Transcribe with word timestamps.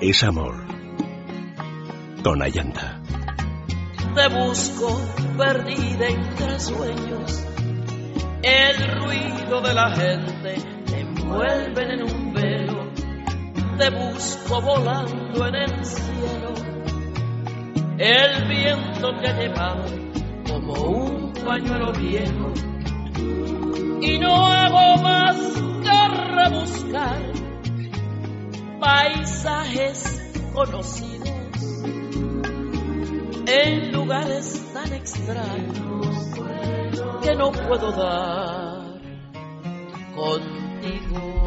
es 0.00 0.22
amor. 0.22 0.54
Con 2.22 2.42
Ayanta. 2.42 3.00
Te 4.14 4.28
busco 4.28 5.00
perdida 5.36 6.08
entre 6.08 6.60
sueños. 6.60 7.44
El 8.42 9.00
ruido 9.00 9.60
de 9.60 9.74
la 9.74 9.90
gente 9.94 10.56
te 10.86 11.00
envuelve 11.00 11.94
en 11.94 12.02
un 12.02 12.32
velo. 12.32 12.92
Te 13.78 13.90
busco 13.90 14.60
volando 14.60 15.46
en 15.46 15.54
el 15.54 15.84
cielo. 15.84 16.54
El 17.98 18.48
viento 18.48 19.16
te 19.20 19.28
ha 19.28 19.38
llevado 19.38 19.84
como 20.48 20.74
un 20.74 21.32
pañuelo 21.32 21.92
viejo. 21.92 22.52
Y 24.00 24.18
no 24.18 24.46
hago 24.46 25.02
más 25.02 25.36
que 25.82 26.08
rebuscar 26.34 27.37
paisajes 28.80 30.50
conocidos 30.54 31.28
en 33.46 33.92
lugares 33.92 34.72
tan 34.72 34.92
extraños 34.92 36.34
que 37.22 37.34
no 37.34 37.50
puedo 37.50 37.92
dar 37.92 39.00
contigo. 40.14 41.38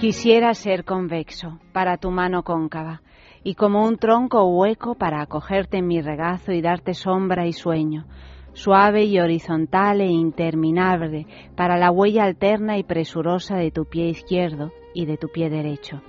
Quisiera 0.00 0.52
ser 0.54 0.84
convexo 0.84 1.58
para 1.72 1.96
tu 1.96 2.10
mano 2.10 2.42
cóncava 2.42 3.02
y 3.42 3.54
como 3.54 3.84
un 3.86 3.96
tronco 3.96 4.44
hueco 4.44 4.96
para 4.96 5.22
acogerte 5.22 5.78
en 5.78 5.86
mi 5.86 6.00
regazo 6.00 6.52
y 6.52 6.60
darte 6.60 6.94
sombra 6.94 7.46
y 7.46 7.52
sueño, 7.52 8.06
suave 8.56 9.04
y 9.04 9.20
horizontal 9.20 10.00
e 10.00 10.06
interminable 10.06 11.26
para 11.56 11.76
la 11.76 11.90
huella 11.90 12.24
alterna 12.24 12.78
y 12.78 12.84
presurosa 12.84 13.56
de 13.56 13.70
tu 13.70 13.84
pie 13.84 14.08
izquierdo 14.08 14.72
y 14.94 15.04
de 15.04 15.18
tu 15.18 15.28
pie 15.28 15.50
derecho. 15.50 16.00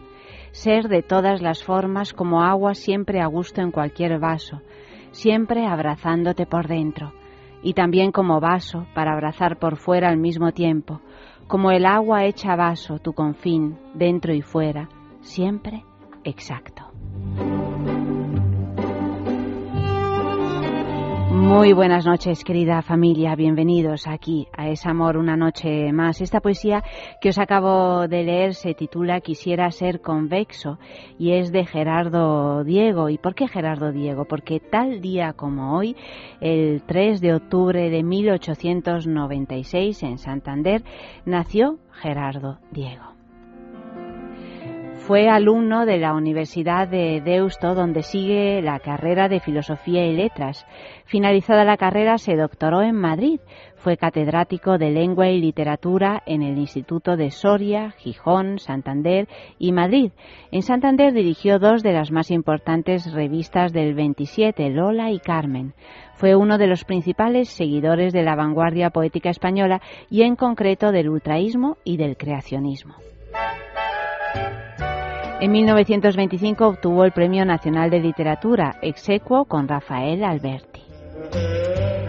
Ser 0.52 0.88
de 0.88 1.04
todas 1.04 1.42
las 1.42 1.62
formas 1.62 2.14
como 2.14 2.42
agua 2.42 2.73
siempre 2.73 3.20
a 3.20 3.28
gusto 3.28 3.59
en 3.59 3.72
cualquier 3.72 4.17
vaso, 4.17 4.62
siempre 5.12 5.67
abrazándote 5.67 6.45
por 6.45 6.70
dentro, 6.70 7.12
y 7.62 7.73
también 7.73 8.14
como 8.14 8.39
vaso 8.39 8.88
para 8.95 9.11
abrazar 9.11 9.59
por 9.59 9.76
fuera 9.76 10.08
al 10.08 10.17
mismo 10.17 10.54
tiempo, 10.54 11.02
como 11.48 11.72
el 11.72 11.86
agua 11.86 12.23
hecha 12.23 12.56
vaso, 12.56 13.00
tu 13.00 13.11
confín, 13.11 13.78
dentro 13.94 14.34
y 14.34 14.42
fuera, 14.42 14.88
siempre 15.20 15.84
exacto. 16.23 16.84
Muy 21.38 21.71
buenas 21.71 22.05
noches, 22.05 22.43
querida 22.43 22.81
familia. 22.81 23.35
Bienvenidos 23.35 24.07
aquí 24.07 24.47
a 24.57 24.69
Es 24.69 24.88
Amor 24.88 25.17
una 25.17 25.38
noche 25.38 25.93
más. 25.93 26.19
Esta 26.19 26.41
poesía 26.41 26.83
que 27.21 27.30
os 27.30 27.38
acabo 27.38 28.07
de 28.07 28.23
leer 28.23 28.55
se 28.55 28.73
titula 28.73 29.21
Quisiera 29.21 29.69
ser 29.69 30.02
convexo 30.02 30.80
y 31.19 31.33
es 31.33 31.52
de 31.52 31.63
Gerardo 31.65 32.63
Diego. 32.63 33.09
¿Y 33.09 33.19
por 33.19 33.35
qué 33.35 33.47
Gerardo 33.47 33.91
Diego? 33.91 34.25
Porque 34.25 34.59
tal 34.59 34.99
día 34.99 35.33
como 35.33 35.77
hoy, 35.77 35.95
el 36.41 36.81
3 36.81 37.21
de 37.21 37.35
octubre 37.35 37.91
de 37.91 38.03
1896 38.03 40.02
en 40.03 40.17
Santander, 40.17 40.83
nació 41.23 41.77
Gerardo 41.91 42.58
Diego. 42.71 43.17
Fue 45.08 45.30
alumno 45.30 45.86
de 45.86 46.00
la 46.00 46.13
Universidad 46.13 46.86
de 46.86 47.22
Deusto, 47.22 47.75
donde 47.75 48.03
sigue 48.03 48.61
la 48.61 48.80
carrera 48.80 49.30
de 49.30 49.39
Filosofía 49.39 50.05
y 50.05 50.14
Letras. 50.14 50.66
Finalizada 51.05 51.64
la 51.64 51.77
carrera, 51.77 52.17
se 52.17 52.36
doctoró 52.36 52.81
en 52.81 52.95
Madrid. 52.95 53.39
Fue 53.77 53.95
catedrático 53.95 54.77
de 54.77 54.91
Lengua 54.91 55.30
y 55.30 55.39
Literatura 55.39 56.22
en 56.25 56.41
el 56.41 56.58
Instituto 56.58 57.16
de 57.16 57.31
Soria, 57.31 57.91
Gijón, 57.91 58.59
Santander 58.59 59.30
y 59.58 59.72
Madrid. 59.72 60.11
En 60.52 60.61
Santander 60.61 61.14
dirigió 61.14 61.58
dos 61.58 61.83
de 61.83 61.93
las 61.93 62.11
más 62.11 62.30
importantes 62.30 63.09
revistas 63.14 63.71
del 63.71 63.93
27, 63.93 64.70
Lola 64.71 65.09
y 65.11 65.20
Carmen. 65.20 65.73
Fue 66.15 66.36
uno 66.36 66.58
de 66.58 66.67
los 66.67 66.83
principales 66.83 67.48
seguidores 67.48 68.11
de 68.11 68.23
la 68.23 68.36
vanguardia 68.36 68.89
poética 68.89 69.30
española 69.30 69.82
y 70.09 70.23
en 70.23 70.36
concreto 70.36 70.92
del 70.92 71.08
ultraísmo 71.08 71.77
y 71.86 71.95
del 71.95 72.17
creacionismo. 72.17 72.95
En 75.39 75.52
1925 75.52 76.67
obtuvo 76.67 77.03
el 77.03 77.11
Premio 77.11 77.45
Nacional 77.45 77.92
de 77.92 77.99
Literatura, 77.99 78.77
exequo 78.81 79.45
con 79.45 79.67
Rafael 79.67 80.23
Alberti. 80.23 80.81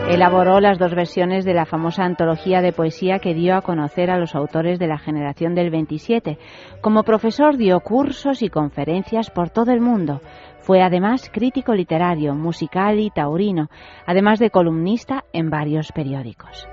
Elaboró 0.08 0.60
las 0.60 0.78
dos 0.78 0.94
versiones 0.94 1.44
de 1.44 1.52
la 1.52 1.66
famosa 1.66 2.04
antología 2.04 2.62
de 2.62 2.72
poesía 2.72 3.18
que 3.18 3.34
dio 3.34 3.54
a 3.54 3.60
conocer 3.60 4.10
a 4.10 4.16
los 4.16 4.34
autores 4.34 4.78
de 4.78 4.86
la 4.86 4.96
generación 4.96 5.54
del 5.54 5.68
27. 5.68 6.38
Como 6.80 7.02
profesor 7.02 7.58
dio 7.58 7.80
cursos 7.80 8.40
y 8.40 8.48
conferencias 8.48 9.30
por 9.30 9.50
todo 9.50 9.72
el 9.72 9.82
mundo. 9.82 10.22
Fue 10.60 10.80
además 10.80 11.30
crítico 11.30 11.74
literario, 11.74 12.34
musical 12.34 12.98
y 12.98 13.10
taurino, 13.10 13.68
además 14.06 14.38
de 14.38 14.48
columnista 14.48 15.24
en 15.34 15.50
varios 15.50 15.92
periódicos. 15.92 16.66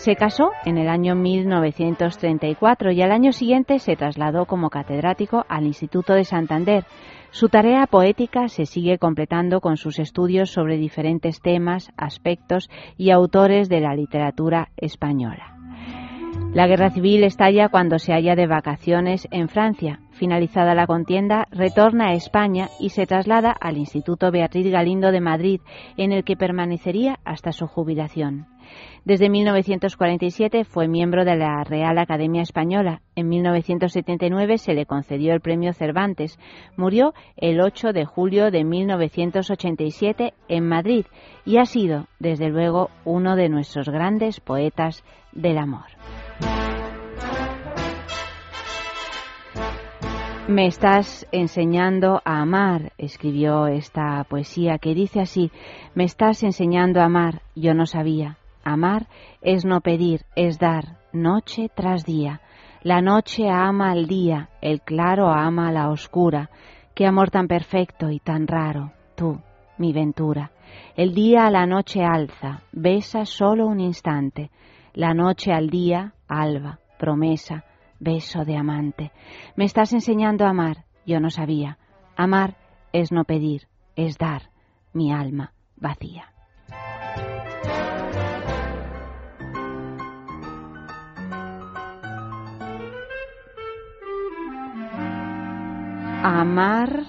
Se 0.00 0.16
casó 0.16 0.52
en 0.64 0.78
el 0.78 0.88
año 0.88 1.14
1934 1.14 2.90
y 2.90 3.02
al 3.02 3.12
año 3.12 3.32
siguiente 3.32 3.78
se 3.78 3.96
trasladó 3.96 4.46
como 4.46 4.70
catedrático 4.70 5.44
al 5.46 5.66
Instituto 5.66 6.14
de 6.14 6.24
Santander. 6.24 6.86
Su 7.32 7.50
tarea 7.50 7.86
poética 7.86 8.48
se 8.48 8.64
sigue 8.64 8.96
completando 8.96 9.60
con 9.60 9.76
sus 9.76 9.98
estudios 9.98 10.48
sobre 10.48 10.78
diferentes 10.78 11.42
temas, 11.42 11.92
aspectos 11.98 12.70
y 12.96 13.10
autores 13.10 13.68
de 13.68 13.80
la 13.80 13.94
literatura 13.94 14.70
española. 14.78 15.58
La 16.54 16.66
guerra 16.66 16.88
civil 16.88 17.22
estalla 17.22 17.68
cuando 17.68 17.98
se 17.98 18.14
halla 18.14 18.34
de 18.36 18.46
vacaciones 18.46 19.28
en 19.30 19.48
Francia. 19.48 20.00
Finalizada 20.12 20.74
la 20.74 20.86
contienda, 20.86 21.46
retorna 21.50 22.08
a 22.08 22.14
España 22.14 22.70
y 22.80 22.88
se 22.88 23.04
traslada 23.06 23.52
al 23.52 23.76
Instituto 23.76 24.30
Beatriz 24.30 24.66
Galindo 24.72 25.12
de 25.12 25.20
Madrid, 25.20 25.60
en 25.98 26.12
el 26.12 26.24
que 26.24 26.36
permanecería 26.36 27.18
hasta 27.24 27.52
su 27.52 27.66
jubilación. 27.66 28.46
Desde 29.04 29.30
1947 29.30 30.64
fue 30.64 30.86
miembro 30.86 31.24
de 31.24 31.36
la 31.36 31.64
Real 31.64 31.98
Academia 31.98 32.42
Española. 32.42 33.00
En 33.14 33.28
1979 33.28 34.58
se 34.58 34.74
le 34.74 34.86
concedió 34.86 35.32
el 35.32 35.40
Premio 35.40 35.72
Cervantes. 35.72 36.38
Murió 36.76 37.14
el 37.36 37.60
8 37.60 37.92
de 37.92 38.04
julio 38.04 38.50
de 38.50 38.64
1987 38.64 40.34
en 40.48 40.68
Madrid 40.68 41.06
y 41.46 41.56
ha 41.56 41.64
sido, 41.64 42.06
desde 42.18 42.50
luego, 42.50 42.90
uno 43.04 43.36
de 43.36 43.48
nuestros 43.48 43.88
grandes 43.88 44.40
poetas 44.40 45.02
del 45.32 45.58
amor. 45.58 45.86
Me 50.50 50.66
estás 50.66 51.28
enseñando 51.30 52.22
a 52.24 52.40
amar, 52.40 52.92
escribió 52.98 53.68
esta 53.68 54.24
poesía 54.24 54.78
que 54.78 54.96
dice 54.96 55.20
así, 55.20 55.52
me 55.94 56.02
estás 56.02 56.42
enseñando 56.42 57.00
a 57.00 57.04
amar, 57.04 57.42
yo 57.54 57.72
no 57.72 57.86
sabía. 57.86 58.39
Amar 58.72 59.08
es 59.40 59.64
no 59.64 59.80
pedir, 59.80 60.26
es 60.36 60.58
dar, 60.58 60.98
noche 61.12 61.70
tras 61.74 62.04
día. 62.04 62.40
La 62.82 63.00
noche 63.00 63.48
ama 63.50 63.90
al 63.90 64.06
día, 64.06 64.48
el 64.60 64.80
claro 64.80 65.28
ama 65.28 65.68
a 65.68 65.72
la 65.72 65.90
oscura. 65.90 66.50
Qué 66.94 67.06
amor 67.06 67.30
tan 67.30 67.48
perfecto 67.48 68.10
y 68.10 68.20
tan 68.20 68.46
raro, 68.46 68.92
tú, 69.16 69.40
mi 69.76 69.92
ventura. 69.92 70.52
El 70.96 71.14
día 71.14 71.46
a 71.46 71.50
la 71.50 71.66
noche 71.66 72.02
alza, 72.04 72.62
besa 72.72 73.24
solo 73.24 73.66
un 73.66 73.80
instante. 73.80 74.50
La 74.94 75.14
noche 75.14 75.52
al 75.52 75.68
día, 75.68 76.14
alba, 76.28 76.78
promesa, 76.98 77.64
beso 77.98 78.44
de 78.44 78.56
amante. 78.56 79.12
Me 79.56 79.64
estás 79.64 79.92
enseñando 79.92 80.44
a 80.44 80.50
amar, 80.50 80.84
yo 81.04 81.20
no 81.20 81.30
sabía. 81.30 81.78
Amar 82.16 82.56
es 82.92 83.12
no 83.12 83.24
pedir, 83.24 83.68
es 83.96 84.16
dar, 84.16 84.50
mi 84.92 85.12
alma 85.12 85.52
vacía. 85.76 86.32
Amar, 96.22 97.04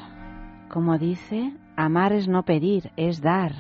como 0.69 0.98
dice, 0.98 1.52
amar 1.75 2.13
es 2.13 2.30
no 2.30 2.44
pedir, 2.44 2.92
es 2.96 3.22
dar. 3.22 3.52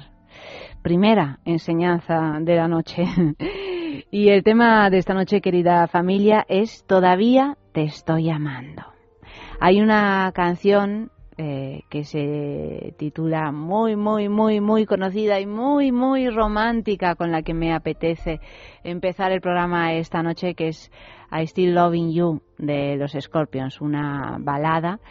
Primera 0.81 1.39
enseñanza 1.43 2.37
de 2.39 2.55
la 2.55 2.69
noche. 2.69 3.03
y 4.11 4.29
el 4.29 4.43
tema 4.43 4.89
de 4.89 4.99
esta 4.99 5.13
noche, 5.13 5.41
querida 5.41 5.87
familia, 5.87 6.45
es 6.47 6.85
Todavía 6.87 7.57
te 7.73 7.83
estoy 7.83 8.29
amando. 8.29 8.83
Hay 9.59 9.81
una 9.81 10.31
canción 10.33 11.11
eh, 11.37 11.81
que 11.89 12.05
se 12.05 12.95
titula 12.97 13.51
muy, 13.51 13.97
muy, 13.97 14.29
muy, 14.29 14.61
muy 14.61 14.85
conocida 14.85 15.41
y 15.41 15.47
muy, 15.47 15.91
muy 15.91 16.29
romántica 16.29 17.15
con 17.15 17.29
la 17.29 17.41
que 17.41 17.53
me 17.53 17.73
apetece 17.73 18.39
empezar 18.85 19.33
el 19.33 19.41
programa 19.41 19.95
esta 19.95 20.23
noche, 20.23 20.55
que 20.55 20.69
es 20.69 20.89
I 21.29 21.45
Still 21.45 21.75
Loving 21.75 22.13
You 22.13 22.41
de 22.57 22.95
los 22.95 23.17
Scorpions, 23.19 23.81
una 23.81 24.37
balada 24.39 25.01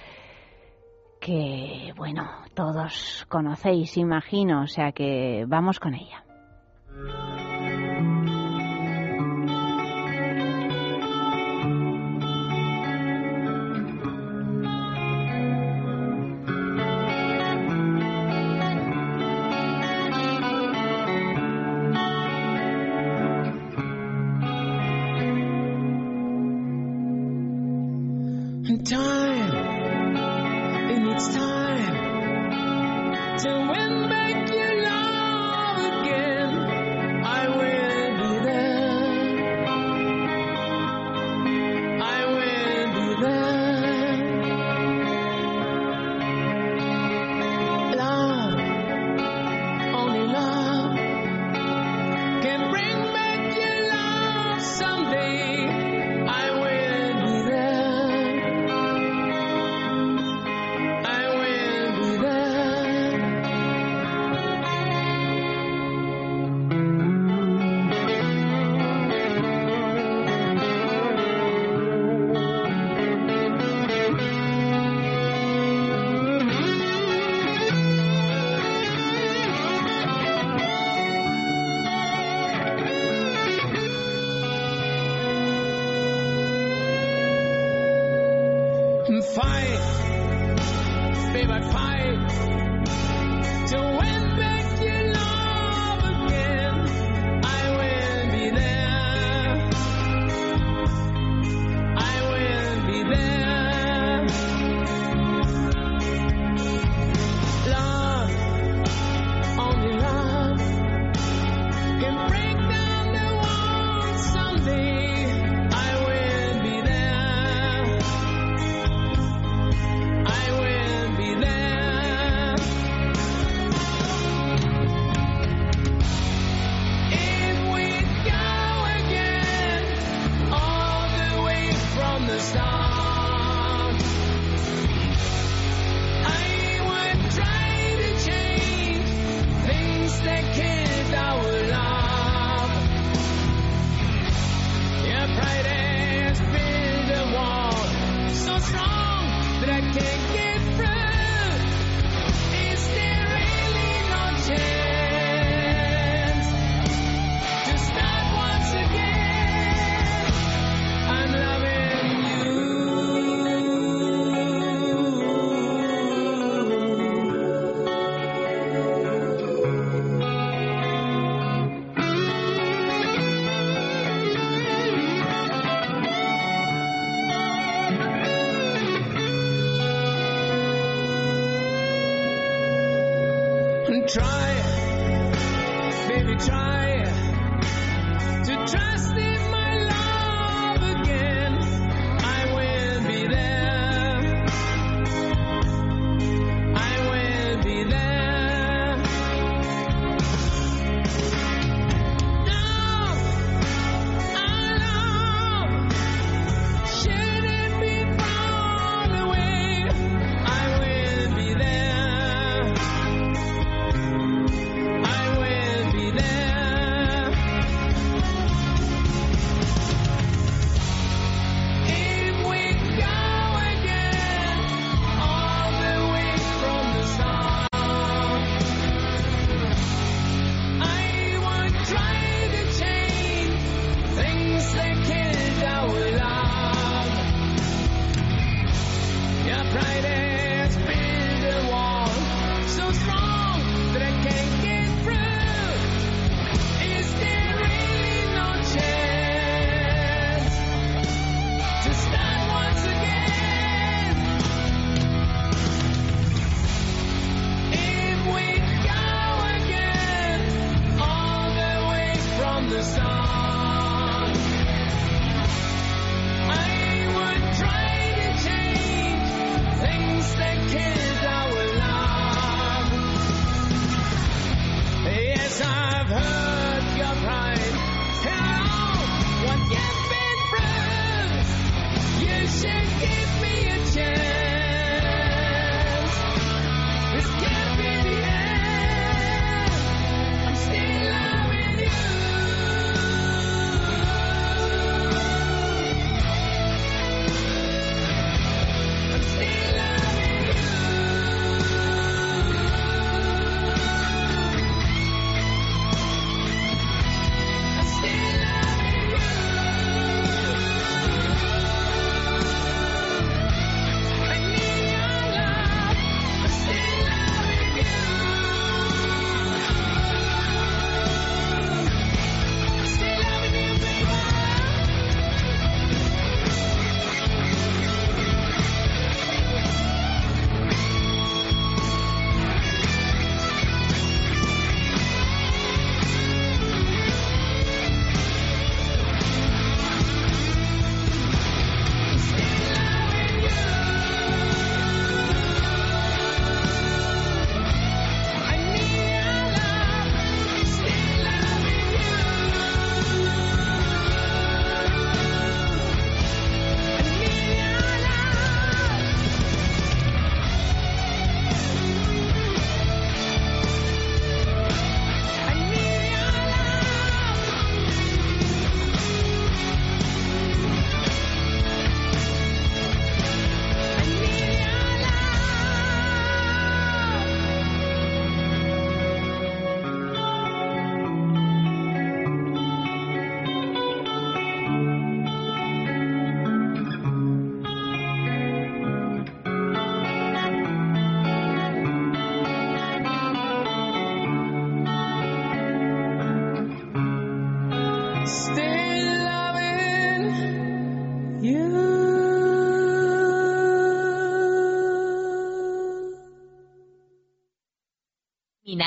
que, 1.20 1.92
bueno, 1.96 2.28
todos 2.54 3.26
conocéis, 3.28 3.96
imagino, 3.96 4.62
o 4.62 4.66
sea 4.66 4.92
que 4.92 5.44
vamos 5.46 5.78
con 5.78 5.94
ella. 5.94 6.24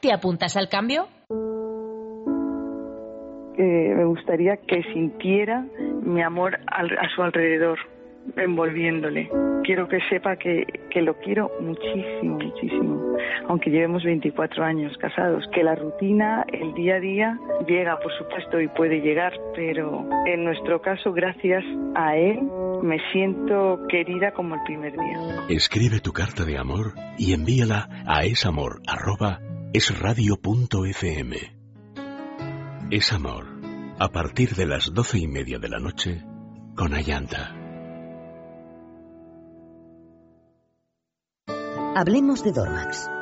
¿Te 0.00 0.12
apuntas 0.12 0.56
al 0.56 0.68
cambio? 0.68 1.08
Eh, 3.58 3.94
me 3.96 4.04
gustaría 4.04 4.56
que 4.58 4.84
sintiera 4.92 5.66
mi 6.02 6.22
amor 6.22 6.60
a 6.68 7.08
su 7.14 7.22
alrededor, 7.22 7.78
envolviéndole. 8.36 9.28
Quiero 9.64 9.88
que 9.88 9.98
sepa 10.08 10.36
que, 10.36 10.64
que 10.90 11.02
lo 11.02 11.14
quiero 11.18 11.50
muchísimo, 11.60 12.38
muchísimo, 12.38 13.16
aunque 13.48 13.70
llevemos 13.70 14.04
24 14.04 14.64
años 14.64 14.96
casados, 14.98 15.44
que 15.52 15.64
la 15.64 15.74
rutina, 15.74 16.44
el 16.52 16.72
día 16.74 16.94
a 16.94 17.00
día, 17.00 17.38
llega, 17.66 17.98
por 17.98 18.12
supuesto, 18.16 18.60
y 18.60 18.68
puede 18.68 19.00
llegar, 19.00 19.32
pero 19.56 20.08
en 20.26 20.44
nuestro 20.44 20.80
caso, 20.80 21.12
gracias 21.12 21.64
a 21.96 22.16
él, 22.16 22.40
me 22.82 22.98
siento 23.10 23.80
querida 23.88 24.30
como 24.30 24.54
el 24.54 24.62
primer 24.62 24.92
día. 24.92 25.44
Escribe 25.48 25.98
tu 26.00 26.12
carta 26.12 26.44
de 26.44 26.56
amor 26.56 26.92
y 27.18 27.32
envíala 27.32 27.88
a 28.06 28.22
esamor 28.22 28.80
es 29.72 29.98
radio.fm. 29.98 31.36
Es 32.90 33.12
amor. 33.12 33.46
A 33.98 34.08
partir 34.10 34.54
de 34.54 34.66
las 34.66 34.94
doce 34.94 35.18
y 35.18 35.26
media 35.26 35.58
de 35.58 35.68
la 35.68 35.78
noche, 35.78 36.24
con 36.74 36.94
Ayanta. 36.94 37.54
Hablemos 41.96 42.44
de 42.44 42.52
Dormax. 42.52 43.10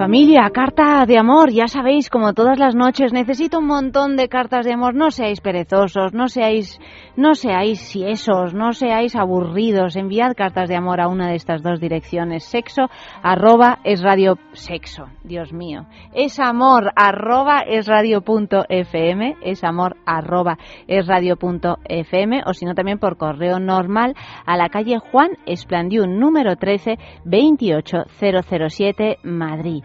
Familia, 0.00 0.48
carta 0.48 1.04
de 1.04 1.18
amor, 1.18 1.52
ya 1.52 1.68
sabéis, 1.68 2.08
como 2.08 2.32
todas 2.32 2.58
las 2.58 2.74
noches, 2.74 3.12
necesito 3.12 3.58
un 3.58 3.66
montón 3.66 4.16
de 4.16 4.30
cartas 4.30 4.64
de 4.64 4.72
amor. 4.72 4.94
No 4.94 5.10
seáis 5.10 5.42
perezosos, 5.42 6.14
no 6.14 6.28
seáis, 6.28 6.80
no 7.16 7.34
seáis 7.34 7.80
siesos, 7.80 8.54
no 8.54 8.72
seáis 8.72 9.14
aburridos. 9.14 9.96
Enviad 9.96 10.32
cartas 10.34 10.70
de 10.70 10.76
amor 10.76 11.02
a 11.02 11.08
una 11.08 11.28
de 11.28 11.34
estas 11.34 11.62
dos 11.62 11.80
direcciones. 11.80 12.44
Sexo, 12.44 12.88
arroba, 13.22 13.80
es 13.84 14.00
radio, 14.00 14.38
sexo, 14.52 15.04
Dios 15.22 15.52
mío. 15.52 15.84
Es 16.14 16.40
amor, 16.40 16.92
arroba, 16.96 17.60
es 17.66 17.86
radio 17.86 18.22
punto 18.22 18.64
fm, 18.70 19.36
es 19.42 19.62
amor, 19.64 19.98
arroba, 20.06 20.56
es 20.88 21.06
radio 21.06 21.36
punto 21.36 21.76
fm, 21.84 22.40
o 22.46 22.54
si 22.54 22.64
no 22.64 22.74
también 22.74 22.98
por 22.98 23.18
correo 23.18 23.58
normal 23.58 24.14
a 24.46 24.56
la 24.56 24.70
calle 24.70 24.96
Juan 24.98 25.32
Esplandiú, 25.44 26.06
número 26.06 26.56
13, 26.56 26.96
28007, 27.26 29.18
Madrid. 29.24 29.84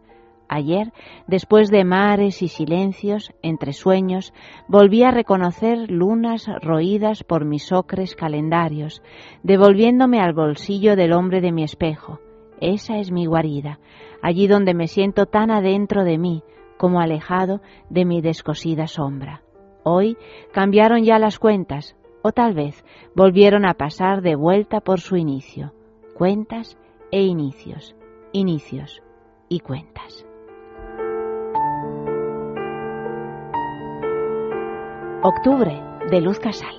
Ayer, 0.49 0.93
después 1.27 1.69
de 1.69 1.83
mares 1.83 2.41
y 2.41 2.47
silencios, 2.47 3.33
entre 3.41 3.73
sueños, 3.73 4.33
volví 4.67 5.03
a 5.03 5.11
reconocer 5.11 5.91
lunas 5.91 6.47
roídas 6.61 7.23
por 7.23 7.43
mis 7.43 7.71
ocres 7.73 8.15
calendarios, 8.15 9.01
devolviéndome 9.43 10.21
al 10.21 10.33
bolsillo 10.33 10.95
del 10.95 11.13
hombre 11.13 11.41
de 11.41 11.51
mi 11.51 11.63
espejo, 11.63 12.19
Esa 12.61 12.97
es 12.97 13.11
mi 13.11 13.25
guarida, 13.25 13.79
allí 14.21 14.47
donde 14.47 14.73
me 14.73 14.87
siento 14.87 15.25
tan 15.25 15.51
adentro 15.51 16.03
de 16.03 16.17
mí 16.17 16.43
como 16.77 17.01
alejado 17.01 17.61
de 17.89 18.05
mi 18.05 18.21
descosida 18.21 18.87
sombra. 18.87 19.43
Hoy 19.83 20.17
cambiaron 20.53 21.03
ya 21.03 21.19
las 21.19 21.39
cuentas, 21.39 21.95
o 22.23 22.31
tal 22.31 22.53
vez 22.53 22.83
volvieron 23.15 23.65
a 23.65 23.75
pasar 23.75 24.21
de 24.21 24.35
vuelta 24.35 24.81
por 24.81 24.99
su 25.01 25.17
inicio. 25.17 25.73
Cuentas 26.13 26.77
e 27.11 27.21
inicios, 27.21 27.95
inicios 28.33 29.01
y 29.49 29.59
cuentas. 29.59 30.25
Octubre 35.23 35.81
de 36.11 36.21
Luz 36.21 36.37
Casal. 36.37 36.75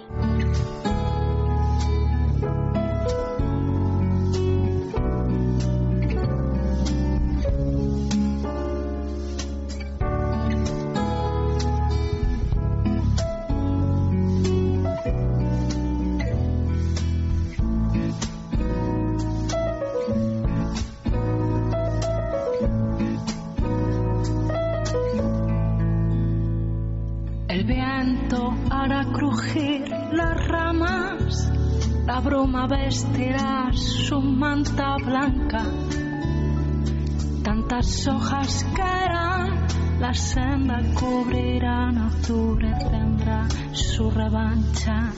La 40.08 40.14
senda 40.14 40.78
cubrirán, 40.94 41.98
octubre 41.98 42.72
tendrá 42.90 43.46
su 43.72 44.10
revancha. 44.10 45.12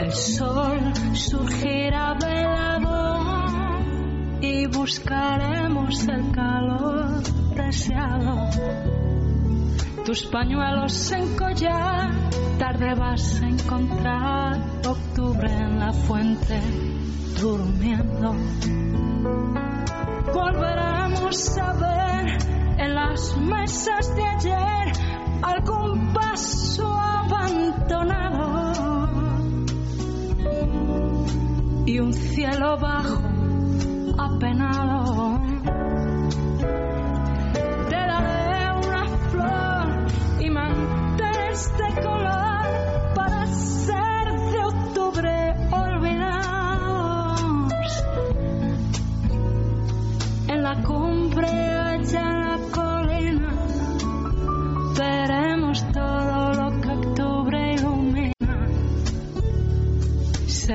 El 0.00 0.12
sol 0.12 0.80
surgirá 1.12 2.14
velado 2.14 3.18
y 4.40 4.66
buscaremos 4.66 6.08
el 6.08 6.30
calor 6.32 7.22
deseado. 7.54 8.48
Tus 10.06 10.24
pañuelos 10.24 11.12
en 11.12 11.36
collar, 11.36 12.10
tarde 12.58 12.94
vas 12.94 13.42
a 13.42 13.46
encontrar 13.46 14.58
octubre 14.86 15.52
en 15.52 15.78
la 15.78 15.92
fuente 15.92 16.62
durmiendo. 17.38 18.34
Volveremos 20.32 21.58
a 21.58 21.72
ver 21.74 21.87
en 22.78 22.94
las 22.94 23.36
mesas 23.36 24.14
de 24.14 24.22
ayer 24.22 24.92
algún 25.42 26.12
paso 26.12 26.86
abandonado 26.86 28.68
y 31.86 31.98
un 32.00 32.12
cielo 32.12 32.76
bajo 32.78 33.22
apenado. 34.18 34.97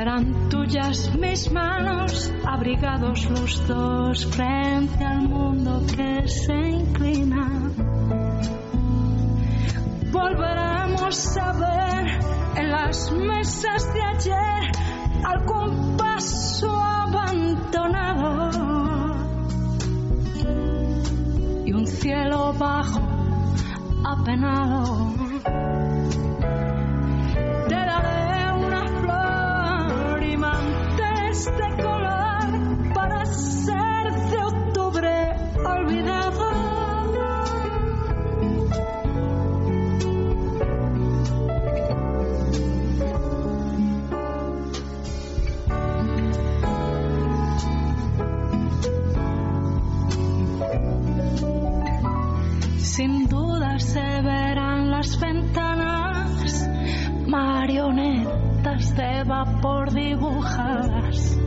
Serán 0.03 0.49
tuyas 0.49 1.15
mis 1.15 1.49
manos, 1.49 2.29
abrigados 2.45 3.23
los 3.29 3.65
dos 3.69 4.25
frente 4.35 5.01
al 5.01 5.29
mundo 5.29 5.81
que 5.95 6.27
se 6.27 6.53
inclina. 6.53 7.71
Volveremos 10.11 11.37
a 11.37 11.53
ver 11.53 12.19
en 12.57 12.69
las 12.69 13.13
mesas 13.13 13.93
de 13.93 14.01
ayer 14.01 14.71
algún 15.23 15.95
paso 15.95 16.69
abandonado 16.69 18.51
un 21.73 21.87
cielo 21.87 22.53
bajo, 22.59 22.99
apenado. 24.03 25.02
Marionetas 57.63 58.93
de 58.93 59.23
vapor 59.23 59.93
dibujadas. 59.93 61.39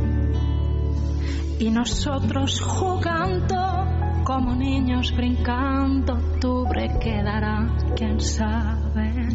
Y 1.59 1.71
nosotros 1.71 2.59
jugando 2.63 4.25
como 4.25 4.55
niños 4.55 5.15
brincando, 5.15 6.15
octubre 6.15 6.89
quedará, 6.99 7.69
quién 7.95 8.19
sabe. 8.19 9.29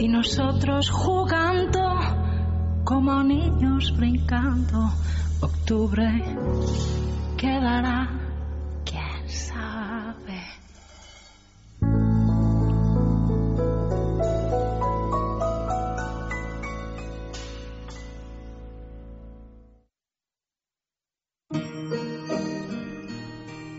Y 0.00 0.08
nosotros 0.08 0.90
jugando 0.90 2.00
como 2.82 3.22
niños 3.22 3.94
brincando, 3.96 4.90
octubre 5.42 6.24
quedará. 7.36 8.23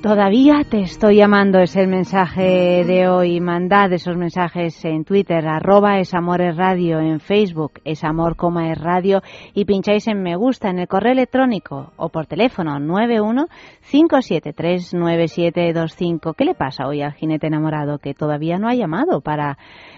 Todavía 0.05 0.63
te 0.69 0.81
estoy 0.81 1.15
llamando, 1.15 1.57
es 1.57 1.75
el 1.75 1.87
mensaje 1.87 2.85
de 2.85 3.07
hoy. 3.07 3.41
Mandad 3.41 3.91
esos 3.91 4.15
mensajes 4.15 4.85
en 4.85 5.03
Twitter, 5.03 5.47
arroba 5.47 5.97
es 5.97 6.11
radio, 6.11 6.99
en 6.99 7.19
Facebook 7.19 7.81
es 7.83 8.03
amor, 8.03 8.37
es 8.69 8.77
radio 8.77 9.23
y 9.55 9.65
pincháis 9.65 10.07
en 10.07 10.21
me 10.21 10.35
gusta 10.35 10.69
en 10.69 10.77
el 10.77 10.87
correo 10.87 11.13
electrónico 11.13 11.91
o 11.95 12.09
por 12.09 12.27
teléfono 12.27 12.79
91 12.79 13.47
573 13.89 14.93
9725. 14.93 16.33
¿Qué 16.33 16.45
le 16.45 16.53
pasa 16.53 16.85
hoy 16.85 17.01
al 17.01 17.13
jinete 17.13 17.47
enamorado 17.47 17.97
que 17.97 18.13
todavía 18.13 18.59
no 18.59 18.67
ha 18.67 18.75
llamado 18.75 19.21
para 19.21 19.57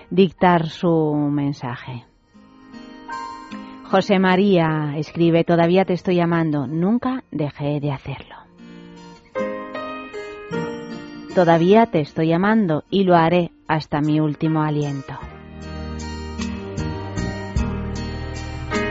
dictar 0.09 0.67
su 0.67 1.15
mensaje? 1.29 2.05
José 3.91 4.19
María 4.19 4.93
escribe, 4.95 5.43
todavía 5.43 5.83
te 5.83 5.91
estoy 5.91 6.15
llamando, 6.15 6.65
nunca 6.65 7.25
dejé 7.29 7.81
de 7.81 7.91
hacerlo. 7.91 8.36
Todavía 11.37 11.85
te 11.85 11.99
estoy 11.99 12.33
amando 12.33 12.83
y 12.89 13.03
lo 13.03 13.15
haré 13.15 13.51
hasta 13.67 14.01
mi 14.01 14.19
último 14.19 14.63
aliento. 14.63 15.13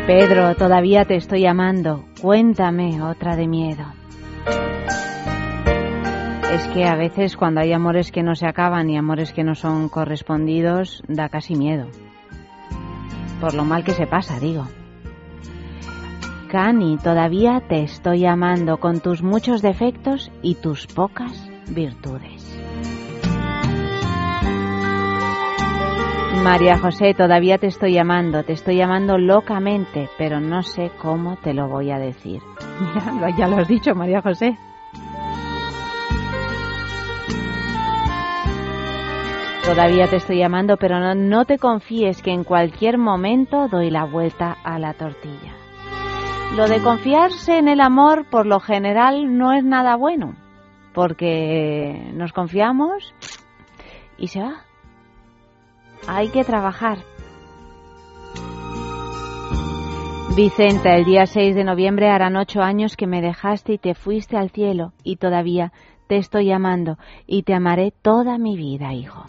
Pedro, 0.06 0.54
todavía 0.54 1.04
te 1.06 1.16
estoy 1.16 1.44
amando. 1.44 2.04
Cuéntame 2.22 3.02
otra 3.02 3.34
de 3.34 3.48
miedo. 3.48 3.82
Es 6.52 6.68
que 6.68 6.84
a 6.84 6.94
veces 6.94 7.36
cuando 7.36 7.62
hay 7.62 7.72
amores 7.72 8.12
que 8.12 8.22
no 8.22 8.36
se 8.36 8.46
acaban 8.46 8.88
y 8.90 8.96
amores 8.96 9.32
que 9.32 9.42
no 9.42 9.56
son 9.56 9.88
correspondidos, 9.88 11.02
da 11.08 11.28
casi 11.28 11.56
miedo. 11.56 11.88
Por 13.40 13.54
lo 13.54 13.64
mal 13.64 13.82
que 13.82 13.90
se 13.90 14.06
pasa, 14.06 14.38
digo. 14.38 14.68
Cani, 16.48 16.96
todavía 16.98 17.60
te 17.68 17.82
estoy 17.82 18.24
amando 18.24 18.78
con 18.78 19.00
tus 19.00 19.24
muchos 19.24 19.62
defectos 19.62 20.30
y 20.42 20.54
tus 20.54 20.86
pocas 20.86 21.50
virtudes. 21.68 22.56
María 26.42 26.78
José, 26.78 27.14
todavía 27.14 27.58
te 27.58 27.66
estoy 27.66 27.94
llamando, 27.94 28.44
te 28.44 28.52
estoy 28.52 28.76
llamando 28.76 29.18
locamente, 29.18 30.08
pero 30.16 30.40
no 30.40 30.62
sé 30.62 30.92
cómo 31.00 31.36
te 31.36 31.54
lo 31.54 31.68
voy 31.68 31.90
a 31.90 31.98
decir. 31.98 32.40
Ya, 33.20 33.36
ya 33.36 33.48
lo 33.48 33.56
has 33.56 33.68
dicho, 33.68 33.94
María 33.94 34.20
José. 34.20 34.58
Todavía 39.64 40.06
te 40.06 40.16
estoy 40.16 40.38
llamando, 40.38 40.76
pero 40.76 41.00
no, 41.00 41.14
no 41.14 41.44
te 41.46 41.58
confíes 41.58 42.22
que 42.22 42.30
en 42.30 42.44
cualquier 42.44 42.98
momento 42.98 43.66
doy 43.68 43.90
la 43.90 44.04
vuelta 44.04 44.56
a 44.62 44.78
la 44.78 44.92
tortilla. 44.92 45.54
Lo 46.54 46.68
de 46.68 46.80
confiarse 46.80 47.58
en 47.58 47.66
el 47.66 47.80
amor, 47.80 48.24
por 48.30 48.46
lo 48.46 48.60
general, 48.60 49.36
no 49.36 49.52
es 49.52 49.64
nada 49.64 49.96
bueno, 49.96 50.36
porque 50.96 52.10
nos 52.14 52.32
confiamos 52.32 53.14
y 54.16 54.28
se 54.28 54.40
va. 54.40 54.62
Hay 56.08 56.30
que 56.30 56.42
trabajar. 56.42 56.96
Vicenta, 60.34 60.96
el 60.96 61.04
día 61.04 61.26
6 61.26 61.54
de 61.54 61.64
noviembre 61.64 62.08
harán 62.08 62.36
ocho 62.36 62.62
años 62.62 62.96
que 62.96 63.06
me 63.06 63.20
dejaste 63.20 63.74
y 63.74 63.78
te 63.78 63.94
fuiste 63.94 64.38
al 64.38 64.48
cielo, 64.48 64.94
y 65.04 65.16
todavía 65.16 65.70
te 66.06 66.16
estoy 66.16 66.46
llamando, 66.46 66.96
y 67.26 67.42
te 67.42 67.52
amaré 67.52 67.92
toda 68.00 68.38
mi 68.38 68.56
vida, 68.56 68.94
hijo. 68.94 69.26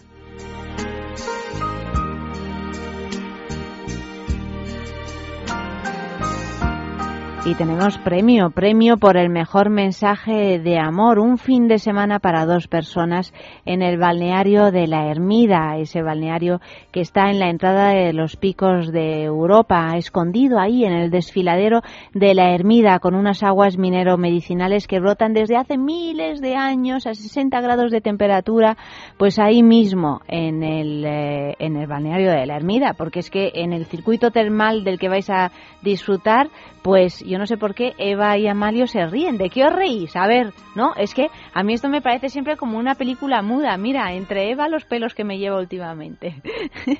Y 7.44 7.54
tenemos 7.54 7.96
premio, 7.98 8.50
premio 8.50 8.98
por 8.98 9.16
el 9.16 9.30
mejor 9.30 9.70
mensaje 9.70 10.58
de 10.58 10.78
amor, 10.78 11.18
un 11.18 11.38
fin 11.38 11.68
de 11.68 11.78
semana 11.78 12.18
para 12.18 12.44
dos 12.44 12.66
personas 12.66 13.32
en 13.64 13.80
el 13.80 13.96
balneario 13.96 14.70
de 14.70 14.86
la 14.86 15.06
Ermida, 15.06 15.78
ese 15.78 16.02
balneario 16.02 16.60
que 16.90 17.00
está 17.00 17.30
en 17.30 17.38
la 17.38 17.48
entrada 17.48 17.90
de 17.90 18.12
los 18.12 18.36
picos 18.36 18.92
de 18.92 19.22
Europa, 19.22 19.96
escondido 19.96 20.58
ahí 20.58 20.84
en 20.84 20.92
el 20.92 21.10
desfiladero 21.10 21.80
de 22.12 22.34
la 22.34 22.54
Ermida, 22.54 22.98
con 22.98 23.14
unas 23.14 23.42
aguas 23.42 23.78
minero-medicinales 23.78 24.86
que 24.86 25.00
brotan 25.00 25.32
desde 25.32 25.56
hace 25.56 25.78
miles 25.78 26.40
de 26.40 26.56
años 26.56 27.06
a 27.06 27.14
60 27.14 27.60
grados 27.60 27.92
de 27.92 28.00
temperatura, 28.00 28.76
pues 29.16 29.38
ahí 29.38 29.62
mismo 29.62 30.20
en 30.26 30.62
el, 30.64 31.04
eh, 31.06 31.54
en 31.60 31.76
el 31.76 31.86
balneario 31.86 32.30
de 32.30 32.46
la 32.46 32.56
Ermida, 32.56 32.94
porque 32.94 33.20
es 33.20 33.30
que 33.30 33.52
en 33.54 33.72
el 33.72 33.86
circuito 33.86 34.32
termal 34.32 34.84
del 34.84 34.98
que 34.98 35.08
vais 35.08 35.30
a 35.30 35.52
disfrutar, 35.82 36.48
pues 36.82 37.22
yo 37.28 37.38
no 37.38 37.46
sé 37.46 37.56
por 37.56 37.74
qué 37.74 37.94
Eva 37.98 38.36
y 38.38 38.46
Amalio 38.46 38.86
se 38.86 39.06
ríen. 39.06 39.38
¿De 39.38 39.50
qué 39.50 39.64
os 39.64 39.72
reís? 39.72 40.16
A 40.16 40.26
ver, 40.26 40.52
¿no? 40.74 40.94
Es 40.96 41.14
que 41.14 41.28
a 41.52 41.62
mí 41.62 41.74
esto 41.74 41.88
me 41.88 42.00
parece 42.00 42.28
siempre 42.28 42.56
como 42.56 42.78
una 42.78 42.94
película 42.94 43.42
muda. 43.42 43.76
Mira, 43.76 44.12
entre 44.14 44.50
Eva 44.50 44.68
los 44.68 44.84
pelos 44.84 45.14
que 45.14 45.24
me 45.24 45.38
lleva 45.38 45.58
últimamente. 45.58 46.36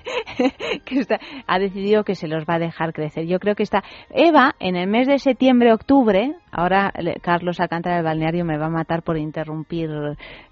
que 0.85 1.03
ha 1.47 1.59
decidido 1.59 2.05
que 2.05 2.15
se 2.15 2.29
los 2.29 2.45
va 2.45 2.55
a 2.55 2.59
dejar 2.59 2.93
crecer. 2.93 3.27
Yo 3.27 3.39
creo 3.39 3.55
que 3.55 3.63
está... 3.63 3.83
Eva, 4.11 4.55
en 4.61 4.77
el 4.77 4.89
mes 4.89 5.07
de 5.07 5.19
septiembre, 5.19 5.73
octubre, 5.73 6.35
ahora 6.51 6.93
Carlos 7.23 7.61
Alcántara 7.61 7.97
del 7.97 8.05
balneario 8.05 8.45
me 8.45 8.59
va 8.59 8.67
a 8.67 8.71
matar 8.71 9.03
por 9.03 9.17
interrumpir 9.17 9.91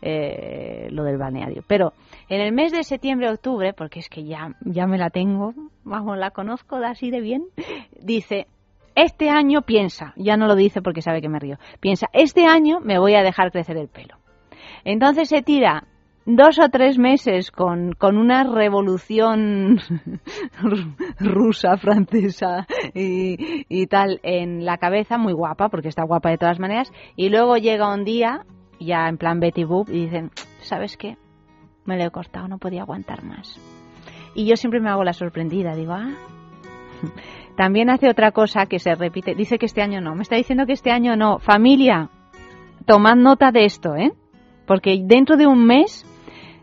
eh, 0.02 0.88
lo 0.90 1.04
del 1.04 1.18
balneario. 1.18 1.62
Pero 1.66 1.92
en 2.28 2.40
el 2.40 2.52
mes 2.52 2.72
de 2.72 2.84
septiembre, 2.84 3.30
octubre, 3.30 3.72
porque 3.72 4.00
es 4.00 4.08
que 4.08 4.24
ya, 4.24 4.54
ya 4.64 4.86
me 4.86 4.98
la 4.98 5.10
tengo, 5.10 5.54
vamos, 5.84 6.18
la 6.18 6.30
conozco 6.30 6.76
así 6.76 7.10
de 7.10 7.20
bien, 7.20 7.44
dice, 8.00 8.46
este 8.96 9.28
año 9.30 9.62
piensa, 9.62 10.12
ya 10.16 10.36
no 10.36 10.46
lo 10.46 10.56
dice 10.56 10.82
porque 10.82 11.02
sabe 11.02 11.20
que 11.20 11.28
me 11.28 11.38
río, 11.38 11.58
piensa, 11.80 12.08
este 12.12 12.46
año 12.46 12.80
me 12.80 12.98
voy 12.98 13.14
a 13.14 13.22
dejar 13.22 13.52
crecer 13.52 13.76
el 13.76 13.88
pelo. 13.88 14.16
Entonces 14.84 15.28
se 15.28 15.42
tira 15.42 15.84
dos 16.24 16.58
o 16.58 16.68
tres 16.70 16.98
meses 16.98 17.50
con, 17.50 17.92
con 17.92 18.16
una 18.16 18.42
revolución 18.44 19.78
rusa, 21.20 21.76
francesa 21.76 22.66
y, 22.94 23.64
y, 23.68 23.86
tal 23.86 24.18
en 24.22 24.64
la 24.64 24.78
cabeza, 24.78 25.18
muy 25.18 25.32
guapa, 25.32 25.68
porque 25.68 25.88
está 25.88 26.04
guapa 26.04 26.30
de 26.30 26.38
todas 26.38 26.58
maneras, 26.58 26.92
y 27.14 27.28
luego 27.28 27.56
llega 27.56 27.92
un 27.92 28.04
día, 28.04 28.44
ya 28.80 29.08
en 29.08 29.18
plan 29.18 29.40
Betty 29.40 29.64
Boop, 29.64 29.88
y 29.88 30.06
dicen, 30.06 30.30
¿sabes 30.60 30.96
qué? 30.96 31.16
Me 31.84 31.96
lo 31.96 32.04
he 32.04 32.10
cortado, 32.10 32.48
no 32.48 32.58
podía 32.58 32.82
aguantar 32.82 33.22
más. 33.22 33.60
Y 34.34 34.46
yo 34.46 34.56
siempre 34.56 34.80
me 34.80 34.90
hago 34.90 35.04
la 35.04 35.12
sorprendida, 35.12 35.74
digo, 35.74 35.92
ah, 35.92 36.14
también 37.56 37.90
hace 37.90 38.08
otra 38.08 38.32
cosa 38.32 38.66
que 38.66 38.78
se 38.78 38.94
repite. 38.94 39.34
Dice 39.34 39.58
que 39.58 39.66
este 39.66 39.82
año 39.82 40.00
no. 40.00 40.14
Me 40.14 40.22
está 40.22 40.36
diciendo 40.36 40.66
que 40.66 40.72
este 40.72 40.90
año 40.90 41.16
no. 41.16 41.38
Familia, 41.38 42.10
tomad 42.86 43.16
nota 43.16 43.50
de 43.50 43.64
esto, 43.64 43.96
¿eh? 43.96 44.12
Porque 44.66 44.98
dentro 45.02 45.36
de 45.36 45.46
un 45.46 45.64
mes 45.64 46.04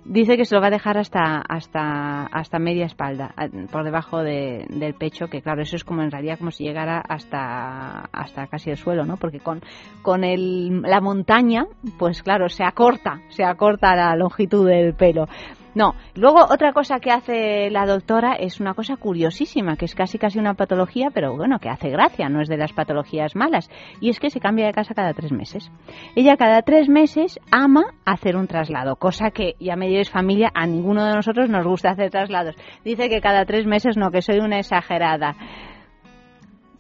dice 0.06 0.36
que 0.36 0.46
se 0.46 0.54
lo 0.54 0.62
va 0.62 0.68
a 0.68 0.72
dejar 0.72 0.98
hasta 0.98 1.42
hasta 1.42 2.26
hasta 2.26 2.60
media 2.60 2.86
espalda, 2.86 3.34
por 3.72 3.84
debajo 3.84 4.22
del 4.22 4.96
pecho, 5.00 5.28
que 5.28 5.42
claro, 5.42 5.62
eso 5.62 5.76
es 5.76 5.84
como 5.84 6.02
en 6.02 6.12
realidad 6.12 6.38
como 6.38 6.52
si 6.52 6.66
llegara 6.66 7.00
hasta 7.00 8.10
hasta 8.12 8.48
casi 8.48 8.70
el 8.70 8.78
suelo, 8.78 9.06
¿no? 9.06 9.18
Porque 9.18 9.40
con 9.40 9.62
con 10.02 10.24
el, 10.24 10.82
la 10.82 11.00
montaña, 11.02 11.66
pues 11.98 12.22
claro, 12.22 12.50
se 12.50 12.64
acorta, 12.64 13.22
se 13.30 13.44
acorta 13.44 13.96
la 13.96 14.16
longitud 14.16 14.68
del 14.68 14.94
pelo. 14.94 15.28
No, 15.76 15.96
luego 16.16 16.46
otra 16.50 16.72
cosa 16.72 17.00
que 17.00 17.12
hace 17.12 17.70
la 17.72 17.86
doctora 17.86 18.34
es 18.34 18.60
una 18.60 18.74
cosa 18.74 18.96
curiosísima, 18.96 19.76
que 19.76 19.86
es 19.86 19.96
casi 19.96 20.20
casi 20.20 20.38
una 20.38 20.54
patología, 20.54 21.10
pero 21.12 21.36
bueno, 21.36 21.60
que 21.60 21.70
hace 21.70 21.90
gracia, 21.90 22.30
no 22.30 22.42
es 22.42 22.48
de 22.48 22.58
las 22.58 22.74
patologías 22.74 23.36
malas, 23.36 23.70
y 24.00 24.10
es 24.10 24.20
que 24.20 24.30
se 24.30 24.40
cambia 24.40 24.68
de 24.68 24.74
casa 24.74 24.94
cada 24.94 25.14
tres 25.14 25.32
meses. 25.32 25.72
Ella 26.16 26.38
cada 26.38 26.62
tres 26.62 26.90
meses 26.90 27.40
ama 27.52 27.94
hacer 28.06 28.36
un 28.36 28.48
traslado, 28.48 28.98
cosa 28.98 29.32
que 29.32 29.56
ya 29.60 29.76
me 29.76 29.88
diréis 29.88 30.12
familia, 30.12 30.52
a 30.54 30.68
ninguno 30.68 31.06
de 31.06 31.16
nosotros 31.16 31.50
nos 31.50 31.66
gusta 31.66 31.92
hacer 31.92 32.12
traslados. 32.12 32.56
Dice 32.84 33.10
que 33.10 33.22
cada 33.22 33.46
tres 33.46 33.66
meses 33.66 33.98
no, 33.98 34.12
que 34.12 34.22
soy 34.22 34.40
una 34.40 34.60
exagerada. 34.60 35.36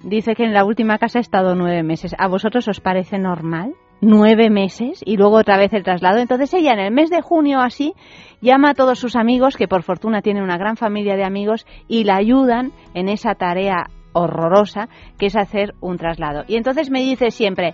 Dice 0.03 0.35
que 0.35 0.43
en 0.43 0.53
la 0.53 0.65
última 0.65 0.97
casa 0.97 1.19
ha 1.19 1.21
estado 1.21 1.55
nueve 1.55 1.81
meses. 1.81 2.13
¿A 2.19 2.27
vosotros 2.27 2.67
os 2.67 2.81
parece 2.81 3.17
normal? 3.17 3.73
Nueve 4.01 4.49
meses 4.49 5.01
y 5.05 5.17
luego 5.17 5.37
otra 5.37 5.57
vez 5.57 5.73
el 5.73 5.83
traslado. 5.83 6.19
Entonces 6.19 6.53
ella 6.53 6.73
en 6.73 6.79
el 6.79 6.93
mes 6.93 7.09
de 7.09 7.21
junio 7.21 7.59
así 7.59 7.93
llama 8.41 8.71
a 8.71 8.73
todos 8.73 8.99
sus 8.99 9.15
amigos, 9.15 9.55
que 9.55 9.67
por 9.67 9.83
fortuna 9.83 10.21
tiene 10.21 10.43
una 10.43 10.57
gran 10.57 10.75
familia 10.75 11.15
de 11.15 11.23
amigos, 11.23 11.65
y 11.87 12.03
la 12.03 12.17
ayudan 12.17 12.71
en 12.93 13.07
esa 13.07 13.35
tarea 13.35 13.85
horrorosa 14.11 14.89
que 15.17 15.27
es 15.27 15.35
hacer 15.35 15.73
un 15.79 15.97
traslado. 15.97 16.43
Y 16.47 16.57
entonces 16.57 16.91
me 16.91 17.01
dice 17.01 17.31
siempre, 17.31 17.73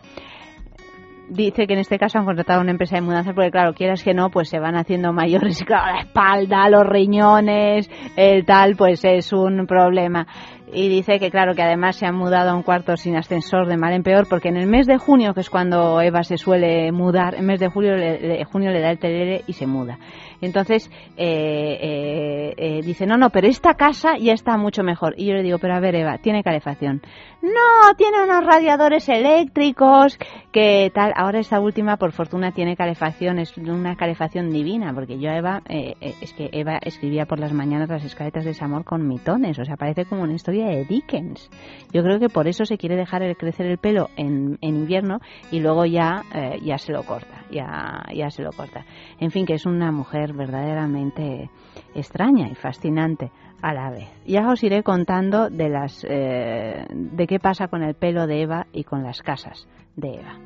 dice 1.29 1.67
que 1.67 1.73
en 1.73 1.79
este 1.79 1.97
caso 1.97 2.17
han 2.17 2.25
contratado 2.25 2.61
una 2.61 2.71
empresa 2.71 2.95
de 2.95 3.01
mudanza 3.01 3.33
porque 3.33 3.51
claro, 3.51 3.73
quieras 3.73 4.03
que 4.03 4.13
no, 4.13 4.29
pues 4.29 4.49
se 4.49 4.59
van 4.59 4.75
haciendo 4.75 5.13
mayores, 5.13 5.63
claro, 5.65 5.93
la 5.93 6.01
espalda, 6.01 6.69
los 6.69 6.85
riñones, 6.85 7.89
el 8.15 8.45
tal, 8.45 8.75
pues 8.75 9.03
es 9.05 9.31
un 9.33 9.65
problema 9.67 10.27
y 10.73 10.89
dice 10.89 11.19
que 11.19 11.31
claro 11.31 11.55
que 11.55 11.63
además 11.63 11.95
se 11.95 12.05
han 12.05 12.15
mudado 12.15 12.51
a 12.51 12.55
un 12.55 12.63
cuarto 12.63 12.95
sin 12.97 13.15
ascensor 13.15 13.67
de 13.67 13.77
mal 13.77 13.93
en 13.93 14.03
peor 14.03 14.27
porque 14.29 14.49
en 14.49 14.57
el 14.57 14.67
mes 14.67 14.85
de 14.85 14.97
junio 14.97 15.33
que 15.33 15.41
es 15.41 15.49
cuando 15.49 16.01
Eva 16.01 16.23
se 16.23 16.37
suele 16.37 16.91
mudar 16.91 17.33
en 17.33 17.41
el 17.41 17.45
mes 17.45 17.59
de 17.59 17.69
julio 17.69 17.95
le, 17.95 18.43
junio 18.45 18.71
le 18.71 18.79
da 18.79 18.91
el 18.91 18.99
telere 18.99 19.43
y 19.47 19.53
se 19.53 19.65
muda. 19.65 19.97
Entonces 20.41 20.89
eh, 21.17 21.77
eh, 21.81 22.53
eh, 22.57 22.81
dice 22.83 23.05
no 23.05 23.17
no 23.17 23.29
pero 23.29 23.47
esta 23.47 23.73
casa 23.73 24.17
ya 24.17 24.33
está 24.33 24.57
mucho 24.57 24.83
mejor 24.83 25.15
y 25.17 25.25
yo 25.25 25.33
le 25.33 25.43
digo 25.43 25.57
pero 25.57 25.75
a 25.75 25.79
ver 25.79 25.95
Eva 25.95 26.17
tiene 26.19 26.43
calefacción 26.43 27.01
no 27.41 27.95
tiene 27.97 28.23
unos 28.23 28.45
radiadores 28.45 29.07
eléctricos 29.09 30.17
que 30.51 30.91
tal 30.93 31.13
ahora 31.15 31.39
esta 31.39 31.59
última 31.59 31.97
por 31.97 32.11
fortuna 32.11 32.51
tiene 32.51 32.75
calefacción 32.75 33.39
es 33.39 33.57
una 33.57 33.95
calefacción 33.95 34.49
divina 34.49 34.93
porque 34.93 35.19
yo 35.19 35.29
Eva 35.29 35.61
es 35.67 36.33
que 36.33 36.49
Eva 36.51 36.79
escribía 36.81 37.25
por 37.25 37.39
las 37.39 37.53
mañanas 37.53 37.89
las 37.89 38.03
escaletas 38.03 38.45
de 38.45 38.55
amor 38.61 38.83
con 38.83 39.07
mitones 39.07 39.57
o 39.59 39.65
sea 39.65 39.77
parece 39.77 40.05
como 40.05 40.23
una 40.23 40.33
historia 40.33 40.58
de 40.67 40.85
Dickens. 40.85 41.49
Yo 41.91 42.03
creo 42.03 42.19
que 42.19 42.29
por 42.29 42.47
eso 42.47 42.65
se 42.65 42.77
quiere 42.77 42.95
dejar 42.95 43.21
crecer 43.37 43.65
el 43.65 43.77
pelo 43.77 44.09
en, 44.15 44.57
invierno 44.61 45.19
y 45.51 45.59
luego 45.59 45.85
ya, 45.85 46.23
eh, 46.33 46.59
ya 46.63 46.77
se 46.77 46.91
lo 46.91 47.03
corta, 47.03 47.45
ya, 47.51 48.03
ya 48.13 48.29
se 48.29 48.43
lo 48.43 48.51
corta. 48.51 48.85
En 49.19 49.31
fin, 49.31 49.45
que 49.45 49.53
es 49.53 49.65
una 49.65 49.91
mujer 49.91 50.33
verdaderamente 50.33 51.49
extraña 51.95 52.47
y 52.49 52.55
fascinante 52.55 53.31
a 53.61 53.73
la 53.73 53.89
vez. 53.89 54.09
Ya 54.25 54.47
os 54.49 54.63
iré 54.63 54.83
contando 54.83 55.49
de 55.49 55.69
las 55.69 56.05
eh, 56.07 56.85
de 56.89 57.27
qué 57.27 57.39
pasa 57.39 57.67
con 57.67 57.83
el 57.83 57.95
pelo 57.95 58.27
de 58.27 58.41
Eva 58.41 58.67
y 58.71 58.83
con 58.83 59.03
las 59.03 59.21
casas 59.21 59.67
de 59.95 60.15
Eva. 60.15 60.37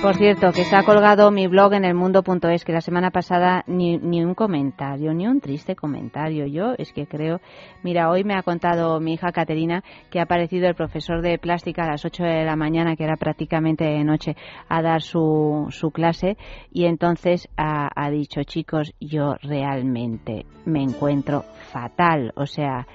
Por 0.00 0.14
cierto, 0.14 0.52
que 0.52 0.60
está 0.60 0.84
colgado 0.84 1.32
mi 1.32 1.48
blog 1.48 1.74
en 1.74 1.84
el 1.84 1.92
mundo.es, 1.92 2.64
que 2.64 2.72
la 2.72 2.80
semana 2.80 3.10
pasada 3.10 3.64
ni, 3.66 3.98
ni, 3.98 4.22
un 4.22 4.34
comentario, 4.34 5.12
ni 5.12 5.26
un 5.26 5.40
triste 5.40 5.74
comentario. 5.74 6.46
Yo 6.46 6.74
es 6.78 6.92
que 6.92 7.08
creo, 7.08 7.40
mira, 7.82 8.08
hoy 8.08 8.22
me 8.22 8.34
ha 8.34 8.44
contado 8.44 9.00
mi 9.00 9.14
hija 9.14 9.32
Caterina 9.32 9.82
que 10.08 10.20
ha 10.20 10.22
aparecido 10.22 10.68
el 10.68 10.76
profesor 10.76 11.20
de 11.20 11.36
plástica 11.38 11.82
a 11.82 11.90
las 11.90 12.04
8 12.04 12.22
de 12.22 12.44
la 12.44 12.54
mañana, 12.54 12.94
que 12.94 13.02
era 13.02 13.16
prácticamente 13.16 13.84
de 13.84 14.04
noche, 14.04 14.36
a 14.68 14.82
dar 14.82 15.02
su, 15.02 15.66
su 15.70 15.90
clase 15.90 16.36
y 16.70 16.84
entonces 16.84 17.48
ha 17.56 18.10
dicho, 18.10 18.44
chicos, 18.44 18.94
yo 19.00 19.34
realmente 19.42 20.46
me 20.64 20.80
encuentro 20.80 21.42
fatal. 21.72 22.32
O 22.36 22.46
sea, 22.46 22.86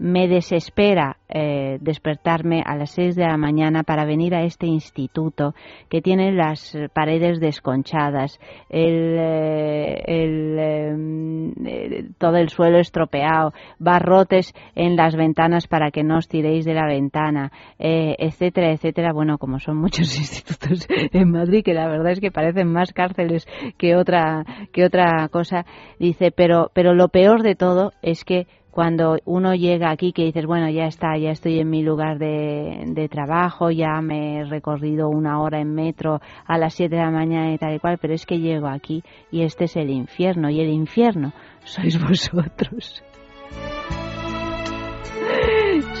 me 0.00 0.28
desespera 0.28 1.18
eh, 1.28 1.76
despertarme 1.82 2.62
a 2.64 2.74
las 2.74 2.92
6 2.92 3.16
de 3.16 3.26
la 3.26 3.36
mañana 3.36 3.82
para 3.82 4.06
venir 4.06 4.34
a 4.34 4.44
este 4.44 4.66
instituto 4.66 5.54
que 5.90 6.00
tiene 6.00 6.32
las 6.32 6.74
paredes 6.94 7.38
desconchadas, 7.38 8.40
el, 8.70 9.16
eh, 9.18 10.02
el, 10.06 11.54
eh, 11.66 12.08
todo 12.16 12.36
el 12.36 12.48
suelo 12.48 12.78
estropeado, 12.78 13.52
barrotes 13.78 14.54
en 14.74 14.96
las 14.96 15.16
ventanas 15.16 15.68
para 15.68 15.90
que 15.90 16.02
no 16.02 16.16
os 16.16 16.28
tiréis 16.28 16.64
de 16.64 16.72
la 16.72 16.86
ventana, 16.86 17.52
etcétera, 17.78 18.72
etcétera. 18.72 19.12
Bueno, 19.12 19.36
como 19.36 19.58
son 19.58 19.76
muchos 19.76 20.16
institutos 20.18 20.88
en 20.88 21.30
Madrid 21.30 21.62
que 21.62 21.74
la 21.74 21.88
verdad 21.88 22.12
es 22.12 22.20
que 22.20 22.30
parecen 22.30 22.72
más 22.72 22.94
cárceles 22.94 23.46
que 23.76 23.96
otra 23.96 24.46
que 24.72 24.86
otra 24.86 25.28
cosa, 25.28 25.66
dice, 25.98 26.30
pero 26.30 26.70
pero 26.72 26.94
lo 26.94 27.08
peor 27.08 27.42
de 27.42 27.54
todo 27.54 27.92
es 28.00 28.24
que 28.24 28.46
cuando 28.70 29.18
uno 29.24 29.54
llega 29.54 29.90
aquí 29.90 30.12
que 30.12 30.24
dices, 30.24 30.46
bueno, 30.46 30.70
ya 30.70 30.86
está, 30.86 31.16
ya 31.18 31.30
estoy 31.30 31.58
en 31.58 31.70
mi 31.70 31.82
lugar 31.82 32.18
de, 32.18 32.84
de, 32.86 33.08
trabajo, 33.08 33.70
ya 33.70 34.00
me 34.00 34.38
he 34.38 34.44
recorrido 34.44 35.08
una 35.08 35.40
hora 35.40 35.60
en 35.60 35.74
metro 35.74 36.20
a 36.46 36.58
las 36.58 36.74
7 36.74 36.94
de 36.94 37.02
la 37.02 37.10
mañana 37.10 37.52
y 37.52 37.58
tal 37.58 37.74
y 37.74 37.78
cual, 37.78 37.98
pero 38.00 38.14
es 38.14 38.26
que 38.26 38.38
llego 38.38 38.68
aquí 38.68 39.02
y 39.30 39.42
este 39.42 39.64
es 39.64 39.76
el 39.76 39.90
infierno 39.90 40.50
y 40.50 40.60
el 40.60 40.68
infierno 40.70 41.32
sois 41.64 42.00
vosotros. 42.08 43.02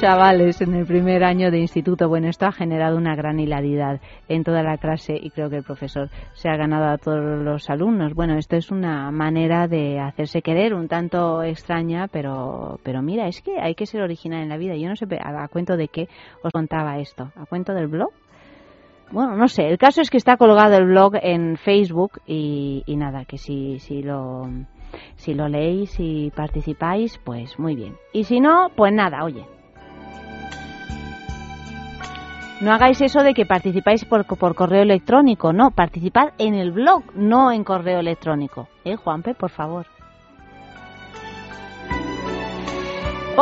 Chavales, 0.00 0.62
en 0.62 0.74
el 0.74 0.86
primer 0.86 1.22
año 1.22 1.50
de 1.50 1.58
instituto, 1.58 2.08
bueno, 2.08 2.28
esto 2.28 2.46
ha 2.46 2.52
generado 2.52 2.96
una 2.96 3.14
gran 3.14 3.38
hilaridad 3.38 4.00
en 4.28 4.44
toda 4.44 4.62
la 4.62 4.78
clase 4.78 5.14
y 5.14 5.28
creo 5.28 5.50
que 5.50 5.58
el 5.58 5.62
profesor 5.62 6.08
se 6.32 6.48
ha 6.48 6.56
ganado 6.56 6.86
a 6.86 6.96
todos 6.96 7.44
los 7.44 7.68
alumnos. 7.68 8.14
Bueno, 8.14 8.38
esto 8.38 8.56
es 8.56 8.70
una 8.70 9.10
manera 9.10 9.68
de 9.68 10.00
hacerse 10.00 10.40
querer, 10.40 10.72
un 10.72 10.88
tanto 10.88 11.42
extraña, 11.42 12.08
pero, 12.08 12.80
pero 12.82 13.02
mira, 13.02 13.28
es 13.28 13.42
que 13.42 13.60
hay 13.60 13.74
que 13.74 13.84
ser 13.84 14.00
original 14.00 14.42
en 14.42 14.48
la 14.48 14.56
vida. 14.56 14.74
Yo 14.74 14.88
no 14.88 14.96
sé 14.96 15.04
a, 15.22 15.48
cuento 15.48 15.76
de 15.76 15.88
qué 15.88 16.08
os 16.42 16.50
contaba 16.50 16.98
esto, 16.98 17.30
a 17.36 17.44
cuento 17.44 17.74
del 17.74 17.88
blog. 17.88 18.10
Bueno, 19.10 19.36
no 19.36 19.48
sé, 19.48 19.68
el 19.68 19.76
caso 19.76 20.00
es 20.00 20.08
que 20.08 20.16
está 20.16 20.38
colgado 20.38 20.78
el 20.78 20.86
blog 20.86 21.16
en 21.20 21.58
Facebook 21.58 22.22
y, 22.26 22.84
y 22.86 22.96
nada, 22.96 23.26
que 23.26 23.36
si, 23.36 23.80
si 23.80 24.02
lo 24.02 24.48
si 25.16 25.34
lo 25.34 25.46
leéis 25.46 25.94
y 26.00 26.30
participáis, 26.30 27.18
pues 27.18 27.58
muy 27.58 27.76
bien. 27.76 27.96
Y 28.14 28.24
si 28.24 28.40
no, 28.40 28.70
pues 28.74 28.94
nada, 28.94 29.24
oye, 29.24 29.44
No 32.60 32.72
hagáis 32.72 33.00
eso 33.00 33.22
de 33.22 33.32
que 33.32 33.46
participáis 33.46 34.04
por, 34.04 34.26
correo 34.26 34.82
electrónico, 34.82 35.50
no, 35.50 35.70
participad 35.70 36.34
en 36.36 36.54
el 36.54 36.72
blog, 36.72 37.04
no 37.14 37.52
en 37.52 37.64
correo 37.64 38.00
electrónico. 38.00 38.68
¿Eh, 38.84 38.96
Juanpe, 38.96 39.34
por 39.34 39.48
favor? 39.48 39.86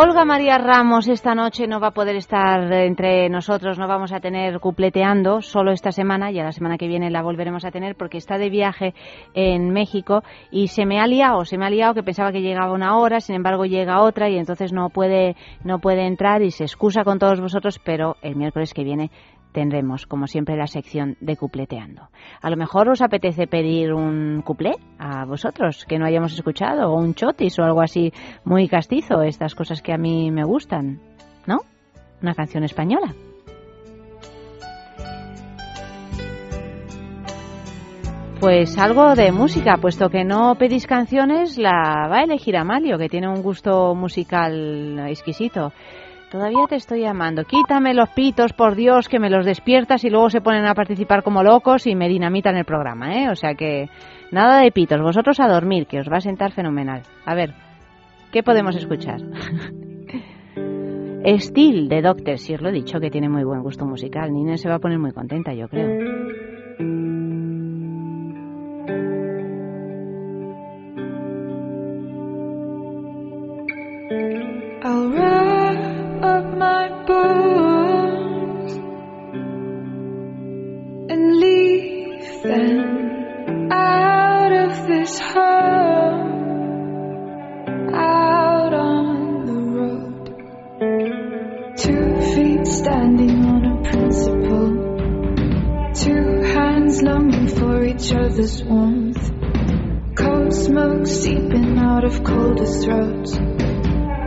Olga 0.00 0.24
María 0.24 0.58
Ramos 0.58 1.08
esta 1.08 1.34
noche 1.34 1.66
no 1.66 1.80
va 1.80 1.88
a 1.88 1.90
poder 1.90 2.14
estar 2.14 2.72
entre 2.72 3.28
nosotros, 3.28 3.80
no 3.80 3.88
vamos 3.88 4.12
a 4.12 4.20
tener 4.20 4.60
cupleteando 4.60 5.42
solo 5.42 5.72
esta 5.72 5.90
semana, 5.90 6.30
y 6.30 6.38
a 6.38 6.44
la 6.44 6.52
semana 6.52 6.78
que 6.78 6.86
viene 6.86 7.10
la 7.10 7.20
volveremos 7.20 7.64
a 7.64 7.72
tener 7.72 7.96
porque 7.96 8.18
está 8.18 8.38
de 8.38 8.48
viaje 8.48 8.94
en 9.34 9.70
México 9.70 10.22
y 10.52 10.68
se 10.68 10.86
me 10.86 11.00
ha 11.00 11.08
liado, 11.08 11.44
se 11.44 11.58
me 11.58 11.66
ha 11.66 11.70
liado 11.70 11.94
que 11.94 12.04
pensaba 12.04 12.30
que 12.30 12.42
llegaba 12.42 12.72
una 12.72 12.96
hora, 12.96 13.18
sin 13.18 13.34
embargo 13.34 13.64
llega 13.64 14.00
otra 14.00 14.28
y 14.28 14.38
entonces 14.38 14.72
no 14.72 14.88
puede, 14.88 15.34
no 15.64 15.80
puede 15.80 16.06
entrar 16.06 16.42
y 16.42 16.52
se 16.52 16.62
excusa 16.62 17.02
con 17.02 17.18
todos 17.18 17.40
vosotros, 17.40 17.80
pero 17.84 18.14
el 18.22 18.36
miércoles 18.36 18.74
que 18.74 18.84
viene 18.84 19.10
tendremos, 19.52 20.06
como 20.06 20.26
siempre, 20.26 20.56
la 20.56 20.66
sección 20.66 21.16
de 21.20 21.36
cupleteando. 21.36 22.08
A 22.40 22.50
lo 22.50 22.56
mejor 22.56 22.88
os 22.88 23.02
apetece 23.02 23.46
pedir 23.46 23.92
un 23.92 24.42
cuplé 24.42 24.76
a 24.98 25.24
vosotros 25.24 25.84
que 25.86 25.98
no 25.98 26.06
hayamos 26.06 26.32
escuchado, 26.32 26.90
o 26.90 26.96
un 26.96 27.14
chotis 27.14 27.58
o 27.58 27.64
algo 27.64 27.80
así 27.80 28.12
muy 28.44 28.68
castizo, 28.68 29.22
estas 29.22 29.54
cosas 29.54 29.82
que 29.82 29.92
a 29.92 29.98
mí 29.98 30.30
me 30.30 30.44
gustan, 30.44 31.00
¿no? 31.46 31.58
Una 32.22 32.34
canción 32.34 32.64
española. 32.64 33.14
Pues 38.40 38.78
algo 38.78 39.16
de 39.16 39.32
música, 39.32 39.78
puesto 39.78 40.10
que 40.10 40.22
no 40.22 40.54
pedís 40.54 40.86
canciones, 40.86 41.58
la 41.58 42.06
va 42.08 42.18
a 42.18 42.22
elegir 42.22 42.56
Amalio, 42.56 42.96
que 42.96 43.08
tiene 43.08 43.28
un 43.28 43.42
gusto 43.42 43.96
musical 43.96 44.96
exquisito. 45.08 45.72
Todavía 46.30 46.66
te 46.68 46.76
estoy 46.76 47.00
llamando. 47.00 47.44
Quítame 47.44 47.94
los 47.94 48.10
pitos, 48.10 48.52
por 48.52 48.74
Dios, 48.74 49.08
que 49.08 49.18
me 49.18 49.30
los 49.30 49.46
despiertas 49.46 50.04
y 50.04 50.10
luego 50.10 50.28
se 50.28 50.42
ponen 50.42 50.66
a 50.66 50.74
participar 50.74 51.22
como 51.22 51.42
locos 51.42 51.86
y 51.86 51.94
me 51.94 52.08
dinamitan 52.08 52.56
el 52.56 52.66
programa, 52.66 53.14
¿eh? 53.14 53.30
O 53.30 53.34
sea 53.34 53.54
que 53.54 53.88
nada 54.30 54.60
de 54.60 54.70
pitos. 54.70 55.00
Vosotros 55.00 55.40
a 55.40 55.48
dormir, 55.48 55.86
que 55.86 56.00
os 56.00 56.10
va 56.10 56.18
a 56.18 56.20
sentar 56.20 56.52
fenomenal. 56.52 57.02
A 57.24 57.34
ver, 57.34 57.54
¿qué 58.30 58.42
podemos 58.42 58.76
escuchar? 58.76 59.20
Steel 61.38 61.88
de 61.88 62.02
Doctor, 62.02 62.38
si 62.38 62.54
os 62.54 62.60
lo 62.60 62.68
he 62.68 62.72
dicho, 62.72 63.00
que 63.00 63.10
tiene 63.10 63.28
muy 63.28 63.44
buen 63.44 63.62
gusto 63.62 63.86
musical. 63.86 64.32
Nina 64.32 64.58
se 64.58 64.68
va 64.68 64.76
a 64.76 64.80
poner 64.80 64.98
muy 64.98 65.12
contenta, 65.12 65.54
yo 65.54 65.68
creo. 65.68 66.57
And 81.10 81.36
leave 81.38 82.42
them 82.42 83.72
out 83.72 84.52
of 84.52 84.86
this 84.86 85.18
home, 85.18 86.34
out 87.94 88.74
on 88.74 89.46
the 89.46 89.54
road. 89.54 90.26
Two 91.78 92.20
feet 92.34 92.66
standing 92.66 93.44
on 93.46 93.64
a 93.64 93.82
principle, 93.90 94.70
two 95.94 96.42
hands 96.42 97.02
longing 97.02 97.48
for 97.48 97.84
each 97.84 98.12
other's 98.12 98.62
warmth, 98.64 99.32
cold 100.14 100.52
smoke 100.52 101.06
seeping 101.06 101.78
out 101.78 102.04
of 102.04 102.22
colder 102.22 102.66
throats. 102.66 103.38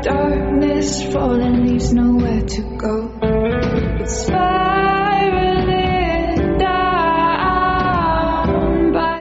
Darkness 0.04 1.04
falling 1.14 1.66
leaves 1.66 1.94
nowhere 1.94 2.42
to 2.42 2.62
go. 2.78 3.08
It's 4.02 4.26
spiraling 4.26 5.68
down 6.58 7.32
by 8.94 9.20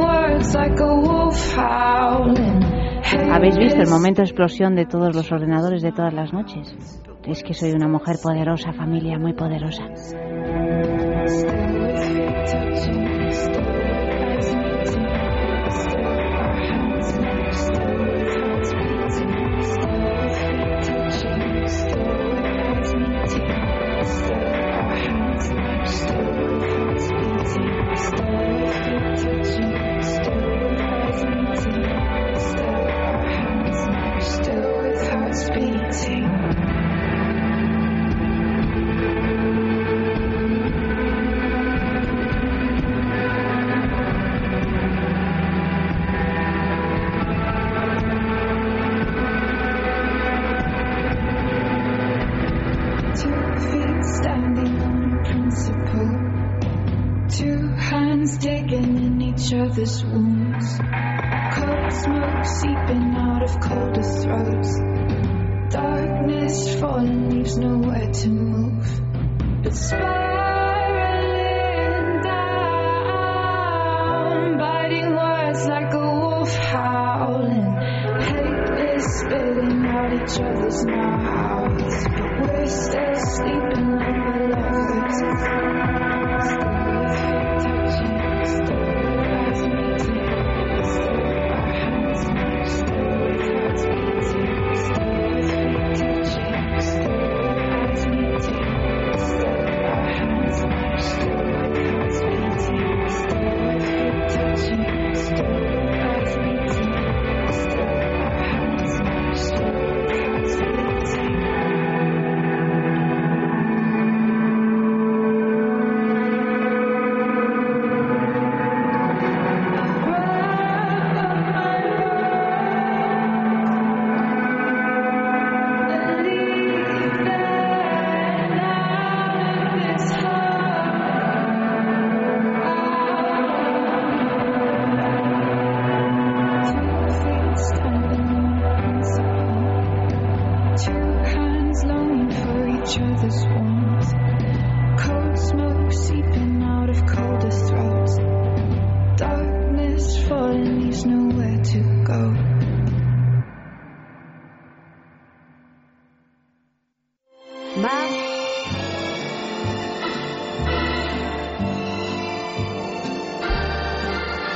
words 0.00 0.54
like 0.54 0.78
a 0.78 0.94
wolf 0.94 1.54
howling. 1.56 2.62
¿Habéis 3.32 3.58
visto 3.58 3.82
el 3.82 3.88
momento 3.88 4.22
de 4.22 4.26
explosión 4.26 4.76
de 4.76 4.86
todos 4.86 5.14
los 5.16 5.32
ordenadores 5.32 5.82
de 5.82 5.90
todas 5.90 6.14
las 6.14 6.32
noches? 6.32 6.76
Es 7.24 7.42
que 7.42 7.54
soy 7.54 7.72
una 7.72 7.88
mujer 7.88 8.16
poderosa, 8.22 8.72
familia 8.72 9.18
muy 9.18 9.32
poderosa. 9.32 9.82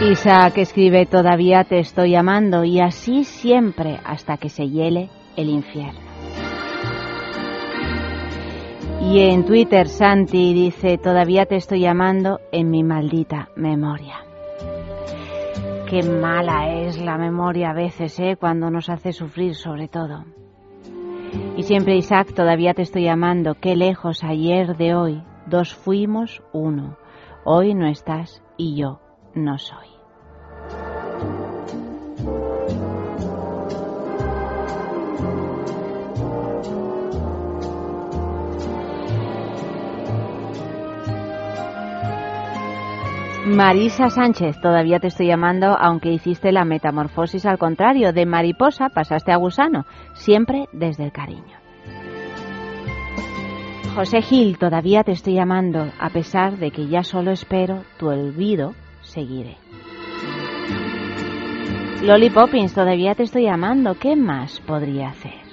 Isaac 0.01 0.59
escribe 0.59 1.07
todavía 1.07 1.65
te 1.65 1.81
estoy 1.81 2.15
amando 2.15 2.63
y 2.63 2.81
así 2.81 3.25
siempre 3.25 3.99
hasta 4.05 4.37
que 4.37 4.49
se 4.49 4.69
hiele 4.69 5.11
el 5.37 5.51
infierno. 5.51 6.01
Y 9.03 9.21
en 9.21 9.45
Twitter 9.45 9.89
Santi 9.89 10.55
dice 10.55 10.99
todavía 10.99 11.47
te 11.47 11.57
estoy 11.57 11.85
amando 11.87 12.41
en 12.53 12.71
mi 12.71 12.85
maldita 12.85 13.49
memoria. 13.57 14.25
Qué 15.91 16.03
mala 16.05 16.83
es 16.83 17.01
la 17.01 17.19
memoria 17.19 17.71
a 17.71 17.75
veces, 17.75 18.21
¿eh? 18.21 18.37
Cuando 18.39 18.71
nos 18.71 18.89
hace 18.89 19.13
sufrir 19.13 19.57
sobre 19.57 19.89
todo. 19.89 20.25
Y 21.59 21.65
siempre 21.65 21.97
Isaac 21.97 22.35
todavía 22.35 22.73
te 22.73 22.83
estoy 22.83 23.09
amando. 23.09 23.57
Qué 23.61 23.75
lejos 23.75 24.23
ayer 24.23 24.77
de 24.77 24.95
hoy. 24.95 25.25
Dos 25.47 25.75
fuimos 25.75 26.41
uno. 26.53 26.97
Hoy 27.45 27.75
no 27.75 27.89
estás 27.89 28.45
y 28.57 28.77
yo 28.77 29.01
no 29.35 29.59
soy. 29.59 29.98
Marisa 43.49 44.11
Sánchez, 44.11 44.61
todavía 44.61 45.01
te 45.01 45.07
estoy 45.07 45.29
llamando, 45.29 45.75
aunque 45.81 46.13
hiciste 46.13 46.53
la 46.53 46.67
metamorfosis 46.67 47.47
al 47.47 47.57
contrario, 47.57 48.13
de 48.13 48.27
mariposa 48.27 48.91
pasaste 48.91 49.33
a 49.33 49.37
gusano, 49.37 49.87
siempre 50.13 50.67
desde 50.73 51.05
el 51.05 51.13
cariño. 51.13 51.57
José 53.95 54.21
Gil, 54.21 54.59
todavía 54.59 55.03
te 55.03 55.13
estoy 55.13 55.35
llamando, 55.35 55.91
a 55.99 56.11
pesar 56.11 56.59
de 56.59 56.71
que 56.71 56.89
ya 56.89 57.03
solo 57.03 57.31
espero 57.31 57.85
tu 57.99 58.09
olvido, 58.09 58.75
seguiré. 59.01 59.57
Loli 62.03 62.29
Poppins, 62.29 62.75
todavía 62.75 63.15
te 63.15 63.23
estoy 63.23 63.45
llamando, 63.45 63.95
¿qué 63.95 64.15
más 64.15 64.61
podría 64.61 65.09
hacer? 65.09 65.49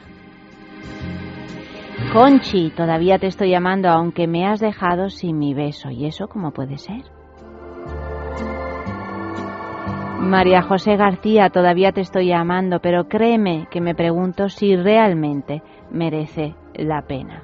Conchi, 2.11 2.71
todavía 2.71 3.19
te 3.19 3.27
estoy 3.27 3.51
llamando, 3.51 3.87
aunque 3.87 4.27
me 4.27 4.45
has 4.45 4.59
dejado 4.59 5.09
sin 5.09 5.39
mi 5.39 5.53
beso, 5.53 5.89
¿y 5.91 6.05
eso 6.05 6.27
cómo 6.27 6.51
puede 6.51 6.77
ser? 6.77 7.14
María 10.25 10.63
José 10.63 10.97
García, 10.97 11.51
todavía 11.51 11.91
te 11.91 12.01
estoy 12.01 12.29
llamando, 12.29 12.79
pero 12.79 13.07
créeme 13.07 13.67
que 13.69 13.79
me 13.79 13.93
pregunto 13.93 14.49
si 14.49 14.75
realmente 14.75 15.61
merece 15.91 16.55
la 16.73 17.03
pena. 17.03 17.43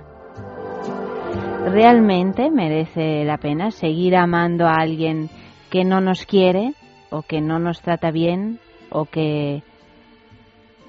¿Realmente 1.67 2.49
merece 2.49 3.23
la 3.23 3.38
pena 3.38 3.69
seguir 3.69 4.15
amando 4.15 4.65
a 4.65 4.77
alguien 4.79 5.29
que 5.69 5.86
no 5.86 6.01
nos 6.01 6.25
quiere 6.25 6.73
o 7.11 7.21
que 7.21 7.39
no 7.39 7.59
nos 7.59 7.82
trata 7.82 8.09
bien 8.09 8.59
o 8.89 9.05
que, 9.05 9.61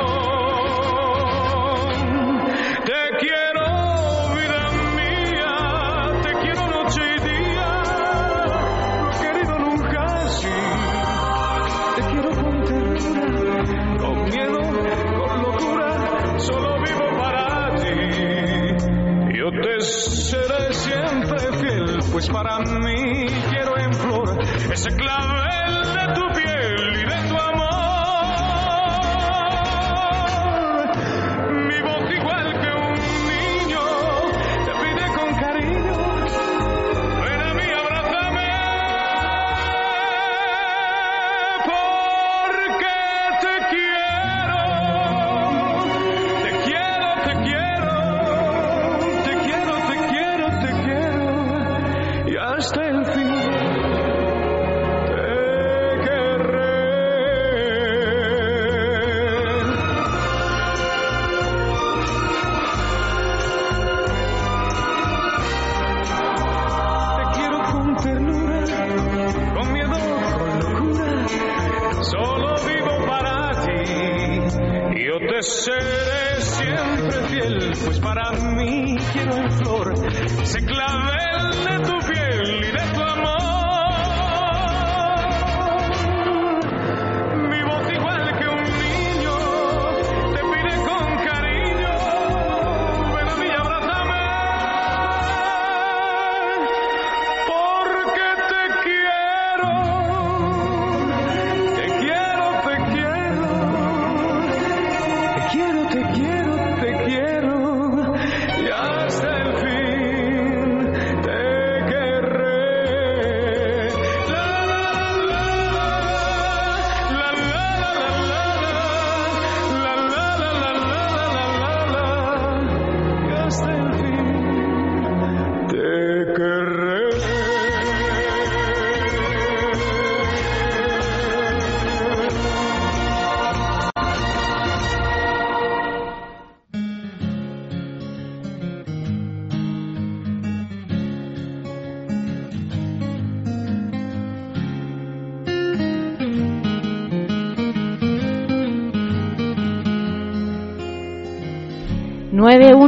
Pues 22.57 22.69
para 22.69 23.00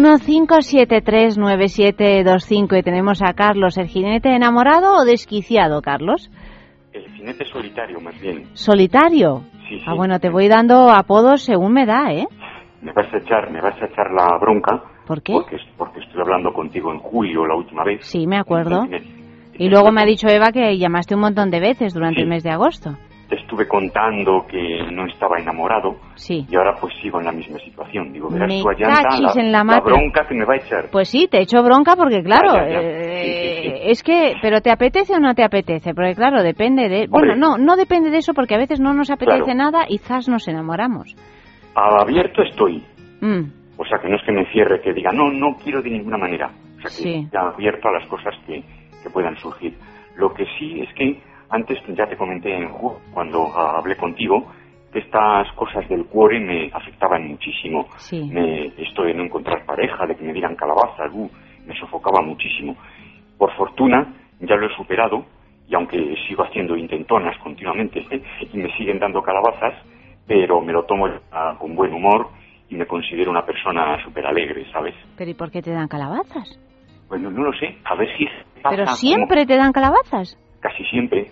915739725 0.03 2.79
y 2.79 2.83
tenemos 2.83 3.21
a 3.21 3.33
Carlos, 3.33 3.77
el 3.77 3.87
jinete 3.87 4.35
enamorado 4.35 4.95
o 4.97 5.05
desquiciado, 5.05 5.81
Carlos. 5.81 6.29
El 6.91 7.05
jinete 7.13 7.45
solitario, 7.45 7.99
más 7.99 8.19
bien. 8.21 8.45
Solitario. 8.53 9.41
Sí, 9.69 9.79
sí. 9.79 9.85
Ah, 9.87 9.93
bueno, 9.95 10.19
te 10.19 10.29
voy 10.29 10.47
dando 10.47 10.89
apodos 10.91 11.43
según 11.43 11.73
me 11.73 11.85
da, 11.85 12.11
¿eh? 12.11 12.27
Me 12.81 12.91
vas 12.93 13.11
a 13.13 13.17
echar, 13.17 13.49
me 13.51 13.61
vas 13.61 13.81
a 13.81 13.85
echar 13.85 14.11
la 14.11 14.37
bronca. 14.39 14.83
¿Por 15.07 15.21
qué? 15.21 15.33
Porque, 15.33 15.57
porque 15.77 15.99
estoy 16.01 16.21
hablando 16.21 16.53
contigo 16.53 16.91
en 16.91 16.99
julio 16.99 17.45
la 17.47 17.55
última 17.55 17.83
vez. 17.83 18.05
Sí, 18.05 18.27
me 18.27 18.37
acuerdo. 18.37 18.83
Entonces, 18.83 19.07
Y 19.57 19.69
luego 19.69 19.91
me 19.91 20.01
ha 20.01 20.05
dicho 20.05 20.27
Eva 20.27 20.51
que 20.51 20.77
llamaste 20.77 21.15
un 21.15 21.21
montón 21.21 21.49
de 21.51 21.59
veces 21.59 21.93
durante 21.93 22.17
Sí. 22.17 22.21
el 22.23 22.27
mes 22.27 22.43
de 22.43 22.51
agosto. 22.51 22.97
Te 23.29 23.35
estuve 23.37 23.67
contando 23.67 24.45
que 24.47 24.85
no 24.91 25.05
estaba 25.07 25.39
enamorado 25.39 25.95
Sí. 26.15 26.45
y 26.49 26.55
ahora 26.55 26.75
pues 26.79 26.93
sigo 27.01 27.19
en 27.19 27.25
la 27.25 27.31
misma 27.31 27.57
situación. 27.59 28.11
Digo, 28.11 28.29
verás 28.29 28.49
Me 28.49 28.59
tú 28.59 28.65
cachis 28.65 29.21
la, 29.35 29.41
en 29.41 29.51
la 29.51 29.63
la 29.63 29.79
bronca 29.79 30.27
que 30.27 30.35
me 30.35 30.45
va 30.45 30.53
a 30.55 30.57
echar. 30.57 30.89
Pues 30.91 31.09
sí, 31.09 31.27
te 31.31 31.41
echo 31.41 31.63
bronca 31.63 31.95
porque 31.95 32.21
claro, 32.21 32.53
Ya, 32.53 32.67
ya, 32.67 32.81
ya. 32.81 32.81
eh, 32.81 33.23
Sí, 33.23 33.29
sí, 33.31 33.69
sí. 33.69 33.81
es 33.85 34.03
que, 34.03 34.33
pero 34.41 34.61
¿te 34.61 34.71
apetece 34.71 35.15
o 35.15 35.19
no 35.19 35.33
te 35.33 35.43
apetece? 35.43 35.93
Porque 35.93 36.13
claro, 36.15 36.43
depende 36.43 36.89
de... 36.89 37.07
Bueno, 37.07 37.35
no, 37.35 37.57
no 37.57 37.75
depende 37.77 38.09
de 38.11 38.17
eso 38.17 38.33
porque 38.33 38.55
a 38.55 38.59
veces 38.59 38.79
no 38.81 38.93
nos 38.93 39.09
apetece 39.09 39.43
Claro. 39.43 39.57
nada 39.57 39.85
y 39.87 39.97
zas 39.99 40.27
nos 40.27 40.47
enamoramos. 40.47 41.15
Abierto 41.75 42.43
estoy. 42.43 42.83
Mm, 43.21 43.43
O 43.77 43.85
sea, 43.85 43.97
que 43.99 44.07
no 44.09 44.17
es 44.17 44.21
que 44.23 44.31
me 44.31 44.45
cierre, 44.51 44.81
que 44.81 44.93
diga, 44.93 45.11
no, 45.11 45.31
no 45.31 45.55
quiero 45.63 45.81
de 45.81 45.89
ninguna 45.89 46.17
manera. 46.17 46.47
O 46.77 46.81
sea, 46.81 46.83
que 46.83 46.89
Sí. 46.91 47.27
abierto 47.35 47.87
a 47.87 47.93
las 47.99 48.07
cosas 48.07 48.35
que, 48.45 48.61
que 49.01 49.09
puedan 49.09 49.35
surgir. 49.37 49.73
Lo 50.15 50.31
que 50.33 50.45
sí 50.59 50.81
es 50.81 50.93
que 50.93 51.19
antes 51.53 51.79
ya 51.95 52.05
te 52.07 52.17
comenté 52.17 52.53
en 52.55 52.69
ju- 52.69 52.97
cuando 53.13 53.45
ah, 53.55 53.77
hablé 53.77 53.95
contigo 53.95 54.51
que 54.91 54.99
estas 54.99 55.51
cosas 55.53 55.87
del 55.89 56.05
cuore 56.05 56.39
me 56.39 56.69
afectaban 56.73 57.27
muchísimo. 57.27 57.87
Sí. 57.97 58.29
Me, 58.31 58.67
esto 58.77 59.03
de 59.03 59.13
no 59.13 59.23
encontrar 59.23 59.65
pareja, 59.65 60.05
de 60.05 60.15
que 60.15 60.23
me 60.23 60.33
dieran 60.33 60.55
calabazas, 60.55 61.11
uh, 61.13 61.29
me 61.65 61.75
sofocaba 61.79 62.21
muchísimo. 62.21 62.75
Por 63.37 63.51
fortuna 63.55 64.13
ya 64.39 64.55
lo 64.55 64.67
he 64.67 64.75
superado 64.75 65.25
y 65.67 65.75
aunque 65.75 66.15
sigo 66.27 66.43
haciendo 66.43 66.75
intentonas 66.75 67.37
continuamente 67.39 68.05
y 68.53 68.57
me 68.57 68.69
siguen 68.77 68.99
dando 68.99 69.21
calabazas, 69.23 69.73
pero 70.27 70.61
me 70.61 70.73
lo 70.73 70.83
tomo 70.85 71.07
con 71.59 71.75
buen 71.75 71.93
humor 71.93 72.29
y 72.69 72.75
me 72.75 72.85
considero 72.85 73.29
una 73.31 73.45
persona 73.45 74.03
súper 74.03 74.25
alegre, 74.25 74.65
¿sabes? 74.71 74.95
Pero 75.17 75.29
¿y 75.31 75.33
por 75.33 75.51
qué 75.51 75.61
te 75.61 75.71
dan 75.71 75.87
calabazas? 75.87 76.59
Bueno, 77.09 77.29
no 77.31 77.43
lo 77.43 77.53
sé, 77.53 77.77
a 77.85 77.95
ver 77.95 78.09
si 78.17 78.25
pasa 78.61 78.69
Pero 78.75 78.85
como- 78.85 78.95
siempre 78.97 79.45
te 79.45 79.55
dan 79.57 79.71
calabazas. 79.71 80.37
casi 80.61 80.83
siempre, 80.85 81.29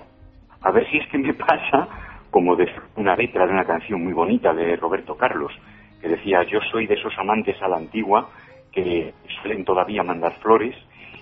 a 0.61 0.71
ver 0.71 0.87
si 0.89 0.97
es 0.97 1.07
que 1.07 1.17
me 1.17 1.33
pasa 1.35 1.87
como 2.29 2.55
de 2.55 2.67
una 2.95 3.15
letra 3.15 3.45
de 3.45 3.51
una 3.53 3.65
canción 3.65 4.03
muy 4.03 4.13
bonita 4.13 4.53
de 4.53 4.75
Roberto 4.77 5.15
Carlos, 5.17 5.51
que 6.01 6.07
decía, 6.07 6.43
yo 6.43 6.59
soy 6.71 6.87
de 6.87 6.95
esos 6.95 7.13
amantes 7.17 7.61
a 7.61 7.67
la 7.67 7.77
antigua 7.77 8.29
que 8.71 9.13
suelen 9.41 9.65
todavía 9.65 10.01
mandar 10.03 10.33
flores, 10.41 10.75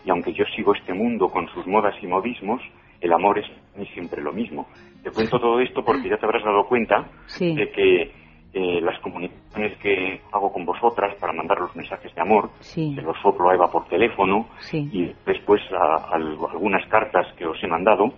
y 0.05 0.09
aunque 0.11 0.33
yo 0.33 0.45
sigo 0.55 0.73
este 0.75 0.93
mundo 0.93 1.29
con 1.29 1.47
sus 1.49 1.65
modas 1.65 1.95
y 2.01 2.07
modismos, 2.07 2.61
el 3.01 3.11
amor 3.11 3.39
es 3.39 3.47
ni 3.75 3.85
siempre 3.87 4.21
lo 4.21 4.31
mismo. 4.31 4.67
Te 5.03 5.09
cuento 5.11 5.39
todo 5.39 5.59
esto 5.59 5.83
porque 5.83 6.09
ya 6.09 6.17
te 6.17 6.25
habrás 6.25 6.43
dado 6.43 6.65
cuenta 6.67 7.07
Sí. 7.25 7.55
de 7.55 7.71
que 7.71 8.11
eh, 8.53 8.81
las 8.81 8.99
comunicaciones 8.99 9.77
que 9.79 10.21
hago 10.31 10.51
con 10.51 10.65
vosotras 10.65 11.15
para 11.19 11.33
mandar 11.33 11.59
los 11.59 11.75
mensajes 11.75 12.13
de 12.13 12.21
amor, 12.21 12.49
Sí. 12.59 12.93
se 12.95 13.01
los 13.01 13.17
soplo 13.21 13.49
a 13.49 13.55
Eva 13.55 13.71
por 13.71 13.87
teléfono, 13.87 14.47
Sí. 14.59 14.89
y 14.91 15.13
después 15.25 15.61
a- 15.71 16.13
al- 16.15 16.37
algunas 16.51 16.85
cartas 16.87 17.27
que 17.37 17.45
os 17.45 17.61
he 17.63 17.67
mandado, 17.67 18.13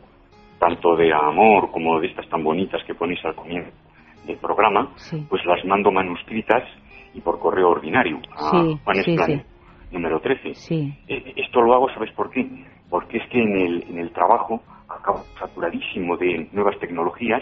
tanto 0.62 0.95
de 0.95 1.12
amor 1.12 1.72
como 1.72 1.99
de 1.99 2.07
estas 2.07 2.30
tan 2.30 2.43
bonitas 2.43 2.84
que 2.86 2.93
ponéis 2.93 3.20
al 3.26 3.34
comienzo 3.34 3.72
del 4.28 4.38
programa, 4.38 4.91
Sí. 4.95 5.26
pues 5.28 5.43
las 5.47 5.66
mando 5.66 5.91
manuscritas 5.91 6.62
y 7.16 7.20
por 7.22 7.39
correo 7.39 7.72
ordinario 7.72 8.20
a 8.38 8.51
Sí, 8.51 8.80
Juan 8.84 9.43
número 9.91 10.20
13. 10.22 10.53
Sí. 10.53 10.93
Eh, 11.07 11.34
Esto 11.36 11.62
lo 11.62 11.74
hago, 11.74 11.89
¿sabes 11.89 12.12
por 12.14 12.30
qué? 12.30 12.47
Porque 12.91 13.18
es 13.18 13.28
que 13.30 13.41
en 13.41 13.57
el, 13.57 13.84
en 13.89 13.97
el 13.97 14.12
trabajo 14.14 14.62
acabo 14.88 15.24
saturadísimo 15.39 16.16
de 16.18 16.47
nuevas 16.51 16.78
tecnologías 16.80 17.41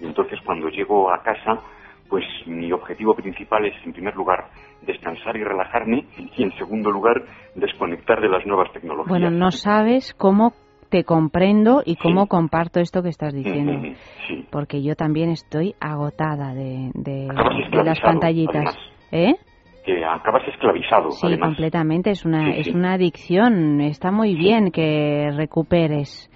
y 0.00 0.04
entonces 0.04 0.40
cuando 0.44 0.68
llego 0.68 1.10
a 1.12 1.22
casa, 1.22 1.62
pues 2.10 2.24
mi 2.46 2.72
objetivo 2.72 3.14
principal 3.14 3.64
es, 3.64 3.74
en 3.86 3.92
primer 3.92 4.14
lugar, 4.16 4.48
descansar 4.82 5.36
y 5.36 5.44
relajarme 5.44 6.04
y, 6.36 6.42
en 6.42 6.52
segundo 6.58 6.90
lugar, 6.90 7.22
desconectar 7.54 8.20
de 8.20 8.28
las 8.28 8.44
nuevas 8.44 8.72
tecnologías. 8.72 9.08
Bueno, 9.08 9.30
no 9.30 9.50
sabes 9.52 10.12
cómo 10.14 10.52
te 10.90 11.04
comprendo 11.04 11.82
y 11.84 11.96
cómo 11.96 12.26
comparto 12.26 12.80
esto 12.80 13.02
que 13.02 13.08
estás 13.10 13.32
diciendo. 13.34 13.94
Sí. 14.28 14.46
Porque 14.50 14.82
yo 14.82 14.94
también 14.94 15.30
estoy 15.30 15.74
agotada 15.80 16.54
de, 16.54 16.90
de, 16.94 17.28
de 17.70 17.84
las 17.84 18.00
pantallitas. 18.00 18.56
además. 18.56 18.78
¿Eh? 19.12 19.34
Que 19.84 20.04
acabas 20.04 20.42
esclavizado, 20.48 21.10
Sí, 21.12 21.26
además. 21.26 21.48
completamente. 21.50 22.10
Es 22.10 22.24
una, 22.24 22.52
Sí, 22.54 22.60
es 22.60 22.66
sí. 22.66 22.72
una 22.72 22.94
adicción. 22.94 23.80
Está 23.80 24.10
muy 24.10 24.34
bien 24.34 24.70
que 24.72 25.30
recuperes 25.36 26.30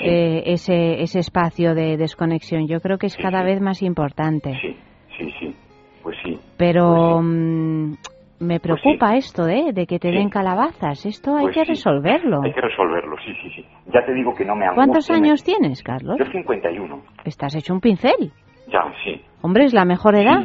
eh, 0.00 0.42
ese, 0.46 1.02
ese 1.02 1.18
espacio 1.18 1.74
de 1.74 1.96
desconexión. 1.96 2.66
Yo 2.68 2.80
creo 2.80 2.98
que 2.98 3.06
es 3.06 3.16
cada 3.16 3.42
vez 3.42 3.60
más 3.60 3.82
importante. 3.82 4.52
Sí, 4.60 4.76
sí, 5.18 5.32
sí. 5.40 5.56
Pues 6.02 6.16
sí. 6.24 6.38
Pero 6.56 7.20
mm, 7.22 7.94
me 8.42 8.60
preocupa 8.60 9.16
esto 9.16 9.48
¿eh? 9.48 9.72
de 9.72 9.86
que 9.86 9.98
te 9.98 10.10
den 10.10 10.28
calabazas. 10.28 11.06
Esto 11.06 11.36
hay 11.36 11.44
Pues 11.44 11.54
que 11.54 11.64
sí. 11.64 11.70
resolverlo. 11.70 12.42
Hay 12.42 12.52
que 12.52 12.60
resolverlo, 12.60 13.16
sí, 13.24 13.32
sí, 13.42 13.50
sí. 13.56 13.66
Ya 13.92 14.04
te 14.04 14.12
digo 14.12 14.34
que 14.34 14.44
no 14.44 14.54
me 14.54 14.64
angustia. 14.66 14.74
¿Cuántos 14.86 15.10
me- 15.10 15.16
años 15.16 15.42
tienes, 15.44 15.82
Carlos? 15.82 16.16
Yo 16.18 16.26
51. 16.26 17.02
Estás 17.24 17.54
hecho 17.54 17.72
un 17.72 17.80
pincel. 17.80 18.32
Ya, 18.68 18.84
sí. 19.04 19.20
Hombre, 19.42 19.64
es 19.64 19.72
la 19.74 19.84
mejor 19.84 20.14
edad. 20.16 20.44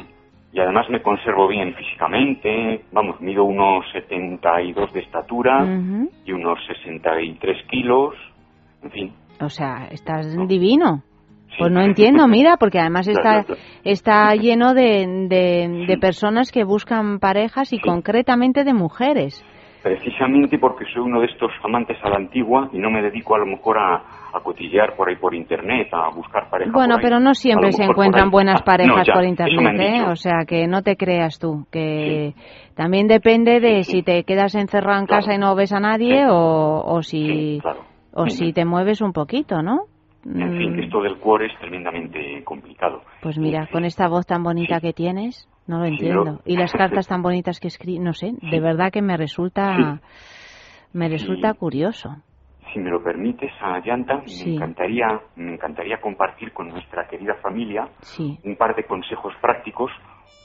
Y 0.54 0.60
además 0.60 0.90
me 0.90 1.02
conservo 1.02 1.48
bien 1.48 1.74
físicamente. 1.76 2.84
Vamos, 2.92 3.20
mido 3.22 3.44
unos 3.44 3.86
72 3.92 4.94
de 4.94 5.00
estatura 5.02 5.64
Ujú. 5.64 6.10
y 6.26 6.32
unos 6.32 6.58
63 6.68 7.58
kilos. 7.70 8.16
En 8.82 8.92
fin. 8.92 9.14
O 9.42 9.50
sea, 9.50 9.88
estás 9.92 10.36
divino. 10.48 11.04
Pues 11.58 11.72
no 11.72 11.82
entiendo, 11.82 12.28
mira, 12.28 12.58
porque 12.58 12.80
además 12.80 13.08
está, 13.08 13.46
está 13.84 14.36
lleno 14.36 14.74
de, 14.74 15.06
de, 15.28 15.86
de 15.88 15.98
personas 15.98 16.52
que 16.52 16.64
buscan 16.64 17.20
parejas 17.20 17.74
y 17.74 17.80
concretamente 17.80 18.64
de 18.64 18.74
mujeres. 18.74 19.44
Precisamente 19.82 20.58
porque 20.60 20.86
soy 20.94 21.04
uno 21.04 21.22
de 21.22 21.28
estos 21.28 21.50
amantes 21.64 21.98
a 22.04 22.10
la 22.10 22.18
antigua 22.18 22.70
y 22.74 22.78
no 22.78 22.90
me 22.92 23.02
dedico 23.02 23.36
a 23.36 23.40
lo 23.40 23.46
mejor 23.46 23.78
a, 23.78 23.96
a 24.34 24.40
cotillear 24.44 24.96
por 24.98 25.08
ahí 25.08 25.16
por 25.16 25.34
internet, 25.34 25.88
a 25.94 26.10
buscar 26.14 26.50
pareja. 26.50 26.72
Bueno, 26.74 26.96
por 26.96 27.00
ahí. 27.00 27.04
pero 27.10 27.20
no 27.22 27.34
siempre 27.34 27.72
se 27.72 27.84
encuentran 27.86 28.30
buenas 28.30 28.62
Ah, 28.62 28.66
parejas 28.66 28.98
no, 28.98 29.04
ya, 29.06 29.14
por 29.14 29.24
internet, 29.24 29.80
¿eh? 29.80 30.04
O 30.12 30.16
sea, 30.16 30.46
que 30.46 30.68
no 30.68 30.82
te 30.82 30.98
creas 30.98 31.40
tú, 31.40 31.66
que 31.72 32.34
también 32.76 33.08
depende 33.08 33.60
de 33.62 33.84
si 33.84 34.04
te 34.04 34.24
quedas 34.26 34.56
encerrado 34.56 35.00
en 35.00 35.06
casa 35.06 35.34
y 35.34 35.38
no 35.38 35.56
ves 35.56 35.72
a 35.72 35.80
nadie 35.80 36.26
o, 36.28 36.82
o 36.86 37.02
si 37.02 37.62
o 38.14 38.28
si 38.28 38.52
te 38.52 38.66
mueves 38.66 39.00
un 39.02 39.14
poquito, 39.14 39.62
¿no? 39.62 39.84
En 40.36 40.58
fin, 40.58 40.72
Mm, 40.72 40.76
que 40.76 40.82
esto 40.82 41.02
del 41.02 41.18
cuore 41.20 41.46
es 41.48 41.58
tremendamente 41.60 42.44
complicado. 42.44 43.02
Pues 43.22 43.38
mira, 43.38 43.68
con 43.68 43.86
esta 43.86 44.08
voz 44.10 44.26
tan 44.26 44.44
bonita 44.44 44.80
que 44.82 44.94
tienes, 44.94 45.48
No 45.68 45.80
lo 45.80 45.86
Sí, 45.86 45.92
entiendo. 45.92 46.24
lo- 46.24 46.42
Y 46.46 46.56
las 46.56 46.72
cartas 47.04 47.08
tan 47.08 47.22
bonitas 47.22 47.60
que 47.60 47.68
escribe, 47.68 48.00
no 48.02 48.14
sé, 48.14 48.32
de 48.42 48.60
verdad 48.62 48.90
que 48.90 49.02
me 49.02 49.18
resulta, 49.18 50.00
me 50.94 51.10
resulta 51.10 51.54
curioso. 51.56 52.16
Si 52.74 52.80
me 52.80 52.90
lo 52.90 53.04
permites, 53.04 53.52
Ayanta, 53.62 54.22
Sí. 54.26 54.50
me 54.50 54.56
encantaría, 54.56 55.08
me 55.36 55.54
encantaría 55.56 56.00
compartir 56.00 56.54
con 56.54 56.70
nuestra 56.70 57.06
querida 57.10 57.36
familia 57.42 57.90
Sí. 58.00 58.40
un 58.46 58.56
par 58.56 58.76
de 58.78 58.86
consejos 58.86 59.34
prácticos 59.42 59.92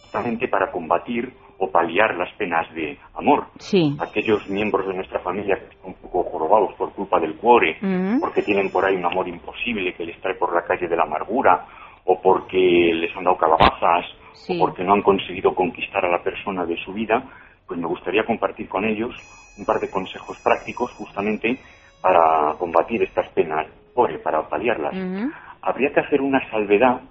justamente 0.02 0.48
para 0.48 0.72
combatir 0.72 1.36
o 1.62 1.70
paliar 1.70 2.16
las 2.16 2.32
penas 2.32 2.66
de 2.74 2.98
amor. 3.14 3.44
Sí. 3.60 3.96
Aquellos 4.00 4.48
miembros 4.48 4.84
de 4.88 4.94
nuestra 4.94 5.20
familia 5.20 5.54
que 5.56 5.66
están 5.66 5.90
un 5.90 5.94
poco 5.94 6.24
jorobados 6.24 6.74
por 6.74 6.92
culpa 6.92 7.20
del 7.20 7.36
cuore, 7.36 7.78
Ujú. 7.80 8.18
porque 8.20 8.42
tienen 8.42 8.68
por 8.72 8.84
ahí 8.84 8.96
un 8.96 9.06
amor 9.06 9.28
imposible 9.28 9.94
que 9.94 10.04
les 10.04 10.20
trae 10.20 10.34
por 10.34 10.52
la 10.52 10.62
calle 10.64 10.88
de 10.88 10.96
la 10.96 11.04
amargura, 11.04 11.64
o 12.04 12.20
porque 12.20 12.58
les 12.58 13.16
han 13.16 13.22
dado 13.22 13.36
calabazas, 13.36 14.06
Sí. 14.32 14.56
o 14.56 14.64
porque 14.66 14.82
no 14.82 14.94
han 14.94 15.02
conseguido 15.02 15.54
conquistar 15.54 16.04
a 16.04 16.10
la 16.10 16.20
persona 16.24 16.66
de 16.66 16.76
su 16.78 16.92
vida, 16.92 17.22
pues 17.68 17.78
me 17.78 17.86
gustaría 17.86 18.24
compartir 18.24 18.68
con 18.68 18.84
ellos 18.84 19.14
un 19.56 19.64
par 19.64 19.78
de 19.78 19.88
consejos 19.88 20.36
prácticos 20.42 20.90
justamente 20.94 21.60
para 22.00 22.54
combatir 22.58 23.04
estas 23.04 23.28
penas, 23.34 23.68
core, 23.94 24.18
para 24.18 24.48
paliarlas. 24.48 24.96
Ujú. 24.96 25.30
Habría 25.62 25.92
que 25.92 26.00
hacer 26.00 26.20
una 26.22 26.40
salvedad 26.50 27.02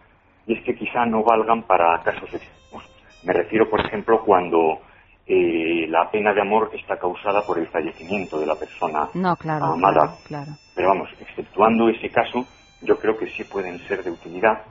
y 0.45 0.57
es 0.57 0.63
que 0.65 0.75
quizá 0.75 1.05
no 1.05 1.23
valgan 1.23 1.63
para 1.63 2.01
casos 2.03 2.33
extremos. 2.33 2.90
Me 3.24 3.34
refiero, 3.34 3.69
por 3.69 3.80
ejemplo, 3.82 4.24
cuando 4.24 4.82
eh, 5.26 5.86
la 5.89 6.09
pena 6.09 6.34
de 6.34 6.41
amor 6.41 6.72
está 6.74 6.97
causada 6.97 7.45
por 7.45 7.59
el 7.59 7.67
fallecimiento 7.67 8.39
de 8.39 8.45
la 8.45 8.55
persona 8.55 9.09
No, 9.13 9.36
claro, 9.36 9.65
amada. 9.65 10.01
claro, 10.01 10.19
claro. 10.24 10.51
Pero 10.76 10.88
vamos, 10.89 11.09
exceptuando 11.19 11.89
ese 11.89 12.09
caso, 12.09 12.47
yo 12.82 12.97
creo 12.99 13.17
que 13.17 13.28
sí 13.32 13.43
pueden 13.45 13.80
ser 13.88 14.03
de 14.03 14.11
utilidad 14.11 14.63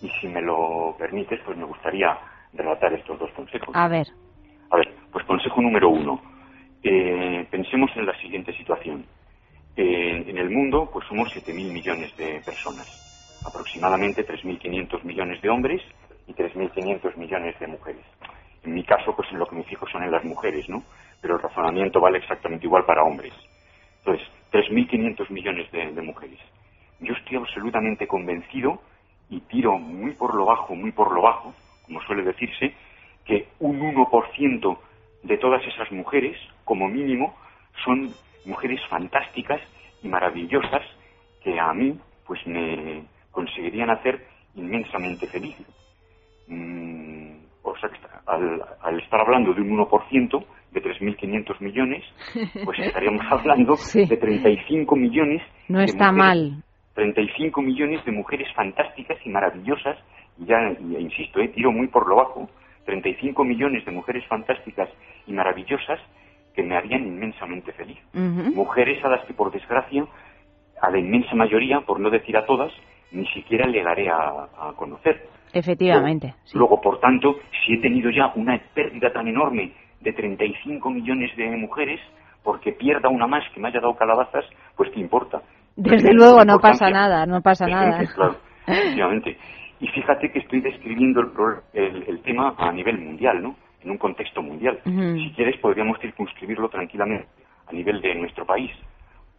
y 0.00 0.10
si 0.20 0.28
me 0.28 0.42
lo 0.42 0.94
permites, 0.98 1.40
pues 1.44 1.56
me 1.56 1.64
gustaría 1.64 2.16
relatar 2.52 2.92
estos 2.92 3.18
dos 3.18 3.30
consejos. 3.32 3.74
A 3.74 3.88
ver, 3.88 4.06
A 4.70 4.76
ver, 4.76 4.94
pues 5.12 5.24
consejo 5.24 5.60
número 5.62 5.88
uno. 5.88 6.20
Eh, 6.82 7.46
pensemos 7.50 7.90
en 7.96 8.06
la 8.06 8.14
siguiente 8.20 8.52
situación. 8.52 9.06
Eh, 9.76 10.24
en 10.28 10.38
el 10.38 10.50
mundo, 10.50 10.88
pues 10.92 11.06
somos 11.08 11.30
7.000 11.34 11.72
millones 11.72 12.16
de 12.16 12.40
personas. 12.42 12.86
Aproximadamente 13.44 14.26
3.500 14.26 15.02
millones 15.04 15.40
de 15.42 15.48
hombres 15.48 15.82
y 16.26 16.34
3.500 16.34 17.16
millones 17.16 17.58
de 17.58 17.66
mujeres. 17.66 18.04
En 18.64 18.74
mi 18.74 18.84
caso, 18.84 19.14
pues 19.14 19.30
en 19.30 19.38
lo 19.38 19.46
que 19.46 19.56
me 19.56 19.64
fijo 19.64 19.86
son 19.86 20.02
en 20.02 20.10
las 20.10 20.24
mujeres, 20.24 20.68
¿no? 20.68 20.82
Pero 21.20 21.36
el 21.36 21.42
razonamiento 21.42 22.00
vale 22.00 22.18
exactamente 22.18 22.66
igual 22.66 22.84
para 22.84 23.02
hombres. 23.02 23.32
Entonces, 23.98 24.26
3.500 24.52 25.30
millones 25.30 25.70
de, 25.70 26.02
mujeres. 26.02 26.38
Yo 27.00 27.12
estoy 27.14 27.36
absolutamente 27.36 28.06
convencido 28.06 28.80
y 29.28 29.40
tiro 29.40 29.78
muy 29.78 30.12
por 30.14 30.34
lo 30.34 30.46
bajo, 30.46 30.74
muy 30.74 30.92
por 30.92 31.12
lo 31.12 31.22
bajo, 31.22 31.54
como 31.84 32.00
suele 32.02 32.22
decirse, 32.22 32.74
que 33.24 33.48
un 33.58 33.80
1% 33.80 34.78
de 35.24 35.38
todas 35.38 35.64
esas 35.66 35.90
mujeres, 35.90 36.36
como 36.64 36.88
mínimo, 36.88 37.36
son 37.84 38.14
mujeres 38.44 38.80
fantásticas 38.88 39.60
y 40.02 40.08
maravillosas 40.08 40.82
que 41.42 41.58
a 41.58 41.72
mí, 41.72 41.98
pues 42.26 42.44
me 42.46 43.04
conseguirían 43.30 43.90
hacer 43.90 44.26
inmensamente 44.54 45.26
feliz. 45.26 45.56
Mm, 46.48 47.30
o 47.62 47.76
sea, 47.78 47.90
al, 48.26 48.62
al 48.82 49.00
estar 49.00 49.20
hablando 49.20 49.52
de 49.54 49.60
un 49.62 49.76
1% 49.78 50.44
de 50.72 50.82
3.500 50.82 51.60
millones, 51.60 52.04
pues 52.64 52.78
estaríamos 52.86 53.24
hablando 53.30 53.76
Sí. 53.76 54.04
de 54.06 54.16
35 54.16 54.96
millones 54.96 55.42
no 55.68 55.80
está 55.80 56.12
mujeres 56.12 56.16
mal. 56.52 56.62
35 56.94 57.60
millones 57.62 58.04
de 58.04 58.12
mujeres 58.12 58.48
fantásticas 58.54 59.18
y 59.24 59.28
maravillosas, 59.28 59.98
y 60.38 60.46
ya 60.46 60.56
y 60.80 60.96
insisto, 60.96 61.40
eh, 61.40 61.48
tiro 61.48 61.70
muy 61.70 61.88
por 61.88 62.08
lo 62.08 62.16
bajo, 62.16 62.48
35 62.86 63.44
millones 63.44 63.84
de 63.84 63.92
mujeres 63.92 64.24
fantásticas 64.26 64.88
y 65.26 65.32
maravillosas 65.32 66.00
que 66.54 66.62
me 66.62 66.74
harían 66.76 67.02
inmensamente 67.06 67.72
feliz. 67.72 67.98
Mujeres 68.14 69.04
a 69.04 69.08
las 69.08 69.24
que, 69.26 69.34
por 69.34 69.50
desgracia, 69.52 70.06
a 70.80 70.90
la 70.90 70.98
inmensa 70.98 71.34
mayoría, 71.34 71.80
por 71.82 72.00
no 72.00 72.08
decir 72.08 72.34
a 72.36 72.46
todas, 72.46 72.72
ni 73.12 73.26
siquiera 73.28 73.66
llegaré 73.66 74.08
a, 74.08 74.44
a 74.58 74.72
conocer. 74.76 75.26
Efectivamente. 75.58 76.34
sí. 76.44 76.58
Luego, 76.58 76.80
por 76.80 77.00
tanto, 77.00 77.36
si 77.64 77.74
he 77.74 77.78
tenido 77.80 78.10
ya 78.10 78.32
una 78.34 78.58
pérdida 78.74 79.12
tan 79.12 79.26
enorme 79.28 79.72
de 80.00 80.12
35 80.12 80.90
millones 80.90 81.34
de 81.36 81.46
mujeres, 81.56 82.00
porque 82.42 82.72
pierda 82.72 83.08
una 83.08 83.26
más 83.26 83.42
que 83.52 83.60
me 83.60 83.68
haya 83.68 83.80
dado 83.80 83.96
calabazas, 83.96 84.44
pues 84.76 84.90
qué 84.90 85.00
importa. 85.00 85.42
Desde 85.76 86.12
luego, 86.14 86.44
no 86.44 86.58
pasa 86.60 86.86
nada, 86.90 87.26
no 87.26 87.40
pasa 87.42 87.66
nada. 87.66 87.98
Claro, 88.14 88.36
efectivamente. 88.66 89.36
Y 89.80 89.88
fíjate 89.88 90.30
que 90.32 90.38
estoy 90.38 90.60
describiendo 90.60 91.20
el, 91.20 91.30
pro- 91.32 91.62
el- 91.74 92.04
el 92.08 92.20
tema 92.22 92.54
a 92.56 92.72
nivel 92.72 92.98
mundial, 92.98 93.42
¿no? 93.42 93.56
En 93.82 93.90
un 93.90 93.98
contexto 93.98 94.42
mundial. 94.42 94.78
Si 95.16 95.32
quieres, 95.34 95.56
podríamos 95.58 95.98
circunscribirlo 96.00 96.68
tranquilamente 96.68 97.26
a 97.68 97.72
nivel 97.72 98.00
de 98.00 98.14
nuestro 98.14 98.46
país. 98.46 98.70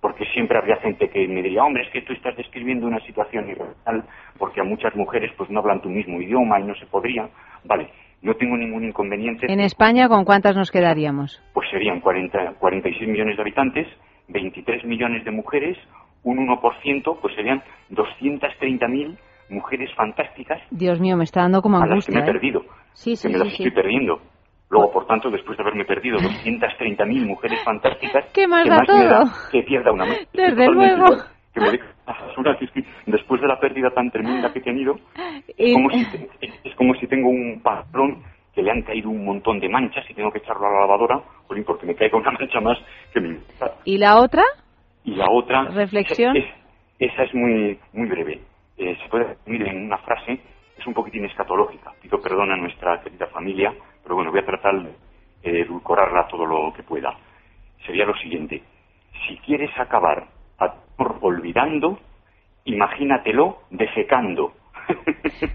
Porque 0.02 0.26
siempre 0.34 0.58
habría 0.58 0.78
gente 0.78 1.10
que 1.10 1.28
me 1.28 1.42
diría, 1.42 1.64
hombre, 1.64 1.84
es 1.84 1.90
que 1.92 2.02
tú 2.02 2.14
estás 2.14 2.36
describiendo 2.38 2.86
una 2.86 3.00
situación 3.00 3.50
irreal, 3.50 4.04
porque 4.38 4.62
a 4.62 4.64
muchas 4.64 4.96
mujeres 4.96 5.32
pues 5.38 5.50
no 5.50 5.60
hablan 5.60 5.82
tu 5.82 5.90
mismo 5.90 6.22
idioma 6.22 6.60
y 6.60 6.64
no 6.64 6.76
se 6.76 6.86
podría. 6.86 7.28
Vale, 7.64 7.90
no 8.22 8.34
tengo 8.36 8.58
ningún 8.58 8.84
inconveniente. 8.86 9.52
En 9.52 9.60
España, 9.60 10.08
¿con 10.08 10.24
cuántas 10.24 10.56
nos 10.56 10.72
quedaríamos? 10.72 11.42
Pues 11.54 11.70
serían 11.70 12.00
40, 12.00 12.54
46 12.60 13.10
millones 13.10 13.38
de 13.38 13.42
habitantes, 13.42 13.88
23 14.28 14.86
millones 14.86 15.26
de 15.26 15.32
mujeres, 15.32 15.78
un 16.24 16.38
1%, 16.48 17.18
pues 17.22 17.36
serían 17.36 17.64
230.000 17.92 19.18
mujeres 19.50 19.90
fantásticas 19.96 20.62
Dios 20.72 21.00
mío, 21.00 21.16
me 21.16 21.24
está 21.24 21.42
dando 21.42 21.62
como 21.62 21.78
a 21.78 21.80
las 21.82 21.88
que 21.88 21.94
angustia. 21.94 22.16
me 22.16 22.20
he 22.20 22.24
¿eh? 22.24 22.34
perdido. 22.34 22.62
Sí, 22.94 23.16
sí, 23.16 23.28
que 23.28 23.34
me 23.34 23.40
las 23.40 23.54
estoy 23.54 23.72
perdiendo. 23.72 24.20
Luego, 24.70 24.92
por 24.92 25.08
tanto, 25.08 25.30
después 25.32 25.58
de 25.58 25.64
haberme 25.64 25.86
perdido 25.86 26.20
230.000 26.20 27.26
mujeres 27.26 27.60
fantásticas, 27.64 28.26
¿Qué 28.34 28.48
más 28.48 28.64
que 28.64 28.70
da 28.70 28.78
más 28.78 28.90
me 28.90 29.06
da 29.06 29.20
todo? 29.20 29.32
que 29.50 29.64
pierda 29.64 29.92
una 29.92 30.06
más. 30.06 30.18
Desde 30.34 30.68
luego. 30.68 30.98
igual, 30.98 31.24
Que 31.54 31.62
me 31.62 31.80
que 31.80 32.84
después 33.06 33.42
de 33.42 33.48
la 33.48 33.60
pérdida 33.60 33.90
tan 33.92 34.12
tremenda 34.12 34.52
que 34.52 34.60
he 34.60 34.62
tenido, 34.62 35.00
Y- 35.58 35.72
es 35.72 35.74
como, 35.74 35.90
si, 35.90 36.06
te- 36.06 36.30
es 36.64 36.76
como 36.76 36.94
si 36.96 37.08
tengo 37.08 37.30
un 37.30 37.62
patrón 37.64 38.24
que 38.54 38.62
le 38.62 38.72
han 38.72 38.82
caído 38.82 39.10
un 39.10 39.24
montón 39.26 39.60
de 39.60 39.70
manchas 39.70 40.10
y 40.10 40.14
tengo 40.14 40.32
que 40.32 40.40
echarlo 40.40 40.68
a 40.68 40.72
la 40.72 40.80
lavadora, 40.82 41.22
porque 41.48 41.86
me 41.86 41.96
caiga 41.96 42.18
una 42.18 42.32
mancha 42.32 42.60
más 42.60 42.78
que 43.14 43.22
me. 43.22 43.38
¿Y 43.86 43.98
la 43.98 44.18
otra? 44.18 44.44
Y 45.04 45.16
la 45.16 45.30
otra... 45.30 45.64
¿Reflexión? 45.66 46.36
es- 46.36 46.46
esa 47.00 47.24
es 47.24 47.34
muy, 47.34 47.80
muy 47.94 48.08
breve. 48.08 48.42
Eh, 48.78 48.98
se 49.02 49.10
puede 49.10 49.26
resumir 49.26 49.68
en 49.68 49.86
una 49.86 49.98
frase, 50.00 50.40
es 50.78 50.86
un 50.88 50.94
poquitín 50.94 51.26
escatológica. 51.26 51.92
Pido 52.02 52.20
perdón 52.22 52.52
a 52.52 52.58
nuestra 52.58 53.00
querida 53.02 53.28
familia, 53.28 53.74
pero 54.08 54.16
bueno, 54.16 54.32
voy 54.32 54.40
a 54.40 54.46
tratar 54.46 54.82
de 54.82 54.96
edulcorarla 55.44 56.28
todo 56.30 56.46
lo 56.46 56.72
que 56.74 56.82
pueda. 56.82 57.14
Sería 57.86 58.06
lo 58.06 58.16
siguiente. 58.16 58.64
Si 59.28 59.36
quieres 59.40 59.70
acabar 59.78 60.28
a- 60.60 60.74
olvidando, 61.20 62.00
imagínatelo 62.64 63.64
defecando. 63.70 64.54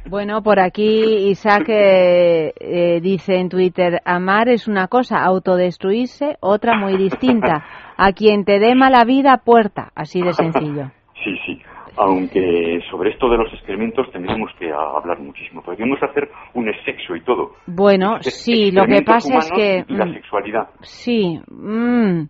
Bueno, 0.07 0.43
por 0.43 0.61
aquí 0.61 1.31
Isaac 1.31 1.65
eh, 1.71 2.53
eh, 2.61 3.01
dice 3.01 3.39
en 3.39 3.49
Twitter, 3.49 4.01
amar 4.05 4.51
es 4.51 4.69
una 4.69 4.87
cosa, 4.89 5.25
autodestruirse 5.25 6.37
otra 6.41 6.77
muy 6.77 6.99
distinta. 6.99 7.65
A 7.97 8.13
quien 8.13 8.45
te 8.45 8.59
dé 8.59 8.75
mala 8.75 9.05
vida, 9.05 9.39
puerta, 9.39 9.91
así 9.95 10.21
de 10.21 10.35
sencillo. 10.35 10.91
Sí, 11.25 11.35
sí. 11.47 11.63
Aunque 11.97 12.80
sobre 12.90 13.11
esto 13.11 13.28
de 13.28 13.36
los 13.36 13.53
excrementos 13.53 14.11
tendríamos 14.12 14.51
que 14.59 14.70
hablar 14.72 15.18
muchísimo. 15.20 15.62
Podríamos 15.62 16.03
hacer 16.03 16.30
un 16.55 16.70
sexo 16.84 17.14
y 17.16 17.20
todo. 17.22 17.53
Bueno, 17.66 18.16
Ex- 18.16 18.43
sí, 18.45 18.70
lo 18.70 18.86
que 18.86 19.03
pasa 19.03 19.38
es 19.38 19.51
que... 19.53 19.84
Y 19.86 19.95
la 19.95 20.07
mm, 20.07 20.14
sexualidad. 20.14 20.68
Sí, 20.80 21.38
mm, 21.49 22.22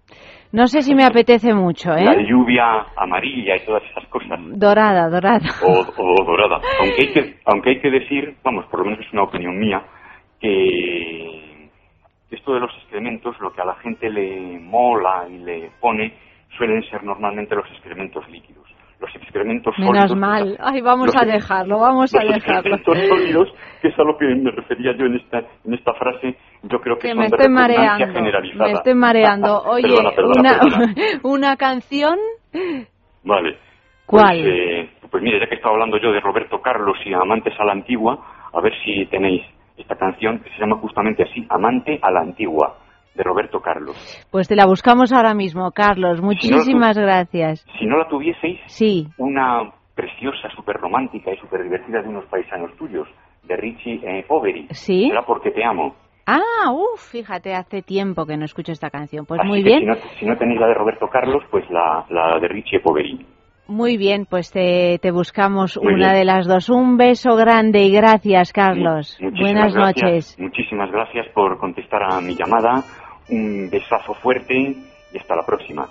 no 0.53 0.67
sé 0.67 0.83
si 0.83 0.95
me 0.95 1.05
apetece 1.05 1.55
mucho, 1.55 1.91
La 1.91 2.15
¿eh? 2.15 2.27
lluvia 2.29 2.87
amarilla 2.97 3.57
y 3.57 3.65
todas 3.65 3.83
esas 3.91 4.05
cosas. 4.09 4.39
Dorada, 4.59 5.09
dorada. 5.09 5.49
o, 5.65 5.87
o 5.97 6.25
dorada. 6.25 6.61
Aunque 6.81 6.97
hay, 7.07 7.13
que, 7.13 7.37
aunque 7.47 7.71
hay 7.71 7.81
que 7.81 7.91
decir, 7.91 8.35
vamos, 8.43 8.67
por 8.67 8.81
lo 8.81 8.87
menos 8.87 9.01
es 9.07 9.13
una 9.13 9.23
opinión 9.23 9.59
mía, 9.59 9.83
que 10.41 11.69
esto 12.31 12.55
de 12.55 12.61
los 12.61 12.75
excrementos, 12.79 13.39
lo 13.41 13.53
que 13.53 13.61
a 13.61 13.65
la 13.65 13.75
gente 13.77 14.11
le 14.11 14.59
mola 14.59 15.27
y 15.31 15.39
le 15.39 15.71
pone, 15.81 16.13
suelen 16.57 16.83
ser 16.91 17.05
normalmente 17.05 17.55
los 17.55 17.67
excrementos 17.71 18.29
líquidos. 18.29 18.63
Los 19.03 19.15
excrementos 19.17 19.75
Menos 19.79 20.11
sólidos, 20.13 20.17
mal. 20.17 20.57
Ay, 20.61 20.81
vamos 20.81 21.07
los 21.07 21.17
a 21.21 21.25
dejarlo, 21.27 21.81
vamos 21.81 22.15
a 22.15 22.23
los 22.25 22.35
dejarlo. 22.35 22.75
excrementos 22.77 22.99
sólidos, 23.09 23.49
que 23.83 23.89
es 23.89 23.99
a 23.99 24.03
lo 24.05 24.17
que 24.17 24.27
me 24.27 24.51
refería 24.53 24.93
yo 24.97 25.07
en 25.07 25.17
esta, 25.17 25.41
en 25.65 25.75
esta 25.75 25.93
frase, 25.95 26.37
yo 26.63 26.81
creo 26.81 26.97
que, 26.97 27.09
Que 27.09 27.09
son 27.09 27.19
me 27.19 27.23
de 27.25 27.27
estoy 27.27 27.47
repugnancia 27.49 27.79
mareando. 27.79 28.15
generalizada. 28.15 28.65
Me 28.67 28.73
estoy 28.73 28.95
mareando. 28.95 29.63
Oye, 29.67 29.83
Perdona, 29.89 30.11
perdona, 30.13 30.41
una, 30.41 30.59
perdona. 30.61 30.95
una 31.25 31.57
canción. 31.57 32.17
Vale. 33.25 33.57
¿Cuál? 34.07 34.41
Pues, 34.41 34.47
eh, 34.47 34.91
pues 35.11 35.23
mire, 35.23 35.41
ya 35.41 35.47
que 35.49 35.55
estaba 35.57 35.75
hablando 35.75 35.99
yo 35.99 36.13
de 36.13 36.21
Roberto 36.21 36.61
Carlos 36.61 36.97
y 37.05 37.13
Amantes 37.13 37.55
a 37.59 37.65
la 37.65 37.73
Antigua, 37.73 38.19
a 38.53 38.61
ver 38.61 38.73
si 38.85 39.07
tenéis 39.07 39.43
esta 39.77 39.97
canción 39.97 40.39
que 40.41 40.51
se 40.51 40.59
llama 40.59 40.77
justamente 40.77 41.23
así, 41.25 41.45
Amante 41.49 41.99
a 42.03 42.11
la 42.11 42.21
Antigua, 42.21 42.77
de 43.15 43.23
Roberto 43.23 43.61
Carlos. 43.61 43.97
Pues 44.31 44.49
te 44.49 44.57
la 44.57 44.67
buscamos 44.67 45.13
ahora 45.13 45.35
mismo, 45.35 45.71
Carlos. 45.73 46.21
Muchísimas 46.23 46.97
gracias. 46.97 47.65
Si 47.79 47.87
no 47.87 47.99
la 47.99 48.09
tuvieseis, 48.09 48.61
Sí, 48.67 49.07
una 49.19 49.71
preciosa, 49.95 50.49
súper 50.57 50.77
romántica 50.77 51.33
y 51.33 51.37
súper 51.37 51.63
divertida 51.65 52.01
de 52.03 52.09
unos 52.09 52.25
paisanos 52.27 52.75
tuyos, 52.77 53.07
de 53.45 53.57
Richie 53.57 54.01
eh, 54.05 54.25
Poveri. 54.27 54.67
¿Sí? 54.71 55.09
Será 55.09 55.23
porque 55.23 55.51
te 55.51 55.65
amo. 55.65 55.95
Ah, 56.27 56.71
uff, 56.73 57.11
fíjate, 57.11 57.53
hace 57.55 57.83
tiempo 57.83 58.25
que 58.25 58.37
no 58.37 58.45
escucho 58.45 58.73
esta 58.73 58.91
canción. 58.91 59.27
Pues 59.27 59.41
Así 59.41 59.49
muy 59.49 59.63
que 59.63 59.69
bien. 59.69 59.81
Si 59.81 59.87
no, 59.87 59.95
si 60.21 60.27
no 60.27 60.39
tenéis 60.39 60.61
la 60.61 60.69
de 60.69 60.75
Roberto 60.75 61.09
Carlos, 61.09 61.43
pues 61.51 61.69
la, 61.69 62.07
la 62.11 62.39
de 62.39 62.49
Richie 62.49 62.81
Poveri. 62.81 63.27
Muy 63.69 63.97
bien, 63.97 64.27
pues 64.29 64.51
te, 64.53 64.99
te 65.01 65.11
buscamos 65.11 65.79
Muy 65.83 65.95
una 65.95 66.09
bien. 66.13 66.19
de 66.21 66.25
las 66.25 66.47
dos. 66.47 66.69
Un 66.69 66.97
beso 66.97 67.37
grande 67.37 67.83
y 67.85 67.93
gracias, 67.93 68.53
Carlos. 68.53 69.17
Muchísimas 69.21 69.41
Buenas 69.41 69.75
gracias, 69.75 70.03
noches. 70.05 70.37
Muchísimas 70.39 70.91
gracias 70.91 71.27
por 71.35 71.59
contestar 71.59 72.03
a 72.03 72.21
mi 72.21 72.35
llamada. 72.35 72.83
Un 73.29 73.71
besazo 73.71 74.15
fuerte 74.15 74.55
y 74.55 75.19
hasta 75.19 75.37
la 75.37 75.47
próxima. 75.47 75.91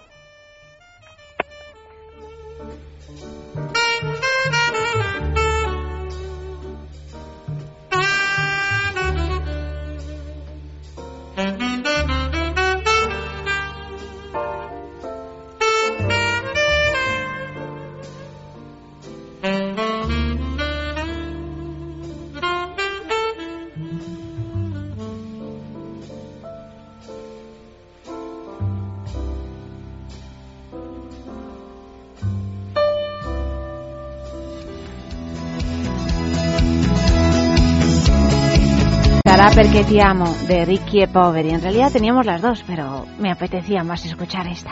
Perché 39.54 39.84
ti 39.84 39.99
amo 39.99 40.34
de 40.47 40.64
Ricky 40.64 41.02
e 41.02 41.08
Poveri. 41.08 41.49
En 41.49 41.62
realidad 41.62 41.91
teníamos 41.91 42.26
las 42.26 42.41
dos, 42.41 42.64
pero 42.66 43.06
me 43.20 43.32
apetecía 43.32 43.84
más 43.84 44.06
escuchar 44.06 44.47
esta. 44.47 44.72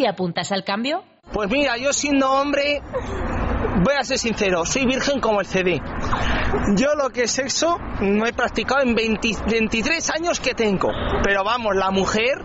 ¿te 0.00 0.08
apuntas 0.08 0.50
al 0.50 0.64
cambio? 0.64 1.04
Pues 1.30 1.50
mira, 1.50 1.76
yo 1.76 1.92
siendo 1.92 2.32
hombre, 2.32 2.80
voy 3.84 3.94
a 3.98 4.02
ser 4.02 4.18
sincero, 4.18 4.64
soy 4.64 4.86
virgen 4.86 5.20
como 5.20 5.40
el 5.40 5.46
CD. 5.46 5.82
Yo 6.76 6.94
lo 6.94 7.10
que 7.10 7.24
es 7.24 7.32
sexo 7.32 7.78
no 8.00 8.26
he 8.26 8.32
practicado 8.32 8.80
en 8.80 8.94
20 8.94 9.28
23 9.46 10.10
años 10.10 10.40
que 10.40 10.54
tengo. 10.54 10.88
Pero 11.22 11.44
vamos, 11.44 11.76
la 11.76 11.90
mujer, 11.90 12.42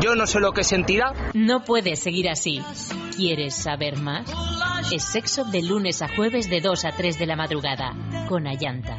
yo 0.00 0.16
no 0.16 0.26
sé 0.26 0.40
lo 0.40 0.52
que 0.52 0.64
sentirá. 0.64 1.12
No 1.32 1.62
puedes 1.62 2.00
seguir 2.00 2.28
así. 2.28 2.60
¿Quieres 3.16 3.54
saber 3.54 3.96
más? 3.96 4.28
Es 4.90 5.04
sexo 5.04 5.44
de 5.44 5.62
lunes 5.62 6.02
a 6.02 6.08
jueves 6.08 6.50
de 6.50 6.60
2 6.60 6.84
a 6.86 6.90
3 6.90 7.18
de 7.20 7.26
la 7.26 7.36
madrugada 7.36 7.94
con 8.28 8.48
Ayanta. 8.48 8.98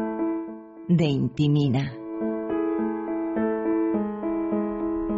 De 0.91 1.05
Intimina. 1.05 2.00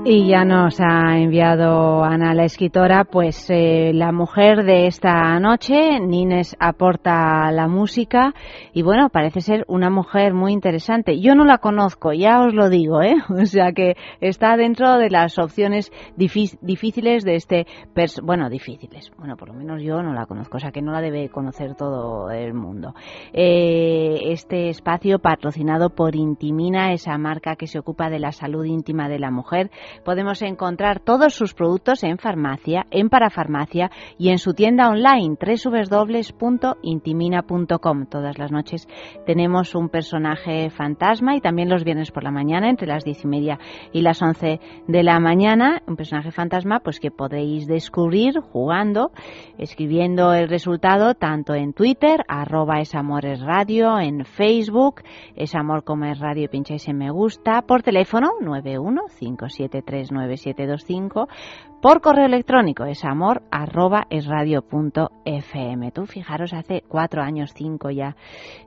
Y 0.06 0.28
ya 0.28 0.43
nos 0.43 0.82
ha 0.82 1.18
enviado 1.18 2.04
Ana, 2.04 2.34
la 2.34 2.43
escritora, 2.43 3.06
pues 3.06 3.49
eh, 3.49 3.93
la 3.93 4.12
mujer 4.12 4.66
de 4.66 4.88
esta 4.88 5.39
noche. 5.39 5.97
Nines 6.01 6.58
aporta 6.60 7.49
la 7.54 7.70
música 7.70 8.34
y 8.74 8.82
bueno, 8.82 9.08
parece 9.08 9.39
ser 9.39 9.64
una 9.70 9.89
mujer 9.89 10.34
muy 10.34 10.51
interesante. 10.51 11.22
Yo 11.22 11.36
no 11.36 11.45
la 11.45 11.60
conozco, 11.60 12.12
ya 12.12 12.41
os 12.41 12.54
lo 12.54 12.68
digo, 12.70 13.01
¿eh? 13.01 13.16
O 13.30 13.45
sea 13.45 13.72
que 13.72 13.95
está 14.20 14.58
dentro 14.58 14.97
de 14.97 15.10
las 15.10 15.39
opciones 15.39 15.89
difí- 16.18 16.58
difíciles 16.62 17.24
de 17.24 17.36
este, 17.36 17.66
pers- 17.95 18.22
bueno, 18.22 18.49
difíciles. 18.49 19.10
Bueno, 19.18 19.38
por 19.38 19.47
lo 19.47 19.54
menos 19.54 19.82
yo 19.82 20.04
no 20.04 20.14
la 20.14 20.26
conozco, 20.26 20.58
o 20.58 20.60
sea 20.60 20.72
que 20.74 20.82
no 20.82 20.91
la 20.91 20.99
debe 20.99 21.30
conocer 21.30 21.76
todo 21.76 22.30
el 22.30 22.54
mundo. 22.54 22.93
Eh, 23.32 24.34
este 24.34 24.68
espacio 24.68 25.20
patrocinado 25.20 25.91
por 25.91 26.18
Intimina, 26.18 26.91
esa 26.91 27.18
marca 27.18 27.56
que 27.56 27.68
se 27.68 27.80
ocupa 27.80 28.10
de 28.10 28.20
la 28.20 28.34
salud 28.34 28.66
íntima 28.66 29.08
de 29.08 29.20
la 29.20 29.32
mujer, 29.32 29.72
podemos 30.04 30.41
encontrar 30.41 31.00
todos 31.00 31.34
sus 31.34 31.54
productos 31.54 32.04
en 32.04 32.18
farmacia, 32.18 32.86
en 32.91 33.08
parafarmacia 33.10 33.89
y 34.18 34.30
en 34.30 34.38
su 34.38 34.54
tienda 34.54 34.89
online 34.89 35.38
www.intimina.com. 35.39 38.06
Todas 38.08 38.38
las 38.38 38.52
noches 38.52 38.88
tenemos 39.26 39.76
un 39.76 39.88
personaje 39.89 40.70
fantasma 40.70 41.36
y 41.36 41.41
también 41.41 41.70
los 41.70 41.84
viernes 41.84 42.12
por 42.12 42.24
la 42.24 42.32
mañana 42.32 42.70
entre 42.70 42.88
las 42.88 43.04
diez 43.04 43.24
y 43.24 43.28
media 43.28 43.60
y 43.91 44.02
las 44.02 44.22
once 44.22 44.60
de 44.88 45.04
la 45.04 45.20
mañana, 45.20 45.82
un 45.88 45.96
personaje 45.96 46.32
fantasma 46.32 46.80
pues 46.80 47.00
que 47.00 47.12
podéis 47.12 47.68
descubrir 47.68 48.39
jugando, 48.39 49.12
escribiendo 49.58 50.34
el 50.34 50.50
resultado 50.50 51.16
tanto 51.16 51.54
en 51.54 51.74
Twitter, 51.74 52.24
arroba 52.28 52.80
es 52.80 52.96
amor 52.96 53.26
es 53.26 53.41
radio, 53.41 54.00
en 54.00 54.26
Facebook, 54.26 55.02
es 55.36 55.56
amor 55.56 55.84
como 55.84 56.06
es 56.06 56.20
radio, 56.20 56.50
pincháis 56.50 56.88
en 56.88 56.98
me 56.98 57.12
gusta, 57.12 57.64
por 57.64 57.84
teléfono 57.84 58.30
915739725, 59.86 61.28
por 61.82 62.02
correo 62.02 62.26
electrónico 62.26 62.86
es 62.86 63.04
amor 63.04 63.44
arroba 63.52 64.08
es 64.10 64.28
punto 64.70 65.12
fm. 65.26 65.92
Tú 65.92 66.06
fijaros, 66.06 66.54
hace 66.54 66.82
cuatro 66.88 67.22
años, 67.22 67.54
cinco 67.54 67.90
ya, 67.90 68.16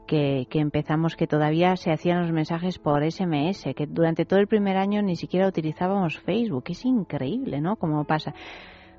que, 0.07 0.47
que 0.51 0.61
empezamos, 0.61 1.17
que 1.17 1.27
todavía 1.27 1.77
se 1.77 1.93
hacían 1.93 2.21
los 2.21 2.33
mensajes 2.33 2.79
por 2.79 3.11
SMS, 3.11 3.65
que 3.75 3.87
durante 3.87 4.27
todo 4.27 4.39
el 4.39 4.49
primer 4.49 4.77
año 4.77 5.01
ni 5.01 5.17
siquiera 5.17 5.49
utilizábamos 5.49 6.19
Facebook. 6.19 6.65
Es 6.69 6.85
increíble, 6.85 7.61
¿no? 7.61 7.77
Cómo 7.77 8.05
pasa 8.05 8.35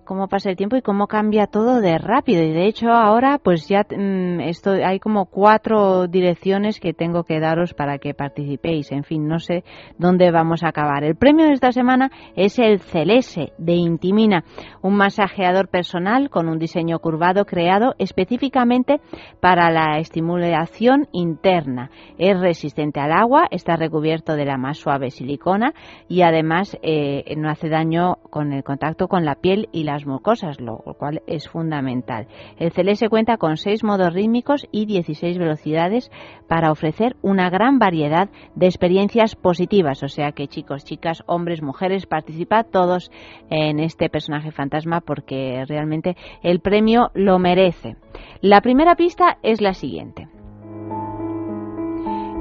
cómo 0.08 0.28
pasa 0.28 0.49
el 0.49 0.55
tiempo 0.55 0.78
y 0.78 0.82
cómo 0.82 1.08
cambia 1.08 1.47
todo 1.47 1.82
de 1.82 1.97
rápido. 1.97 2.41
Y 2.41 2.51
de 2.51 2.66
hecho 2.66 2.89
ahora 2.89 3.38
pues 3.43 3.68
ya 3.68 3.82
mm, 3.82 4.39
esto, 4.39 4.72
hay 4.72 4.99
como 4.99 5.26
cuatro 5.26 6.08
direcciones 6.08 6.80
que 6.80 6.93
tengo 6.93 7.24
que 7.24 7.39
daros 7.39 7.74
para 7.74 7.99
que 7.99 8.14
participéis. 8.14 8.91
En 8.91 9.03
fin, 9.03 9.28
no 9.28 9.39
sé 9.39 9.64
dónde 9.97 10.32
vamos 10.32 10.64
a 10.64 10.70
acabar. 10.70 11.03
El 11.03 11.16
premio 11.16 11.45
de 11.45 11.53
esta 11.53 11.72
semana 11.72 12.10
es 12.36 12.58
el 12.58 12.80
Celese 12.80 13.51
de 13.58 13.74
Intimina, 13.74 14.45
un 14.82 14.95
masajeador 14.95 15.68
personal 15.68 16.30
con 16.30 16.47
un 16.47 16.58
diseño 16.58 16.99
curvado 16.99 17.45
creado 17.45 17.93
específicamente 17.99 19.01
para 19.41 19.70
la 19.70 19.99
estimulación 19.99 21.08
interna. 21.12 21.91
Es 22.18 22.39
resistente 22.39 23.01
al 23.01 23.12
agua, 23.12 23.47
está 23.51 23.76
recubierto 23.76 24.36
de 24.36 24.45
la 24.45 24.58
más 24.58 24.78
suave 24.78 25.12
silicona 25.12 25.74
y 26.08 26.22
además 26.22 26.78
eh, 26.82 27.36
no 27.36 27.49
hace 27.49 27.68
daño 27.68 28.16
con 28.30 28.53
el 28.53 28.64
contacto 28.64 29.10
con 29.10 29.26
la 29.26 29.36
piel 29.36 29.68
y 29.74 29.84
las 29.97 30.05
mucosas, 30.05 30.61
lo 30.61 30.77
cual 30.99 31.23
es 31.25 31.49
fundamental. 31.49 32.27
El 32.59 32.71
Celeste 32.71 33.09
cuenta 33.09 33.37
con 33.37 33.57
seis 33.57 33.83
modos 33.83 34.13
rítmicos 34.13 34.67
y 34.71 34.85
16 34.85 35.39
velocidades 35.39 36.11
para 36.47 36.71
ofrecer 36.71 37.15
una 37.23 37.49
gran 37.49 37.79
variedad 37.79 38.29
de 38.53 38.67
experiencias 38.67 39.35
positivas. 39.35 40.03
O 40.03 40.07
sea 40.07 40.33
que 40.33 40.47
chicos, 40.47 40.85
chicas, 40.85 41.23
hombres, 41.25 41.63
mujeres, 41.63 42.05
participad 42.05 42.67
todos 42.71 43.09
en 43.49 43.79
este 43.79 44.07
personaje 44.09 44.51
fantasma 44.51 45.01
porque 45.01 45.63
realmente 45.67 46.15
el 46.43 46.59
premio 46.59 47.09
lo 47.15 47.39
merece. 47.39 47.95
La 48.41 48.61
primera 48.61 48.95
pista 48.95 49.39
es 49.41 49.61
la 49.61 49.73
siguiente. 49.73 50.27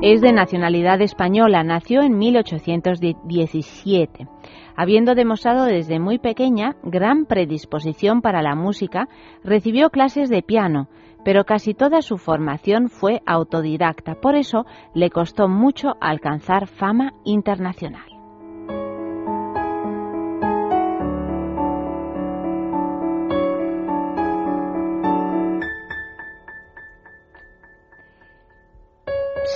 Es 0.02 0.20
de 0.20 0.34
nacionalidad 0.34 1.00
española, 1.00 1.64
nació 1.64 2.02
en 2.02 2.18
1817. 2.18 4.28
Habiendo 4.76 5.14
demostrado 5.14 5.64
desde 5.64 5.98
muy 5.98 6.18
pequeña 6.18 6.76
gran 6.82 7.24
predisposición 7.24 8.20
para 8.20 8.42
la 8.42 8.54
música, 8.54 9.08
recibió 9.42 9.88
clases 9.88 10.28
de 10.28 10.42
piano, 10.42 10.88
pero 11.24 11.44
casi 11.44 11.72
toda 11.72 12.02
su 12.02 12.18
formación 12.18 12.90
fue 12.90 13.22
autodidacta, 13.26 14.16
por 14.16 14.34
eso 14.34 14.66
le 14.94 15.10
costó 15.10 15.48
mucho 15.48 15.94
alcanzar 16.00 16.66
fama 16.66 17.14
internacional. 17.24 18.04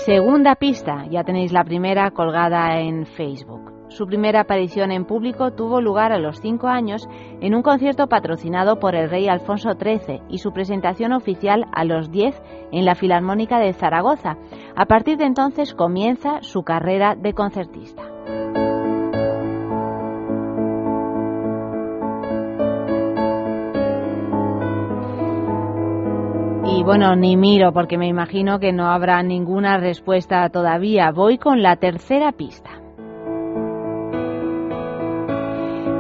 Segunda 0.07 0.55
pista, 0.55 1.05
ya 1.11 1.25
tenéis 1.25 1.53
la 1.53 1.63
primera 1.63 2.11
colgada 2.11 2.81
en 2.81 3.05
Facebook. 3.05 3.80
Su 3.91 4.07
primera 4.07 4.43
aparición 4.43 4.93
en 4.93 5.05
público 5.05 5.51
tuvo 5.51 5.81
lugar 5.81 6.13
a 6.13 6.21
los 6.21 6.41
cinco 6.41 6.69
años 6.69 7.09
en 7.41 7.57
un 7.57 7.63
concierto 7.63 8.07
patrocinado 8.07 8.79
por 8.79 8.95
el 8.95 9.11
rey 9.11 9.29
Alfonso 9.29 9.71
XIII 9.73 10.23
y 10.29 10.39
su 10.39 10.53
presentación 10.53 11.13
oficial 11.13 11.67
a 11.73 11.85
los 11.85 12.09
10 12.13 12.41
en 12.71 12.85
la 12.85 12.95
Filarmónica 12.95 13.59
de 13.59 13.73
Zaragoza. 13.73 14.37
A 14.77 14.87
partir 14.87 15.19
de 15.19 15.25
entonces 15.25 15.75
comienza 15.75 16.41
su 16.43 16.63
carrera 16.63 17.17
de 17.17 17.35
concertista. 17.35 18.05
Y 26.65 26.85
bueno, 26.85 27.17
ni 27.17 27.37
miro 27.37 27.73
porque 27.73 27.99
me 27.99 28.07
imagino 28.07 28.61
que 28.61 28.73
no 28.73 28.87
habrá 28.87 29.21
ninguna 29.25 29.79
respuesta 29.79 30.49
todavía. 30.49 31.11
Voy 31.11 31.39
con 31.39 31.61
la 31.61 31.75
tercera 31.75 32.31
pista. 32.31 32.71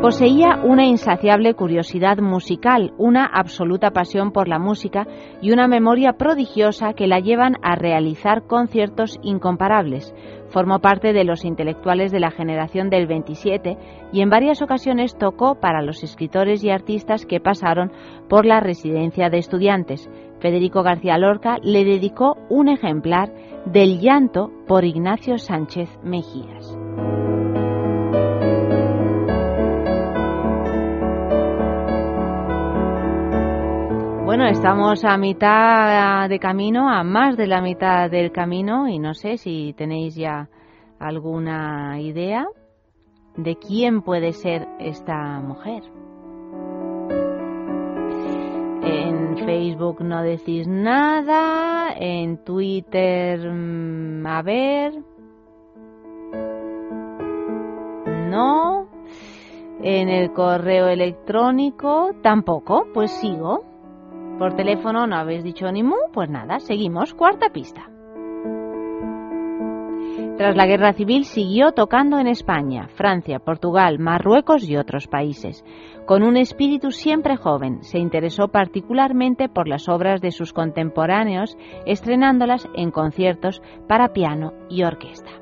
Poseía 0.00 0.62
una 0.64 0.86
insaciable 0.86 1.52
curiosidad 1.52 2.16
musical, 2.20 2.94
una 2.96 3.26
absoluta 3.26 3.90
pasión 3.90 4.32
por 4.32 4.48
la 4.48 4.58
música 4.58 5.06
y 5.42 5.52
una 5.52 5.68
memoria 5.68 6.14
prodigiosa 6.14 6.94
que 6.94 7.06
la 7.06 7.20
llevan 7.20 7.56
a 7.60 7.76
realizar 7.76 8.46
conciertos 8.46 9.18
incomparables. 9.22 10.14
Formó 10.48 10.78
parte 10.78 11.12
de 11.12 11.24
los 11.24 11.44
intelectuales 11.44 12.12
de 12.12 12.20
la 12.20 12.30
generación 12.30 12.88
del 12.88 13.06
27 13.06 13.76
y 14.10 14.22
en 14.22 14.30
varias 14.30 14.62
ocasiones 14.62 15.18
tocó 15.18 15.56
para 15.60 15.82
los 15.82 16.02
escritores 16.02 16.64
y 16.64 16.70
artistas 16.70 17.26
que 17.26 17.38
pasaron 17.38 17.92
por 18.30 18.46
la 18.46 18.60
residencia 18.60 19.28
de 19.28 19.36
estudiantes. 19.36 20.10
Federico 20.40 20.82
García 20.82 21.18
Lorca 21.18 21.58
le 21.62 21.84
dedicó 21.84 22.38
un 22.48 22.70
ejemplar 22.70 23.34
del 23.66 24.00
llanto 24.00 24.50
por 24.66 24.86
Ignacio 24.86 25.36
Sánchez 25.36 25.90
Mejías. 26.02 26.74
Bueno, 34.40 34.54
estamos 34.54 35.04
a 35.04 35.18
mitad 35.18 36.26
de 36.26 36.38
camino, 36.38 36.88
a 36.88 37.04
más 37.04 37.36
de 37.36 37.46
la 37.46 37.60
mitad 37.60 38.10
del 38.10 38.32
camino 38.32 38.88
y 38.88 38.98
no 38.98 39.12
sé 39.12 39.36
si 39.36 39.74
tenéis 39.76 40.14
ya 40.14 40.48
alguna 40.98 42.00
idea 42.00 42.46
de 43.36 43.56
quién 43.56 44.00
puede 44.00 44.32
ser 44.32 44.66
esta 44.78 45.40
mujer. 45.40 45.82
En 48.82 49.36
Facebook 49.44 50.02
no 50.02 50.22
decís 50.22 50.66
nada, 50.66 51.92
en 51.94 52.42
Twitter, 52.42 53.46
mm, 53.46 54.26
a 54.26 54.40
ver, 54.40 54.94
no, 58.30 58.88
en 59.82 60.08
el 60.08 60.32
correo 60.32 60.88
electrónico 60.88 62.12
tampoco, 62.22 62.86
pues 62.94 63.10
sigo. 63.10 63.69
Por 64.40 64.54
teléfono 64.54 65.06
no 65.06 65.16
habéis 65.16 65.44
dicho 65.44 65.70
ni 65.70 65.82
mu, 65.82 65.96
pues 66.14 66.30
nada, 66.30 66.60
seguimos. 66.60 67.12
Cuarta 67.12 67.50
pista. 67.50 67.90
Tras 70.38 70.56
la 70.56 70.64
guerra 70.64 70.94
civil 70.94 71.26
siguió 71.26 71.72
tocando 71.72 72.18
en 72.18 72.26
España, 72.26 72.88
Francia, 72.94 73.40
Portugal, 73.40 73.98
Marruecos 73.98 74.66
y 74.66 74.78
otros 74.78 75.08
países. 75.08 75.62
Con 76.06 76.22
un 76.22 76.38
espíritu 76.38 76.90
siempre 76.90 77.36
joven, 77.36 77.82
se 77.82 77.98
interesó 77.98 78.48
particularmente 78.48 79.50
por 79.50 79.68
las 79.68 79.90
obras 79.90 80.22
de 80.22 80.30
sus 80.30 80.54
contemporáneos, 80.54 81.58
estrenándolas 81.84 82.66
en 82.74 82.92
conciertos 82.92 83.60
para 83.86 84.14
piano 84.14 84.54
y 84.70 84.84
orquesta. 84.84 85.39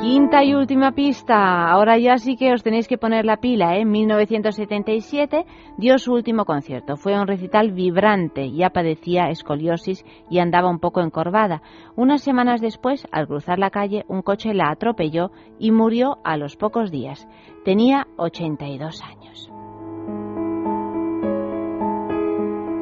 Quinta 0.00 0.42
y 0.42 0.54
última 0.54 0.92
pista. 0.92 1.68
Ahora 1.70 1.98
ya 1.98 2.16
sí 2.16 2.34
que 2.36 2.54
os 2.54 2.62
tenéis 2.62 2.88
que 2.88 2.96
poner 2.96 3.26
la 3.26 3.36
pila. 3.36 3.76
¿eh? 3.76 3.82
En 3.82 3.90
1977 3.90 5.44
dio 5.76 5.98
su 5.98 6.14
último 6.14 6.46
concierto. 6.46 6.96
Fue 6.96 7.20
un 7.20 7.26
recital 7.26 7.72
vibrante. 7.72 8.50
Ya 8.50 8.70
padecía 8.70 9.28
escoliosis 9.28 10.06
y 10.30 10.38
andaba 10.38 10.70
un 10.70 10.78
poco 10.78 11.02
encorvada. 11.02 11.60
Unas 11.96 12.22
semanas 12.22 12.62
después, 12.62 13.06
al 13.12 13.26
cruzar 13.26 13.58
la 13.58 13.68
calle, 13.68 14.06
un 14.08 14.22
coche 14.22 14.54
la 14.54 14.70
atropelló 14.70 15.32
y 15.58 15.70
murió 15.70 16.16
a 16.24 16.38
los 16.38 16.56
pocos 16.56 16.90
días. 16.90 17.28
Tenía 17.66 18.06
82 18.16 19.02
años. 19.02 19.52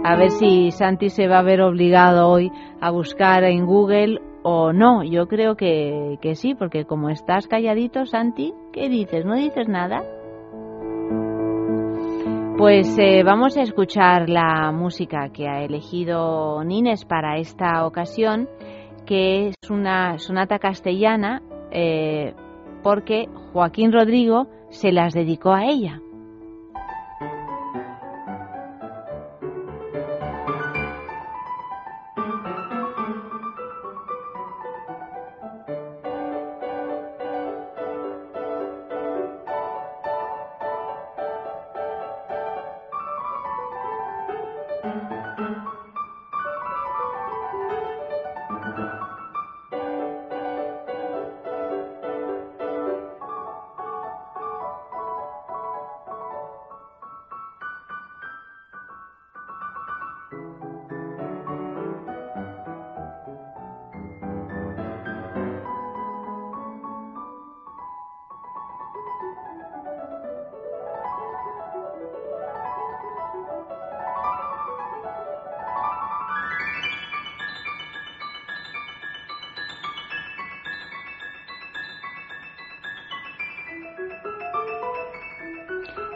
A 0.05 0.15
ver 0.15 0.31
si 0.31 0.71
Santi 0.71 1.11
se 1.11 1.27
va 1.27 1.41
a 1.41 1.43
ver 1.43 1.63
obligado 1.63 2.29
hoy 2.29 2.53
a 2.81 2.91
buscar 2.91 3.43
en 3.43 3.67
Google 3.67 4.21
o 4.43 4.73
no. 4.73 5.03
Yo 5.03 5.27
creo 5.29 5.57
que, 5.57 6.19
que 6.21 6.35
sí, 6.35 6.55
porque 6.55 6.85
como 6.85 7.11
estás 7.11 7.47
calladito, 7.47 8.07
Santi, 8.07 8.55
¿qué 8.73 8.89
dices? 8.89 9.25
¿No 9.25 9.35
dices 9.35 9.69
nada? 9.69 10.03
Pues 12.59 12.99
eh, 12.99 13.23
vamos 13.23 13.57
a 13.57 13.63
escuchar 13.63 14.29
la 14.29 14.73
música 14.73 15.29
que 15.33 15.47
ha 15.47 15.63
elegido 15.63 16.65
Nines 16.65 17.05
para 17.05 17.39
esta 17.39 17.87
ocasión, 17.87 18.49
que 19.07 19.49
es 19.49 19.71
una 19.71 20.19
sonata 20.19 20.59
castellana, 20.59 21.41
eh, 21.71 22.35
porque 22.83 23.29
Joaquín 23.53 23.93
Rodrigo 23.93 24.49
se 24.71 24.91
las 24.91 25.15
dedicó 25.15 25.53
a 25.53 25.67
ella. 25.67 26.01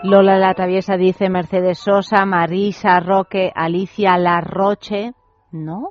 Lola 0.05 0.37
la 0.37 0.53
Traviesa 0.55 0.97
dice 0.97 1.29
Mercedes 1.29 1.79
Sosa, 1.79 2.27
Marisa 2.27 2.99
Roque, 2.99 3.53
Alicia 3.55 4.19
Larroche. 4.19 5.13
¿No? 5.53 5.91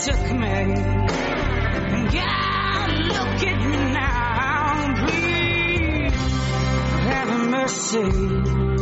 Overtook 0.08 0.32
me. 0.38 0.74
God, 2.12 2.90
look 3.08 3.42
at 3.42 3.58
me 3.68 3.76
now, 3.92 5.06
please 5.06 6.14
have 7.06 7.30
mercy. 7.50 8.75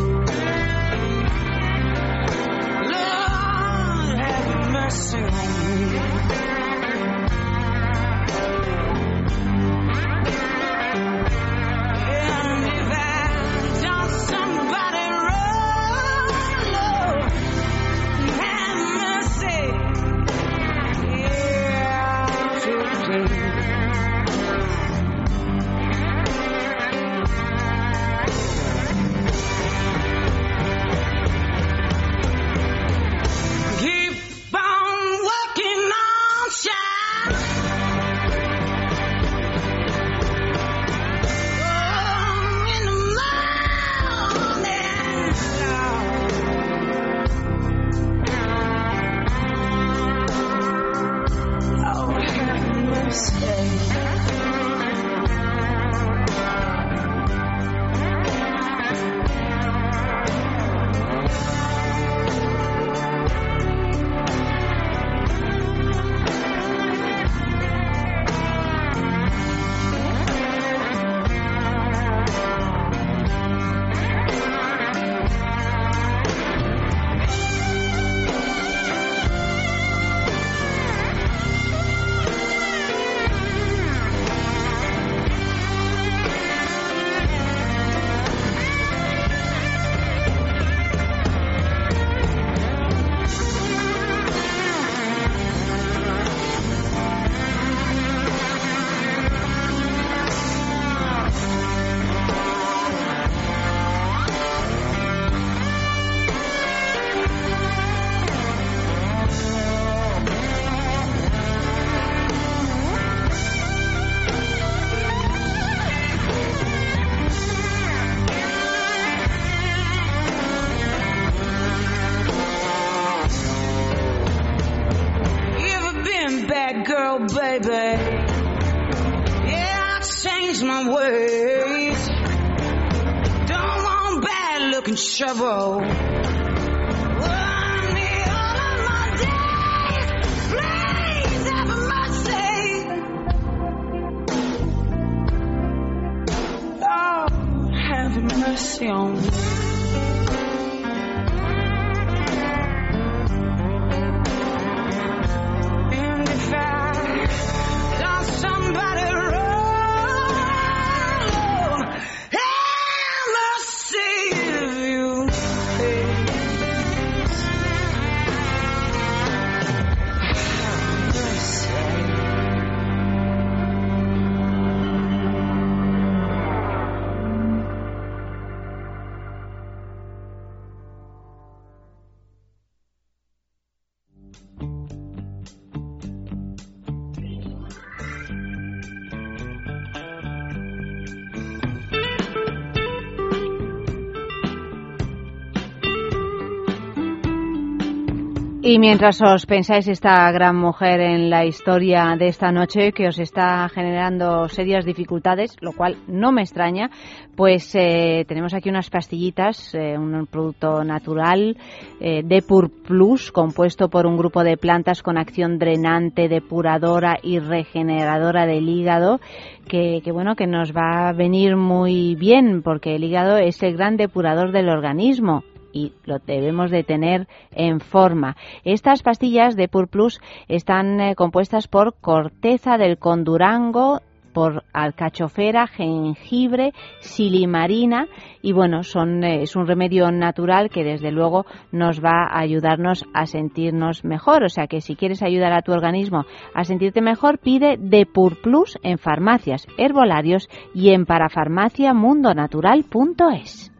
Y 198.74 198.80
mientras 198.80 199.22
os 199.22 199.46
pensáis 199.46 199.86
esta 199.86 200.28
gran 200.32 200.56
mujer 200.56 200.98
en 200.98 201.30
la 201.30 201.44
historia 201.44 202.16
de 202.18 202.26
esta 202.26 202.50
noche 202.50 202.90
que 202.90 203.06
os 203.06 203.20
está 203.20 203.68
generando 203.68 204.48
serias 204.48 204.84
dificultades, 204.84 205.54
lo 205.60 205.70
cual 205.70 205.98
no 206.08 206.32
me 206.32 206.42
extraña, 206.42 206.90
pues 207.36 207.72
eh, 207.76 208.24
tenemos 208.26 208.52
aquí 208.52 208.70
unas 208.70 208.90
pastillitas, 208.90 209.76
eh, 209.76 209.96
un 209.96 210.26
producto 210.26 210.82
natural 210.82 211.56
eh, 212.00 212.22
Depur 212.24 212.68
Plus, 212.68 213.30
compuesto 213.30 213.88
por 213.88 214.06
un 214.06 214.16
grupo 214.16 214.42
de 214.42 214.56
plantas 214.56 215.04
con 215.04 215.18
acción 215.18 215.60
drenante, 215.60 216.28
depuradora 216.28 217.18
y 217.22 217.38
regeneradora 217.38 218.44
del 218.44 218.68
hígado, 218.68 219.20
que, 219.68 220.00
que 220.02 220.10
bueno, 220.10 220.34
que 220.34 220.48
nos 220.48 220.72
va 220.72 221.10
a 221.10 221.12
venir 221.12 221.54
muy 221.54 222.16
bien 222.16 222.60
porque 222.64 222.96
el 222.96 223.04
hígado 223.04 223.38
es 223.38 223.62
el 223.62 223.76
gran 223.76 223.96
depurador 223.96 224.50
del 224.50 224.68
organismo 224.68 225.44
y 225.74 225.92
lo 226.04 226.20
debemos 226.20 226.70
de 226.70 226.84
tener 226.84 227.26
en 227.50 227.80
forma. 227.80 228.36
Estas 228.64 229.02
pastillas 229.02 229.56
de 229.56 229.68
Pur 229.68 229.88
Plus 229.88 230.20
están 230.48 231.00
eh, 231.00 231.14
compuestas 231.16 231.68
por 231.68 231.96
corteza 232.00 232.78
del 232.78 232.96
condurango, 232.96 234.00
por 234.34 234.64
alcachofera, 234.72 235.66
jengibre, 235.66 236.72
silimarina 236.98 238.06
y 238.42 238.52
bueno, 238.52 238.82
son, 238.82 239.24
eh, 239.24 239.40
es 239.42 239.56
un 239.56 239.66
remedio 239.66 240.10
natural 240.10 240.68
que 240.68 240.84
desde 240.84 241.10
luego 241.10 241.46
nos 241.72 242.04
va 242.04 242.26
a 242.26 242.40
ayudarnos 242.40 243.06
a 243.14 243.24
sentirnos 243.26 244.04
mejor. 244.04 244.44
O 244.44 244.50
sea 244.50 244.66
que 244.66 244.82
si 244.82 244.96
quieres 244.96 245.22
ayudar 245.22 245.52
a 245.52 245.62
tu 245.62 245.72
organismo 245.72 246.26
a 246.52 246.64
sentirte 246.64 247.00
mejor, 247.00 247.38
pide 247.38 247.76
Depur 247.78 248.42
Plus 248.42 248.76
en 248.82 248.98
farmacias, 248.98 249.66
herbolarios 249.78 250.50
y 250.74 250.90
en 250.90 251.06
parafarmaciamundonatural.es. 251.06 253.70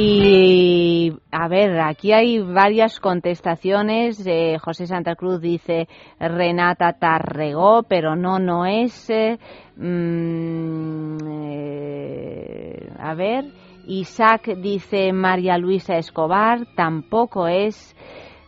Y 0.00 1.12
a 1.32 1.48
ver, 1.48 1.80
aquí 1.80 2.12
hay 2.12 2.38
varias 2.38 3.00
contestaciones. 3.00 4.24
Eh, 4.24 4.56
José 4.62 4.86
Santa 4.86 5.16
Cruz 5.16 5.40
dice 5.40 5.88
Renata 6.20 6.92
Tarregó, 6.92 7.82
pero 7.82 8.14
no, 8.14 8.38
no 8.38 8.64
es. 8.64 9.10
eh, 9.10 9.40
mm, 9.76 11.16
eh, 11.26 12.92
a 12.96 13.14
ver, 13.14 13.46
Isaac 13.88 14.46
dice 14.58 15.12
María 15.12 15.58
Luisa 15.58 15.96
Escobar, 15.96 16.60
tampoco 16.76 17.48
es. 17.48 17.96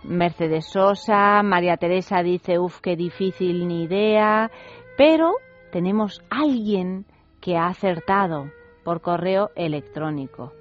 Mercedes 0.05 0.67
Sosa, 0.71 1.43
María 1.43 1.77
Teresa 1.79 2.23
dice, 2.23 2.61
uff, 2.61 2.81
qué 2.81 2.95
difícil, 2.95 3.67
ni 3.67 3.83
idea. 3.83 4.53
Pero 4.97 5.33
tenemos 5.73 6.23
alguien 6.31 7.07
que 7.41 7.57
ha 7.57 7.67
acertado 7.67 8.53
por 8.85 9.01
correo 9.01 9.51
electrónico. 9.57 10.53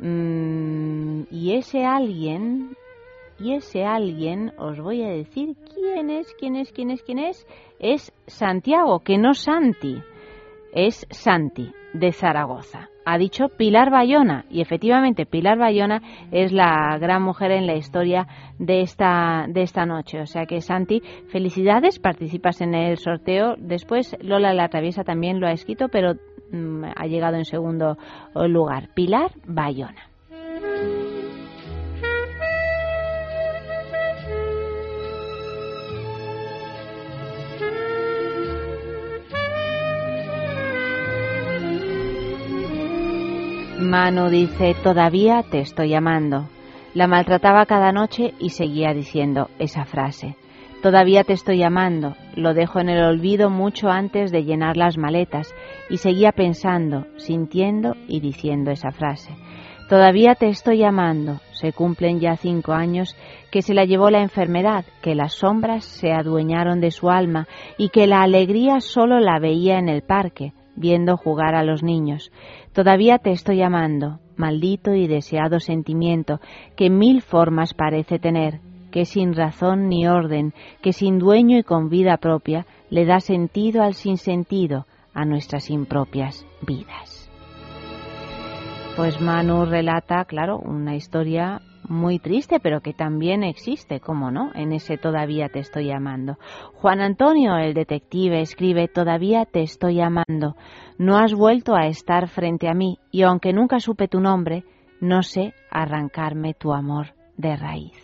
Mm, 0.00 1.22
y 1.30 1.54
ese 1.56 1.84
alguien, 1.84 2.76
y 3.38 3.54
ese 3.54 3.84
alguien, 3.84 4.52
os 4.58 4.80
voy 4.80 5.02
a 5.02 5.08
decir 5.08 5.56
quién 5.74 6.10
es, 6.10 6.34
quién 6.38 6.56
es, 6.56 6.72
quién 6.72 6.90
es, 6.90 7.02
quién 7.02 7.18
es, 7.18 7.46
es 7.78 8.12
Santiago, 8.26 9.00
que 9.00 9.18
no 9.18 9.34
Santi, 9.34 10.02
es 10.72 11.06
Santi 11.10 11.72
de 11.92 12.12
Zaragoza. 12.12 12.90
Ha 13.06 13.18
dicho 13.18 13.48
Pilar 13.48 13.90
Bayona, 13.90 14.46
y 14.50 14.62
efectivamente 14.62 15.26
Pilar 15.26 15.58
Bayona 15.58 16.00
es 16.32 16.52
la 16.52 16.96
gran 16.98 17.22
mujer 17.22 17.50
en 17.50 17.66
la 17.66 17.76
historia 17.76 18.26
de 18.58 18.80
esta, 18.80 19.44
de 19.46 19.62
esta 19.62 19.84
noche. 19.84 20.20
O 20.20 20.26
sea 20.26 20.46
que 20.46 20.62
Santi, 20.62 21.02
felicidades, 21.28 21.98
participas 21.98 22.62
en 22.62 22.74
el 22.74 22.96
sorteo. 22.96 23.56
Después 23.58 24.16
Lola 24.20 24.54
La 24.54 24.68
Traviesa 24.68 25.04
también 25.04 25.38
lo 25.38 25.46
ha 25.46 25.52
escrito, 25.52 25.88
pero 25.88 26.14
ha 26.96 27.06
llegado 27.06 27.36
en 27.36 27.44
segundo 27.44 27.96
lugar. 28.34 28.88
Pilar 28.94 29.32
Bayona. 29.46 30.14
Manu 43.84 44.30
dice, 44.30 44.74
todavía 44.82 45.42
te 45.42 45.60
estoy 45.60 45.90
llamando. 45.90 46.48
La 46.94 47.06
maltrataba 47.06 47.66
cada 47.66 47.92
noche 47.92 48.34
y 48.38 48.50
seguía 48.50 48.94
diciendo 48.94 49.50
esa 49.58 49.84
frase. 49.84 50.36
Todavía 50.82 51.22
te 51.22 51.32
estoy 51.32 51.58
llamando. 51.58 52.14
Lo 52.34 52.54
dejo 52.54 52.80
en 52.80 52.88
el 52.88 53.04
olvido 53.04 53.50
mucho 53.50 53.90
antes 53.90 54.32
de 54.32 54.44
llenar 54.44 54.76
las 54.76 54.96
maletas 54.96 55.54
y 55.90 55.98
seguía 55.98 56.32
pensando, 56.32 57.06
sintiendo 57.16 57.94
y 58.08 58.20
diciendo 58.20 58.70
esa 58.70 58.90
frase. 58.90 59.34
Todavía 59.88 60.34
te 60.34 60.48
estoy 60.48 60.78
llamando. 60.78 61.40
Se 61.52 61.72
cumplen 61.72 62.18
ya 62.18 62.36
cinco 62.36 62.72
años 62.72 63.14
que 63.50 63.60
se 63.60 63.74
la 63.74 63.84
llevó 63.84 64.10
la 64.10 64.22
enfermedad, 64.22 64.84
que 65.02 65.14
las 65.14 65.34
sombras 65.34 65.84
se 65.84 66.12
adueñaron 66.12 66.80
de 66.80 66.90
su 66.90 67.10
alma 67.10 67.46
y 67.76 67.90
que 67.90 68.06
la 68.06 68.22
alegría 68.22 68.80
solo 68.80 69.20
la 69.20 69.38
veía 69.38 69.78
en 69.78 69.88
el 69.88 70.02
parque, 70.02 70.52
viendo 70.74 71.16
jugar 71.16 71.54
a 71.54 71.64
los 71.64 71.82
niños. 71.82 72.32
Todavía 72.72 73.18
te 73.18 73.30
estoy 73.30 73.58
llamando, 73.58 74.20
maldito 74.36 74.94
y 74.94 75.06
deseado 75.06 75.60
sentimiento 75.60 76.40
que 76.76 76.88
mil 76.88 77.20
formas 77.20 77.74
parece 77.74 78.18
tener, 78.18 78.60
que 78.90 79.04
sin 79.04 79.34
razón 79.34 79.88
ni 79.88 80.08
orden, 80.08 80.54
que 80.80 80.92
sin 80.92 81.18
dueño 81.18 81.58
y 81.58 81.62
con 81.62 81.88
vida 81.90 82.16
propia, 82.16 82.66
le 82.90 83.04
da 83.04 83.20
sentido 83.20 83.82
al 83.82 83.94
sinsentido, 83.94 84.86
a 85.14 85.24
nuestras 85.24 85.70
impropias 85.70 86.46
vidas. 86.60 87.30
Pues 88.96 89.20
Manu 89.20 89.64
relata, 89.64 90.24
claro, 90.24 90.58
una 90.58 90.94
historia 90.94 91.62
muy 91.88 92.18
triste, 92.18 92.60
pero 92.60 92.80
que 92.80 92.92
también 92.92 93.42
existe, 93.42 94.00
como 94.00 94.30
no, 94.30 94.52
en 94.54 94.72
ese 94.72 94.98
todavía 94.98 95.48
te 95.48 95.58
estoy 95.58 95.86
llamando. 95.86 96.38
Juan 96.74 97.00
Antonio, 97.00 97.56
el 97.56 97.74
detective, 97.74 98.40
escribe, 98.40 98.88
todavía 98.88 99.46
te 99.46 99.62
estoy 99.62 99.96
llamando. 99.96 100.56
No 100.98 101.18
has 101.18 101.34
vuelto 101.34 101.74
a 101.74 101.86
estar 101.86 102.28
frente 102.28 102.68
a 102.68 102.74
mí, 102.74 102.98
y 103.10 103.22
aunque 103.22 103.52
nunca 103.52 103.80
supe 103.80 104.08
tu 104.08 104.20
nombre, 104.20 104.64
no 105.00 105.22
sé 105.22 105.54
arrancarme 105.70 106.54
tu 106.54 106.72
amor 106.72 107.14
de 107.36 107.56
raíz. 107.56 108.03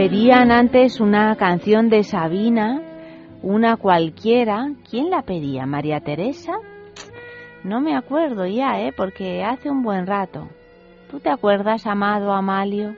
Pedían 0.00 0.50
antes 0.50 0.98
una 0.98 1.36
canción 1.36 1.90
de 1.90 2.04
Sabina 2.04 2.80
Una 3.42 3.76
cualquiera. 3.76 4.72
¿Quién 4.88 5.10
la 5.10 5.20
pedía? 5.24 5.66
¿María 5.66 6.00
Teresa? 6.00 6.52
No 7.64 7.82
me 7.82 7.94
acuerdo 7.94 8.46
ya, 8.46 8.80
¿eh? 8.80 8.94
Porque 8.96 9.44
hace 9.44 9.68
un 9.68 9.82
buen 9.82 10.06
rato. 10.06 10.48
¿Tú 11.10 11.20
te 11.20 11.28
acuerdas, 11.28 11.86
amado 11.86 12.32
Amalio? 12.32 12.96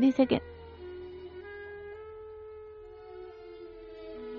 Dice 0.00 0.26
que... 0.26 0.42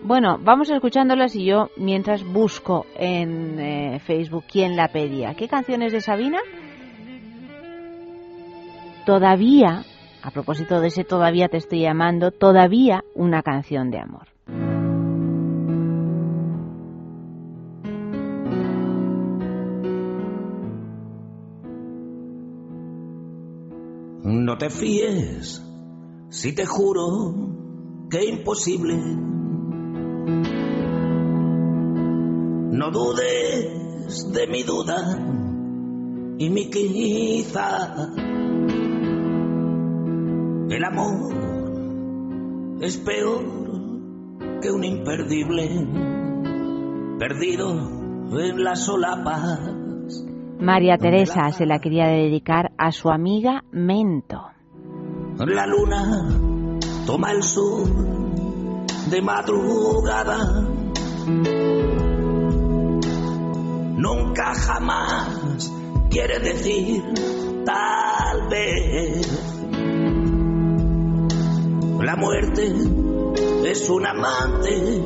Bueno, 0.01 0.37
vamos 0.41 0.69
escuchándolas 0.69 1.33
y 1.37 1.45
yo 1.45 1.69
mientras 1.77 2.25
busco 2.25 2.85
en 2.97 3.57
eh, 3.57 3.99
Facebook 3.99 4.43
quién 4.51 4.75
la 4.75 4.89
pedía. 4.89 5.33
¿Qué 5.33 5.47
canciones 5.47 5.93
de 5.93 6.01
Sabina? 6.01 6.39
Todavía, 9.05 9.83
a 10.21 10.31
propósito 10.31 10.79
de 10.79 10.87
ese 10.87 11.03
todavía 11.03 11.49
te 11.49 11.57
estoy 11.57 11.81
llamando, 11.81 12.31
todavía 12.31 13.03
una 13.15 13.43
canción 13.43 13.91
de 13.91 13.99
amor. 13.99 14.27
No 24.23 24.57
te 24.57 24.69
fíes 24.69 25.61
si 26.29 26.55
te 26.55 26.65
juro 26.65 27.33
que 28.09 28.23
imposible. 28.25 28.95
No 32.71 32.89
dudes 32.89 34.31
de 34.31 34.47
mi 34.47 34.63
duda 34.63 35.17
y 36.37 36.49
mi 36.49 36.69
quizá. 36.69 38.42
El 40.69 40.83
amor 40.83 41.33
es 42.81 42.97
peor 42.97 43.43
que 44.61 44.71
un 44.71 44.83
imperdible 44.83 45.69
perdido 47.19 47.69
en 48.31 48.63
las 48.63 48.85
solapas. 48.85 49.59
María 50.59 50.97
Teresa 50.97 51.51
se 51.51 51.65
la 51.65 51.79
quería 51.79 52.07
dedicar 52.07 52.71
a 52.77 52.91
su 52.91 53.09
amiga 53.09 53.63
Mento. 53.71 54.49
La 55.37 55.67
luna 55.67 56.39
toma 57.05 57.31
el 57.31 57.43
sur 57.43 57.87
de 59.09 59.21
madrugada. 59.21 60.61
Nunca 63.97 64.53
jamás 64.55 65.71
quiere 66.09 66.39
decir 66.39 67.03
tal 67.65 68.47
vez. 68.49 69.52
La 72.03 72.17
muerte 72.17 72.69
es 73.65 73.89
un 73.89 74.05
amante 74.05 75.01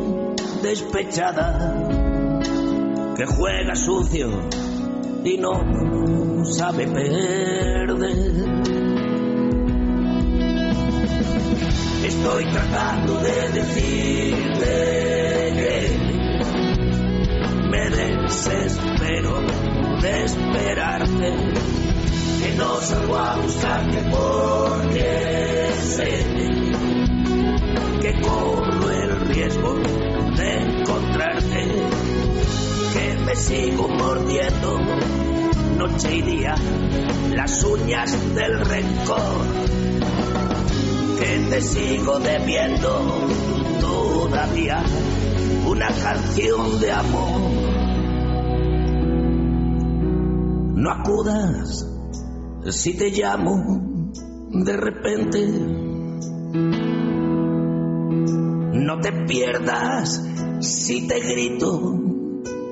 despechada 0.63 1.91
que 3.15 3.25
juega 3.27 3.75
sucio 3.75 4.29
y 5.23 5.37
no 5.37 6.43
sabe 6.43 6.87
perder. 6.87 7.91
Estoy 12.03 12.45
tratando 12.51 13.19
de 13.19 13.49
decirte 13.51 14.71
que 15.53 15.99
me 17.69 17.89
desespero 17.91 19.41
de 20.01 20.23
esperarte, 20.23 21.35
que 22.41 22.55
no 22.57 22.81
salgo 22.81 23.15
a 23.17 23.35
buscarte 23.37 24.03
porque 24.09 25.71
sé 25.95 26.66
que 28.07 28.21
corro 28.21 28.89
el 28.89 29.19
riesgo 29.27 29.73
de 29.73 30.59
encontrarte, 30.61 31.67
que 32.93 33.17
me 33.25 33.35
sigo 33.35 33.87
mordiendo 33.89 34.79
noche 35.77 36.15
y 36.15 36.21
día 36.21 36.55
las 37.35 37.63
uñas 37.65 38.33
del 38.33 38.61
rencor, 38.61 39.41
que 41.19 41.47
te 41.49 41.61
sigo 41.61 42.19
debiendo 42.19 43.27
todavía 43.81 44.81
una 45.67 45.87
canción 45.87 46.79
de 46.79 46.91
amor. 46.91 47.41
No 50.75 50.91
acudas 50.91 51.85
si 52.69 52.95
te 52.95 53.09
llamo 53.09 54.21
de 54.51 54.77
repente. 54.77 55.86
No 58.87 59.01
te 59.01 59.11
pierdas 59.11 60.25
si 60.61 61.09
te 61.09 61.19
grito, 61.19 61.99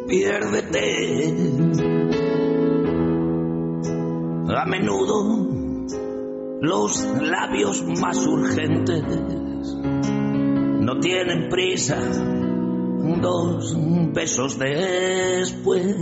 piérdete. 0.07 1.35
A 4.47 4.65
menudo 4.65 5.49
los 6.61 7.05
labios 7.21 7.83
más 7.99 8.25
urgentes 8.25 9.03
no 10.79 10.99
tienen 11.01 11.49
prisa, 11.49 11.97
dos 13.21 13.75
besos 14.13 14.57
después. 14.57 15.97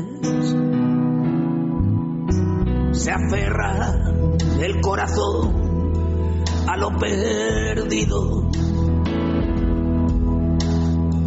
Se 2.91 3.11
aferra 3.11 4.14
el 4.61 4.80
corazón 4.80 6.44
a 6.68 6.77
lo 6.77 6.99
perdido. 6.99 8.52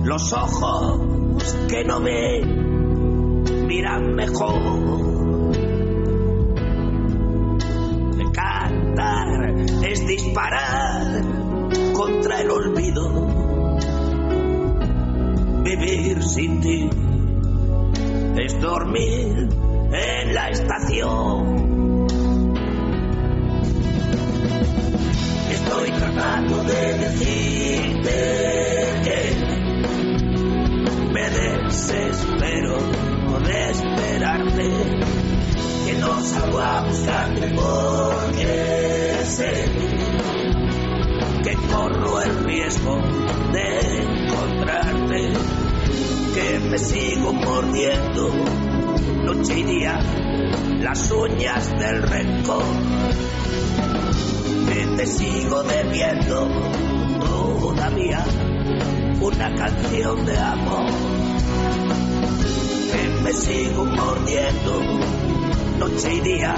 Los 0.06 0.32
ojos 0.32 1.56
que 1.68 1.82
no 1.82 2.00
ven 2.00 3.66
miran 3.66 4.14
mejor. 4.14 5.50
Cantar 8.32 9.56
es 9.84 10.06
disparar 10.06 11.22
contra 11.92 12.40
el 12.40 12.50
olvido. 12.52 13.26
Vivir 15.64 16.22
sin 16.22 16.60
ti 16.60 16.88
es 18.38 18.60
dormir 18.60 19.48
en 19.90 20.34
la 20.34 20.50
estación. 20.50 22.06
Estoy 25.50 25.90
tratando 25.90 26.62
de 26.62 26.94
decirte 26.94 28.10
que 29.02 29.45
me 31.16 31.30
desespero 31.30 32.76
de 33.42 33.70
esperarte, 33.70 34.70
que 35.86 35.94
no 35.98 36.20
salgo 36.20 36.58
a 36.58 36.82
buscarte 36.82 37.48
porque 37.54 39.22
que 41.42 41.54
corro 41.72 42.20
el 42.20 42.44
riesgo 42.44 43.00
de 43.52 44.02
encontrarte, 44.02 45.32
que 46.34 46.60
me 46.68 46.78
sigo 46.78 47.32
mordiendo 47.32 48.28
noche 49.24 49.58
y 49.60 49.62
día 49.62 49.98
las 50.80 51.10
uñas 51.12 51.70
del 51.78 52.02
rencor, 52.02 52.64
que 54.68 54.86
te 54.98 55.06
sigo 55.06 55.62
debiendo 55.62 56.46
todavía 57.20 58.22
una 59.20 59.54
canción 59.54 60.24
de 60.26 60.38
amor, 60.38 60.90
que 62.92 63.22
me 63.22 63.32
sigo 63.32 63.84
mordiendo 63.84 64.82
noche 65.78 66.14
y 66.14 66.20
día 66.20 66.54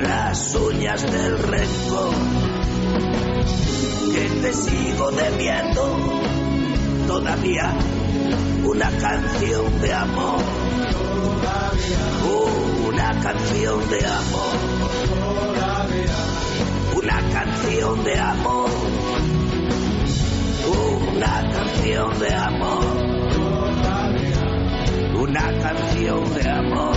las 0.00 0.54
uñas 0.54 1.02
del 1.02 1.38
rencor, 1.38 2.14
que 4.12 4.28
te 4.40 4.52
sigo 4.52 5.10
debiendo 5.10 5.98
todavía 7.06 7.74
una 8.64 8.90
canción 8.90 9.80
de 9.80 9.92
amor. 9.92 10.42
Una 12.88 13.20
canción 13.20 13.88
de 13.90 14.06
amor. 14.06 14.56
Una 16.94 17.30
canción 17.32 18.04
de 18.04 18.18
amor. 18.18 18.70
Una 21.14 21.50
canción 21.52 22.18
de 22.18 22.34
amor. 22.34 22.86
Una 25.14 25.52
canción 25.60 26.34
de 26.34 26.48
amor. 26.48 26.96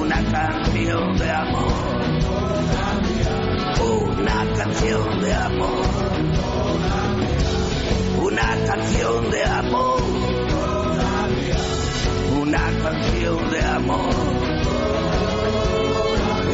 Una 0.00 0.24
canción 0.30 1.16
de 1.18 1.30
amor. 1.30 1.72
Una 4.14 4.44
canción 4.56 5.20
de 5.20 5.34
amor. 5.34 5.84
Una 8.22 8.64
canción 8.66 9.30
de 9.30 9.44
amor. 9.44 10.02
Una 12.40 12.70
canción 12.82 13.50
de 13.50 13.62
amor. 13.64 14.14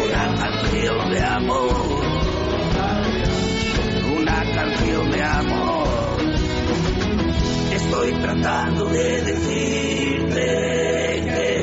Una 0.07 0.35
canción 0.41 1.11
de 1.11 1.21
amor 1.25 2.10
canción 4.61 5.11
de 5.11 5.23
amor. 5.23 6.19
Estoy 7.73 8.13
tratando 8.21 8.85
de 8.87 9.23
decirte 9.23 10.45
que 11.25 11.60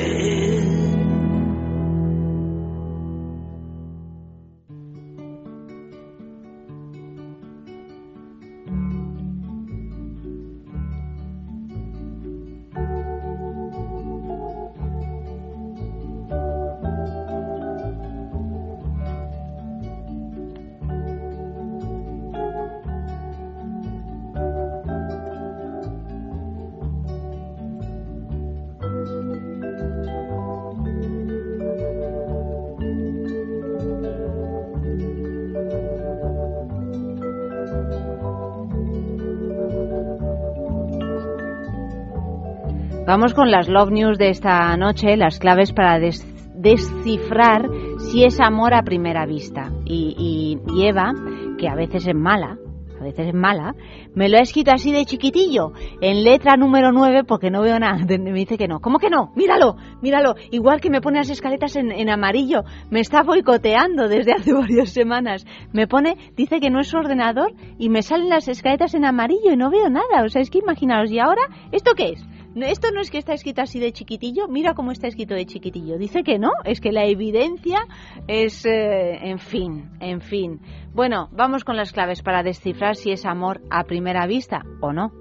Vamos 43.18 43.34
con 43.34 43.50
las 43.50 43.68
Love 43.68 43.90
News 43.90 44.20
de 44.20 44.30
esta 44.30 44.78
noche, 44.78 45.18
las 45.18 45.40
claves 45.40 45.74
para 45.74 45.98
des- 45.98 46.24
descifrar 46.54 47.68
si 47.98 48.24
es 48.24 48.40
amor 48.40 48.76
a 48.76 48.84
primera 48.84 49.26
vista. 49.26 49.72
Y 49.86 50.60
Eva, 50.80 51.14
que 51.58 51.68
a 51.68 51.74
veces 51.74 52.06
es 52.06 52.14
mala, 52.14 52.60
a 53.02 53.04
veces 53.04 53.30
es 53.30 53.34
mala, 53.34 53.74
me 54.14 54.30
lo 54.30 54.38
ha 54.38 54.42
escrito 54.42 54.70
así 54.72 54.92
de 54.92 55.04
chiquitillo, 55.04 55.72
en 56.00 56.24
letra 56.24 56.58
número 56.58 56.92
9, 56.92 57.24
porque 57.24 57.50
no 57.50 57.64
veo 57.64 57.80
nada. 57.80 58.06
Me 58.20 58.34
dice 58.34 58.56
que 58.56 58.68
no. 58.68 58.82
¿Cómo 58.82 59.00
que 59.00 59.10
no? 59.10 59.32
Míralo, 59.36 59.78
míralo. 60.04 60.36
Igual 60.52 60.80
que 60.80 60.92
me 60.92 61.02
pone 61.02 61.18
las 61.18 61.32
escaletas 61.32 61.76
en, 61.76 61.92
en 61.92 62.12
amarillo. 62.12 62.66
Me 62.92 63.00
está 63.00 63.24
boicoteando 63.24 64.08
desde 64.10 64.34
hace 64.34 64.54
varias 64.54 64.92
semanas. 64.92 65.44
Me 65.74 65.88
pone, 65.88 66.18
dice 66.36 66.60
que 66.60 66.70
no 66.70 66.82
es 66.82 66.88
su 66.90 66.98
ordenador 66.98 67.52
y 67.80 67.90
me 67.90 68.04
salen 68.04 68.30
las 68.30 68.48
escaletas 68.48 68.94
en 68.94 69.06
amarillo 69.06 69.52
y 69.54 69.58
no 69.58 69.72
veo 69.72 69.90
nada. 69.90 70.24
O 70.24 70.30
sea, 70.30 70.40
es 70.44 70.52
que 70.52 70.60
imaginaos, 70.60 71.12
¿y 71.12 71.18
ahora 71.18 71.42
esto 71.72 71.94
qué 71.98 72.10
es? 72.10 72.24
Esto 72.64 72.92
no 72.92 73.02
es 73.02 73.12
que 73.12 73.18
está 73.18 73.34
escrito 73.34 73.62
así 73.62 73.80
de 73.80 73.92
chiquitillo, 73.92 74.48
mira 74.48 74.74
cómo 74.74 74.92
está 74.92 75.08
escrito 75.08 75.36
de 75.36 75.46
chiquitillo. 75.46 75.98
Dice 75.98 76.24
que 76.24 76.40
no, 76.40 76.52
es 76.64 76.82
que 76.82 76.92
la 76.92 77.06
evidencia 77.06 77.86
es, 78.28 78.66
eh, 78.66 79.30
en 79.30 79.40
fin, 79.40 79.92
en 80.00 80.22
fin. 80.22 80.62
Bueno, 80.94 81.30
vamos 81.32 81.64
con 81.64 81.78
las 81.78 81.92
claves 81.92 82.22
para 82.22 82.44
descifrar 82.44 82.96
si 82.96 83.12
es 83.12 83.26
amor 83.26 83.62
a 83.70 83.84
primera 83.84 84.26
vista 84.28 84.64
o 84.82 84.94
no. 84.94 85.12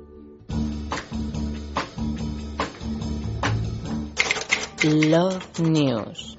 Love 4.82 5.60
News. 5.60 6.35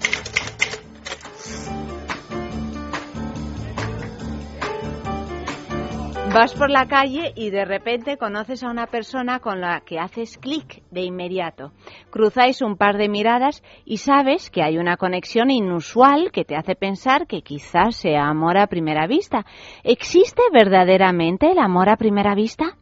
Vas 6.38 6.54
por 6.54 6.70
la 6.70 6.88
calle 6.88 7.34
y 7.36 7.50
de 7.50 7.66
repente 7.66 8.16
conoces 8.16 8.62
a 8.62 8.70
una 8.70 8.86
persona 8.86 9.40
con 9.40 9.60
la 9.60 9.82
que 9.82 9.98
haces 9.98 10.38
clic 10.38 10.84
de 10.92 11.02
inmediato. 11.02 11.72
Cruzáis 12.12 12.62
un 12.62 12.78
par 12.78 12.98
de 12.98 13.10
miradas 13.10 13.64
y 13.86 13.98
sabes 13.98 14.52
que 14.52 14.62
hay 14.62 14.78
una 14.78 14.98
conexión 14.98 15.50
inusual 15.50 16.32
que 16.32 16.46
te 16.46 16.56
hace 16.56 16.76
pensar 16.76 17.26
que 17.26 17.42
quizás 17.42 17.96
sea 17.96 18.28
amor 18.28 18.60
a 18.60 18.68
primera 18.68 19.08
vista. 19.08 19.48
¿Existe 19.84 20.44
verdaderamente 20.54 21.50
el 21.50 21.58
amor 21.58 21.90
a 21.90 21.98
primera 21.98 22.36
vista? 22.36 22.78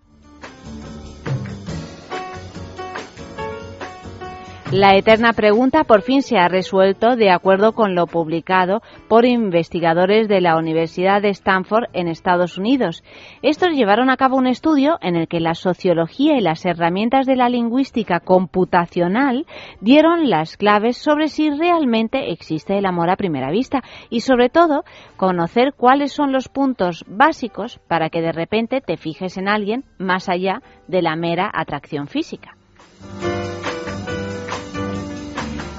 La 4.72 4.96
eterna 4.96 5.34
pregunta 5.34 5.84
por 5.84 6.02
fin 6.02 6.24
se 6.24 6.40
ha 6.40 6.48
resuelto 6.48 7.16
de 7.16 7.30
acuerdo 7.30 7.74
con 7.74 7.94
lo 7.94 8.08
publicado 8.08 8.82
por 9.08 9.24
investigadores 9.24 10.28
de 10.28 10.42
la 10.42 10.58
Universidad 10.58 11.22
de 11.22 11.30
Stanford 11.30 11.86
en 11.94 12.08
Estados 12.08 12.58
Unidos. 12.58 13.04
Estos 13.44 13.70
llevaron 13.74 14.10
a 14.10 14.18
cabo 14.18 14.38
un 14.38 14.48
estudio 14.48 14.98
en 15.02 15.18
el 15.18 15.28
que 15.28 15.40
la 15.40 15.54
sociología 15.54 16.36
y 16.36 16.42
las 16.42 16.66
herramientas 16.66 17.28
de 17.28 17.36
la 17.36 17.48
lingüística 17.48 18.20
computacional 18.20 19.46
dieron 19.82 20.32
las 20.32 20.58
claves 20.58 20.98
sobre 20.98 21.28
si 21.28 21.52
realmente 21.52 22.32
existe 22.32 22.76
el 22.76 22.88
amor 22.88 23.12
a 23.12 23.18
primera 23.18 23.52
vista 23.52 23.84
y 24.10 24.22
sobre 24.22 24.50
todo 24.50 24.84
conocer 25.16 25.74
cuáles 25.78 26.12
son 26.12 26.32
los 26.32 26.50
puntos 26.50 27.06
básicos 27.08 27.80
para 27.88 28.10
que 28.10 28.22
de 28.22 28.32
repente 28.32 28.82
te 28.82 28.98
fijes 28.98 29.38
en 29.38 29.48
alguien 29.48 29.84
más 30.00 30.28
allá 30.28 30.64
de 30.88 31.04
la 31.04 31.16
mera 31.16 31.52
atracción 31.54 32.08
física. 32.08 32.58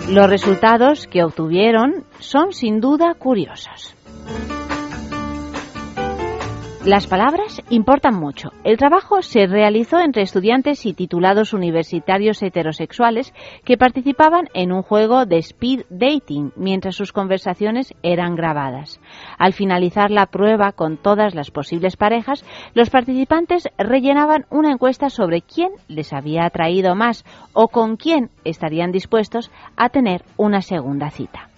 Los 0.08 0.30
resultados 0.30 1.08
que 1.08 1.24
obtuvieron 1.24 2.04
son 2.20 2.52
sin 2.52 2.80
duda 2.80 3.14
curiosos. 3.14 3.96
Las 6.86 7.08
palabras 7.08 7.60
importan 7.68 8.14
mucho. 8.14 8.52
El 8.62 8.76
trabajo 8.76 9.20
se 9.20 9.48
realizó 9.48 9.98
entre 9.98 10.22
estudiantes 10.22 10.86
y 10.86 10.94
titulados 10.94 11.52
universitarios 11.52 12.40
heterosexuales 12.44 13.34
que 13.64 13.76
participaban 13.76 14.48
en 14.54 14.70
un 14.70 14.82
juego 14.82 15.26
de 15.26 15.38
speed 15.38 15.80
dating 15.90 16.52
mientras 16.54 16.94
sus 16.94 17.12
conversaciones 17.12 17.92
eran 18.04 18.36
grabadas. 18.36 19.00
Al 19.36 19.52
finalizar 19.52 20.12
la 20.12 20.26
prueba 20.26 20.70
con 20.70 20.96
todas 20.96 21.34
las 21.34 21.50
posibles 21.50 21.96
parejas, 21.96 22.44
los 22.72 22.88
participantes 22.88 23.68
rellenaban 23.76 24.46
una 24.50 24.70
encuesta 24.70 25.10
sobre 25.10 25.42
quién 25.42 25.72
les 25.88 26.12
había 26.12 26.44
atraído 26.44 26.94
más 26.94 27.24
o 27.52 27.66
con 27.66 27.96
quién 27.96 28.30
estarían 28.44 28.92
dispuestos 28.92 29.50
a 29.76 29.88
tener 29.88 30.22
una 30.36 30.62
segunda 30.62 31.10
cita. 31.10 31.48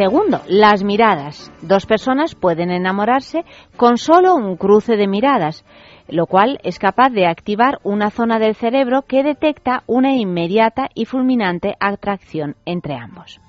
Segundo, 0.00 0.40
las 0.48 0.82
miradas. 0.82 1.52
Dos 1.60 1.84
personas 1.84 2.34
pueden 2.34 2.70
enamorarse 2.70 3.44
con 3.76 3.98
solo 3.98 4.34
un 4.34 4.56
cruce 4.56 4.96
de 4.96 5.06
miradas, 5.06 5.66
lo 6.08 6.24
cual 6.24 6.58
es 6.62 6.78
capaz 6.78 7.10
de 7.10 7.26
activar 7.26 7.80
una 7.82 8.08
zona 8.08 8.38
del 8.38 8.54
cerebro 8.54 9.02
que 9.02 9.22
detecta 9.22 9.82
una 9.86 10.14
inmediata 10.16 10.88
y 10.94 11.04
fulminante 11.04 11.74
atracción 11.80 12.56
entre 12.64 12.94
ambos. 12.94 13.42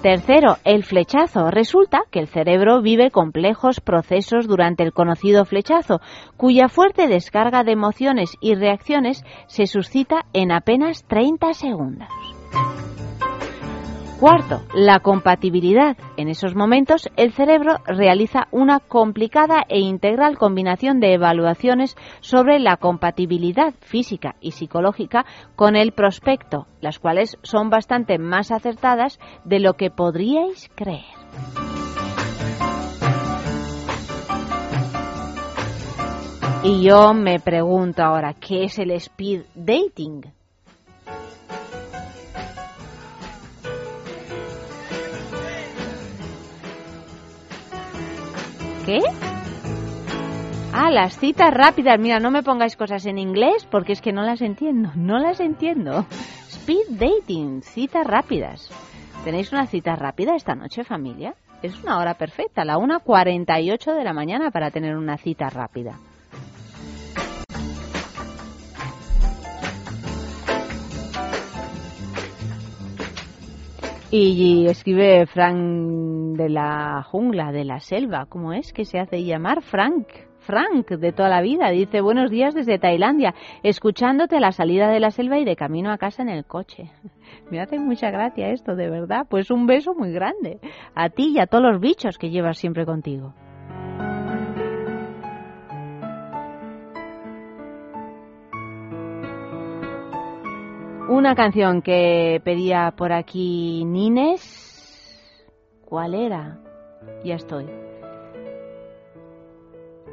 Tercero, 0.00 0.56
el 0.64 0.82
flechazo. 0.82 1.50
Resulta 1.50 2.04
que 2.10 2.20
el 2.20 2.28
cerebro 2.28 2.80
vive 2.80 3.10
complejos 3.10 3.80
procesos 3.80 4.48
durante 4.48 4.82
el 4.82 4.94
conocido 4.94 5.44
flechazo, 5.44 6.00
cuya 6.38 6.70
fuerte 6.70 7.06
descarga 7.06 7.64
de 7.64 7.72
emociones 7.72 8.32
y 8.40 8.54
reacciones 8.54 9.26
se 9.46 9.66
suscita 9.66 10.24
en 10.32 10.50
apenas 10.52 11.04
30 11.04 11.52
segundos. 11.52 12.08
Cuarto, 14.20 14.60
la 14.74 15.00
compatibilidad. 15.00 15.96
En 16.18 16.28
esos 16.28 16.54
momentos, 16.54 17.08
el 17.16 17.32
cerebro 17.32 17.78
realiza 17.86 18.48
una 18.50 18.78
complicada 18.78 19.64
e 19.66 19.78
integral 19.80 20.36
combinación 20.36 21.00
de 21.00 21.14
evaluaciones 21.14 21.96
sobre 22.20 22.58
la 22.58 22.76
compatibilidad 22.76 23.72
física 23.80 24.36
y 24.42 24.50
psicológica 24.50 25.24
con 25.56 25.74
el 25.74 25.92
prospecto, 25.92 26.66
las 26.82 26.98
cuales 26.98 27.38
son 27.40 27.70
bastante 27.70 28.18
más 28.18 28.50
acertadas 28.50 29.18
de 29.46 29.58
lo 29.58 29.72
que 29.72 29.90
podríais 29.90 30.70
creer. 30.74 31.06
Y 36.62 36.82
yo 36.82 37.14
me 37.14 37.40
pregunto 37.40 38.02
ahora, 38.02 38.34
¿qué 38.34 38.64
es 38.64 38.78
el 38.78 38.90
speed 38.90 39.44
dating? 39.54 40.39
¿Qué? 48.90 49.02
Ah, 50.72 50.90
las 50.90 51.16
citas 51.16 51.54
rápidas. 51.54 51.96
Mira, 52.00 52.18
no 52.18 52.32
me 52.32 52.42
pongáis 52.42 52.74
cosas 52.74 53.06
en 53.06 53.18
inglés 53.18 53.64
porque 53.70 53.92
es 53.92 54.00
que 54.00 54.12
no 54.12 54.22
las 54.22 54.42
entiendo. 54.42 54.90
No 54.96 55.20
las 55.20 55.38
entiendo. 55.38 56.06
Speed 56.48 56.98
dating, 56.98 57.62
citas 57.62 58.04
rápidas. 58.04 58.68
¿Tenéis 59.22 59.52
una 59.52 59.68
cita 59.68 59.94
rápida 59.94 60.34
esta 60.34 60.56
noche, 60.56 60.82
familia? 60.82 61.36
Es 61.62 61.80
una 61.84 62.00
hora 62.00 62.14
perfecta, 62.14 62.64
la 62.64 62.78
1.48 62.78 63.94
de 63.94 64.02
la 64.02 64.12
mañana 64.12 64.50
para 64.50 64.72
tener 64.72 64.96
una 64.96 65.18
cita 65.18 65.48
rápida. 65.50 65.94
Y 74.12 74.66
escribe 74.66 75.24
Frank 75.26 76.36
de 76.36 76.48
la 76.48 77.00
jungla, 77.04 77.52
de 77.52 77.64
la 77.64 77.78
selva. 77.78 78.26
¿Cómo 78.28 78.52
es 78.52 78.72
que 78.72 78.84
se 78.84 78.98
hace 78.98 79.22
llamar? 79.22 79.62
Frank. 79.62 80.08
Frank, 80.40 80.88
de 80.88 81.12
toda 81.12 81.28
la 81.28 81.40
vida. 81.40 81.70
Dice, 81.70 82.00
buenos 82.00 82.28
días 82.28 82.52
desde 82.52 82.80
Tailandia, 82.80 83.36
escuchándote 83.62 84.38
a 84.38 84.40
la 84.40 84.50
salida 84.50 84.88
de 84.88 84.98
la 84.98 85.12
selva 85.12 85.38
y 85.38 85.44
de 85.44 85.54
camino 85.54 85.92
a 85.92 85.98
casa 85.98 86.22
en 86.22 86.28
el 86.28 86.44
coche. 86.44 86.90
Me 87.52 87.60
hace 87.60 87.78
mucha 87.78 88.10
gracia 88.10 88.50
esto, 88.50 88.74
de 88.74 88.90
verdad. 88.90 89.26
Pues 89.30 89.48
un 89.52 89.68
beso 89.68 89.94
muy 89.94 90.10
grande. 90.10 90.58
A 90.96 91.10
ti 91.10 91.34
y 91.36 91.38
a 91.38 91.46
todos 91.46 91.62
los 91.62 91.80
bichos 91.80 92.18
que 92.18 92.30
llevas 92.30 92.58
siempre 92.58 92.84
contigo. 92.84 93.32
Una 101.10 101.34
canción 101.34 101.82
que 101.82 102.40
pedía 102.44 102.94
por 102.96 103.12
aquí 103.12 103.84
Nines. 103.84 105.50
¿Cuál 105.84 106.14
era? 106.14 106.60
Ya 107.24 107.34
estoy. 107.34 107.66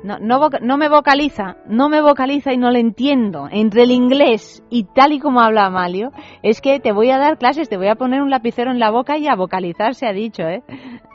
No, 0.03 0.17
no, 0.17 0.77
me 0.77 0.89
vocaliza, 0.89 1.57
no 1.67 1.87
me 1.87 2.01
vocaliza 2.01 2.51
y 2.51 2.57
no 2.57 2.71
le 2.71 2.79
entiendo. 2.79 3.47
Entre 3.51 3.83
el 3.83 3.91
inglés 3.91 4.63
y 4.71 4.85
tal 4.85 5.13
y 5.13 5.19
como 5.19 5.39
habla 5.39 5.67
Amalio, 5.67 6.09
es 6.41 6.61
que 6.61 6.79
te 6.79 6.91
voy 6.91 7.11
a 7.11 7.19
dar 7.19 7.37
clases, 7.37 7.69
te 7.69 7.77
voy 7.77 7.89
a 7.89 7.95
poner 7.95 8.23
un 8.23 8.31
lapicero 8.31 8.71
en 8.71 8.79
la 8.79 8.89
boca 8.89 9.19
y 9.19 9.27
a 9.27 9.35
vocalizar 9.35 9.93
se 9.93 10.07
ha 10.07 10.13
dicho, 10.13 10.47
¿eh? 10.47 10.63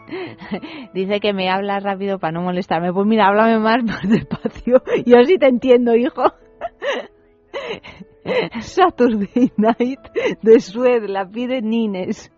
Dice 0.94 1.18
que 1.18 1.32
me 1.32 1.50
habla 1.50 1.80
rápido 1.80 2.20
para 2.20 2.30
no 2.30 2.42
molestarme. 2.42 2.92
Pues 2.92 3.06
mira, 3.08 3.26
háblame 3.26 3.58
más, 3.58 3.82
más 3.82 4.08
despacio. 4.08 4.80
Yo 5.04 5.24
sí 5.24 5.38
te 5.38 5.48
entiendo, 5.48 5.96
hijo. 5.96 6.22
Saturday 8.60 9.52
Night 9.56 10.00
de 10.42 10.60
Sued, 10.60 11.08
la 11.08 11.24
pide 11.26 11.60
Nines. 11.62 12.30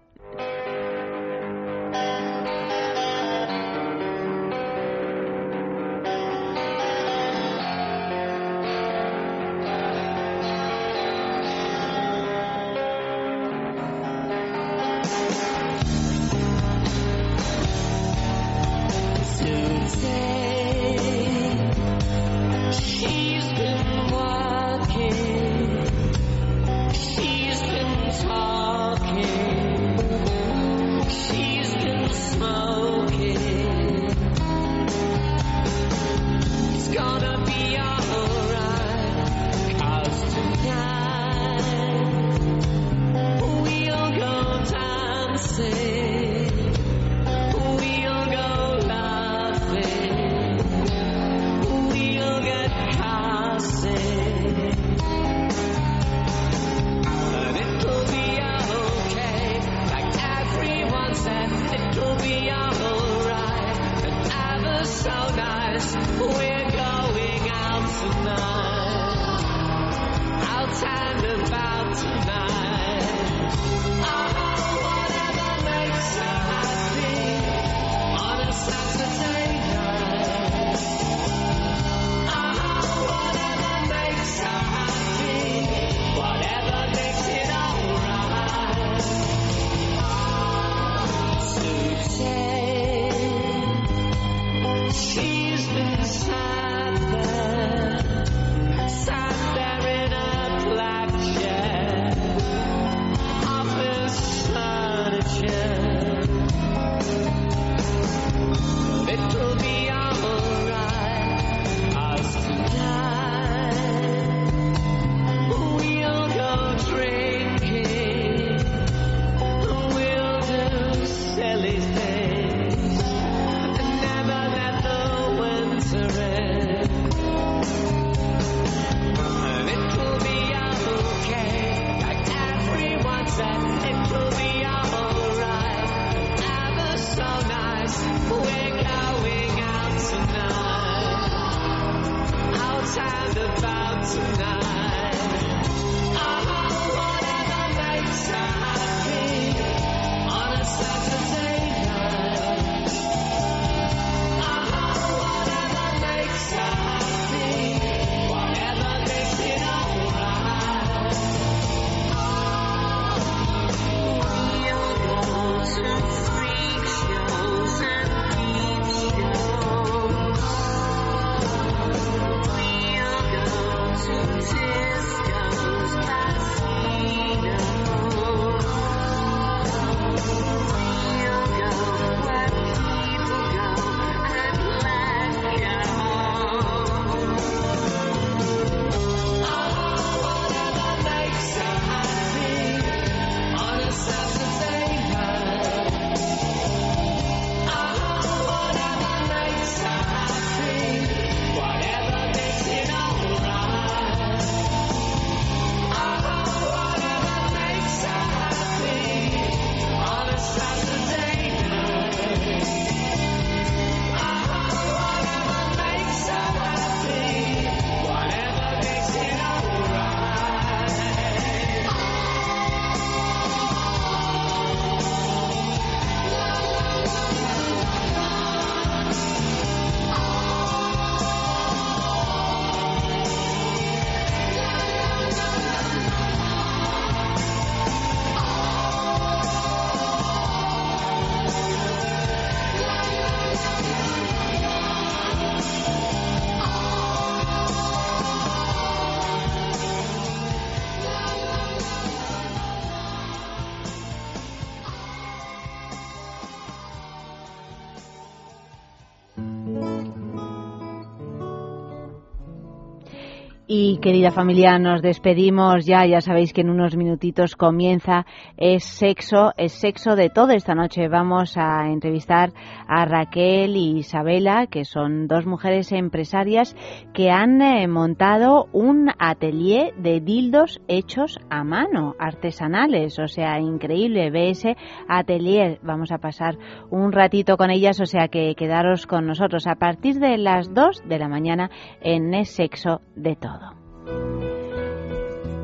Querida 264.04 264.30
familia, 264.30 264.78
nos 264.78 265.00
despedimos 265.00 265.86
ya. 265.86 266.04
Ya 266.04 266.20
sabéis 266.20 266.52
que 266.52 266.60
en 266.60 266.68
unos 266.68 266.94
minutitos 266.94 267.56
comienza 267.56 268.26
Es 268.58 268.84
Sexo, 268.84 269.52
es 269.56 269.72
Sexo 269.72 270.14
de 270.14 270.28
todo. 270.28 270.50
Esta 270.50 270.74
noche 270.74 271.08
vamos 271.08 271.56
a 271.56 271.88
entrevistar 271.88 272.52
a 272.86 273.06
Raquel 273.06 273.76
y 273.76 274.00
Isabela, 274.00 274.66
que 274.66 274.84
son 274.84 275.26
dos 275.26 275.46
mujeres 275.46 275.90
empresarias 275.90 276.76
que 277.14 277.30
han 277.30 277.62
eh, 277.62 277.88
montado 277.88 278.66
un 278.74 279.10
atelier 279.18 279.94
de 279.94 280.20
dildos 280.20 280.82
hechos 280.86 281.38
a 281.48 281.64
mano, 281.64 282.14
artesanales. 282.18 283.18
O 283.18 283.26
sea, 283.26 283.58
increíble. 283.58 284.30
Ese 284.50 284.76
atelier. 285.08 285.78
Vamos 285.82 286.12
a 286.12 286.18
pasar 286.18 286.58
un 286.90 287.10
ratito 287.10 287.56
con 287.56 287.70
ellas, 287.70 288.02
o 288.02 288.06
sea 288.06 288.28
que 288.28 288.54
quedaros 288.54 289.06
con 289.06 289.24
nosotros 289.24 289.66
a 289.66 289.76
partir 289.76 290.16
de 290.16 290.36
las 290.36 290.74
2 290.74 291.04
de 291.08 291.18
la 291.18 291.28
mañana 291.28 291.70
en 292.02 292.34
Es 292.34 292.50
Sexo 292.50 293.00
de 293.16 293.34
todo. 293.36 293.83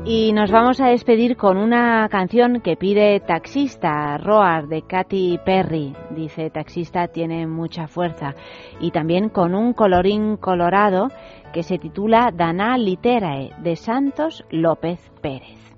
Y 0.03 0.33
nos 0.33 0.51
vamos 0.51 0.81
a 0.81 0.87
despedir 0.87 1.37
con 1.37 1.57
una 1.57 2.09
canción 2.09 2.59
que 2.61 2.75
pide 2.75 3.19
Taxista, 3.19 4.17
Roar, 4.17 4.67
de 4.67 4.81
Katy 4.81 5.39
Perry. 5.45 5.93
Dice, 6.09 6.49
Taxista 6.49 7.07
tiene 7.07 7.45
mucha 7.45 7.87
fuerza. 7.87 8.33
Y 8.79 8.91
también 8.91 9.29
con 9.29 9.53
un 9.53 9.73
colorín 9.73 10.37
colorado 10.37 11.09
que 11.53 11.63
se 11.63 11.77
titula 11.77 12.31
Dana 12.33 12.77
Literae, 12.77 13.51
de 13.59 13.75
Santos 13.75 14.43
López 14.49 14.99
Pérez. 15.21 15.70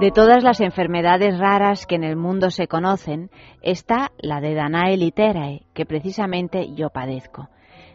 De 0.00 0.10
todas 0.10 0.42
las 0.42 0.60
enfermedades 0.60 1.38
raras 1.38 1.86
que 1.86 1.94
en 1.94 2.02
el 2.02 2.16
mundo 2.16 2.50
se 2.50 2.66
conocen, 2.66 3.30
está 3.62 4.10
la 4.18 4.40
de 4.40 4.54
Danae 4.54 4.96
literae, 4.96 5.66
que 5.72 5.86
precisamente 5.86 6.74
yo 6.74 6.90
padezco. 6.90 7.48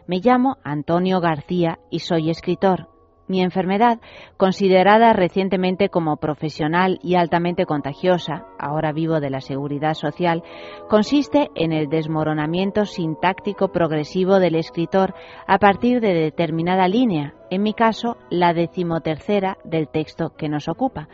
Me 0.06 0.20
llamo 0.20 0.56
Antonio 0.64 1.20
García 1.20 1.78
y 1.90 1.98
soy 1.98 2.30
escritor. 2.30 2.88
Mi 3.28 3.42
enfermedad, 3.42 4.00
considerada 4.38 5.12
recientemente 5.12 5.90
como 5.90 6.16
profesional 6.16 6.98
y 7.02 7.16
altamente 7.16 7.66
contagiosa, 7.66 8.46
ahora 8.58 8.92
vivo 8.92 9.20
de 9.20 9.30
la 9.30 9.42
seguridad 9.42 9.94
social, 9.94 10.42
consiste 10.88 11.48
en 11.54 11.72
el 11.72 11.88
desmoronamiento 11.88 12.86
sintáctico 12.86 13.68
progresivo 13.68 14.40
del 14.40 14.56
escritor 14.56 15.14
a 15.46 15.58
partir 15.58 16.00
de 16.00 16.14
determinada 16.14 16.88
línea, 16.88 17.34
en 17.50 17.62
mi 17.62 17.74
caso 17.74 18.16
la 18.30 18.54
decimotercera 18.54 19.58
del 19.64 19.86
texto 19.86 20.30
que 20.36 20.48
nos 20.48 20.66
ocupa. 20.66 21.08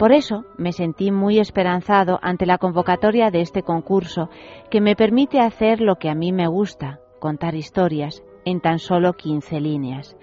Por 0.00 0.12
eso 0.12 0.46
me 0.56 0.72
sentí 0.72 1.10
muy 1.10 1.38
esperanzado 1.40 2.18
ante 2.22 2.46
la 2.46 2.56
convocatoria 2.56 3.30
de 3.30 3.42
este 3.42 3.62
concurso 3.62 4.30
que 4.70 4.80
me 4.80 4.96
permite 4.96 5.40
hacer 5.40 5.82
lo 5.82 5.96
que 5.96 6.08
a 6.08 6.14
mí 6.14 6.32
me 6.32 6.46
gusta, 6.46 7.00
contar 7.18 7.54
historias 7.54 8.24
en 8.46 8.62
tan 8.62 8.78
solo 8.78 9.12
15 9.12 9.60
líneas. 9.60 10.16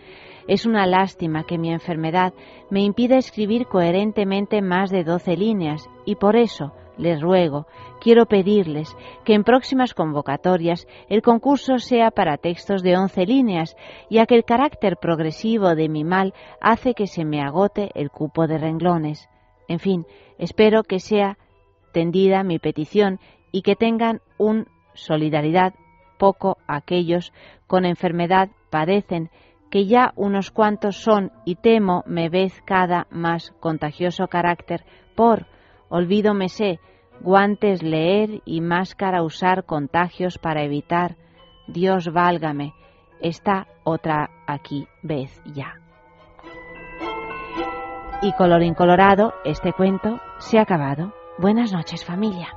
Es 0.47 0.65
una 0.65 0.87
lástima 0.87 1.43
que 1.43 1.59
mi 1.59 1.71
enfermedad 1.71 2.33
me 2.71 2.81
impida 2.81 3.17
escribir 3.17 3.67
coherentemente 3.67 4.63
más 4.63 4.89
de 4.89 5.03
12 5.03 5.37
líneas 5.37 5.87
y 6.05 6.15
por 6.15 6.37
eso 6.37 6.73
les 6.97 7.21
ruego, 7.21 7.67
quiero 8.01 8.25
pedirles 8.25 8.97
que 9.25 9.35
en 9.35 9.43
próximas 9.43 9.93
convocatorias 9.93 10.87
el 11.07 11.21
concurso 11.21 11.77
sea 11.77 12.09
para 12.09 12.37
textos 12.37 12.81
de 12.81 12.97
11 12.97 13.27
líneas, 13.27 13.77
ya 14.09 14.25
que 14.25 14.33
el 14.33 14.43
carácter 14.43 14.97
progresivo 14.97 15.75
de 15.75 15.87
mi 15.87 16.03
mal 16.03 16.33
hace 16.61 16.95
que 16.95 17.05
se 17.05 17.25
me 17.25 17.43
agote 17.43 17.91
el 17.93 18.09
cupo 18.09 18.47
de 18.47 18.57
renglones. 18.57 19.29
En 19.67 19.79
fin, 19.79 20.05
espero 20.37 20.83
que 20.83 20.99
sea 20.99 21.37
tendida 21.91 22.43
mi 22.43 22.59
petición 22.59 23.19
y 23.51 23.61
que 23.61 23.75
tengan 23.75 24.21
un 24.37 24.67
solidaridad 24.93 25.73
poco 26.17 26.57
aquellos 26.67 27.33
con 27.67 27.85
enfermedad 27.85 28.49
padecen, 28.69 29.29
que 29.69 29.85
ya 29.85 30.13
unos 30.15 30.51
cuantos 30.51 30.97
son 30.97 31.31
y 31.45 31.55
temo 31.55 32.03
me 32.07 32.29
vez 32.29 32.61
cada 32.65 33.07
más 33.09 33.51
contagioso 33.59 34.27
carácter 34.27 34.85
por, 35.15 35.47
olvido 35.89 36.33
me 36.33 36.49
sé, 36.49 36.79
guantes 37.21 37.83
leer 37.83 38.41
y 38.45 38.61
máscara 38.61 39.23
usar 39.23 39.65
contagios 39.65 40.37
para 40.37 40.63
evitar, 40.63 41.17
Dios 41.67 42.11
válgame, 42.11 42.73
está 43.19 43.67
otra 43.83 44.29
aquí 44.47 44.87
vez 45.03 45.41
ya. 45.53 45.86
Y 48.21 48.33
colorín 48.33 48.73
colorado, 48.73 49.33
este 49.45 49.73
cuento 49.73 50.19
se 50.39 50.57
ha 50.57 50.63
acabado. 50.63 51.13
Buenas 51.37 51.71
noches 51.71 52.03
familia. 52.03 52.47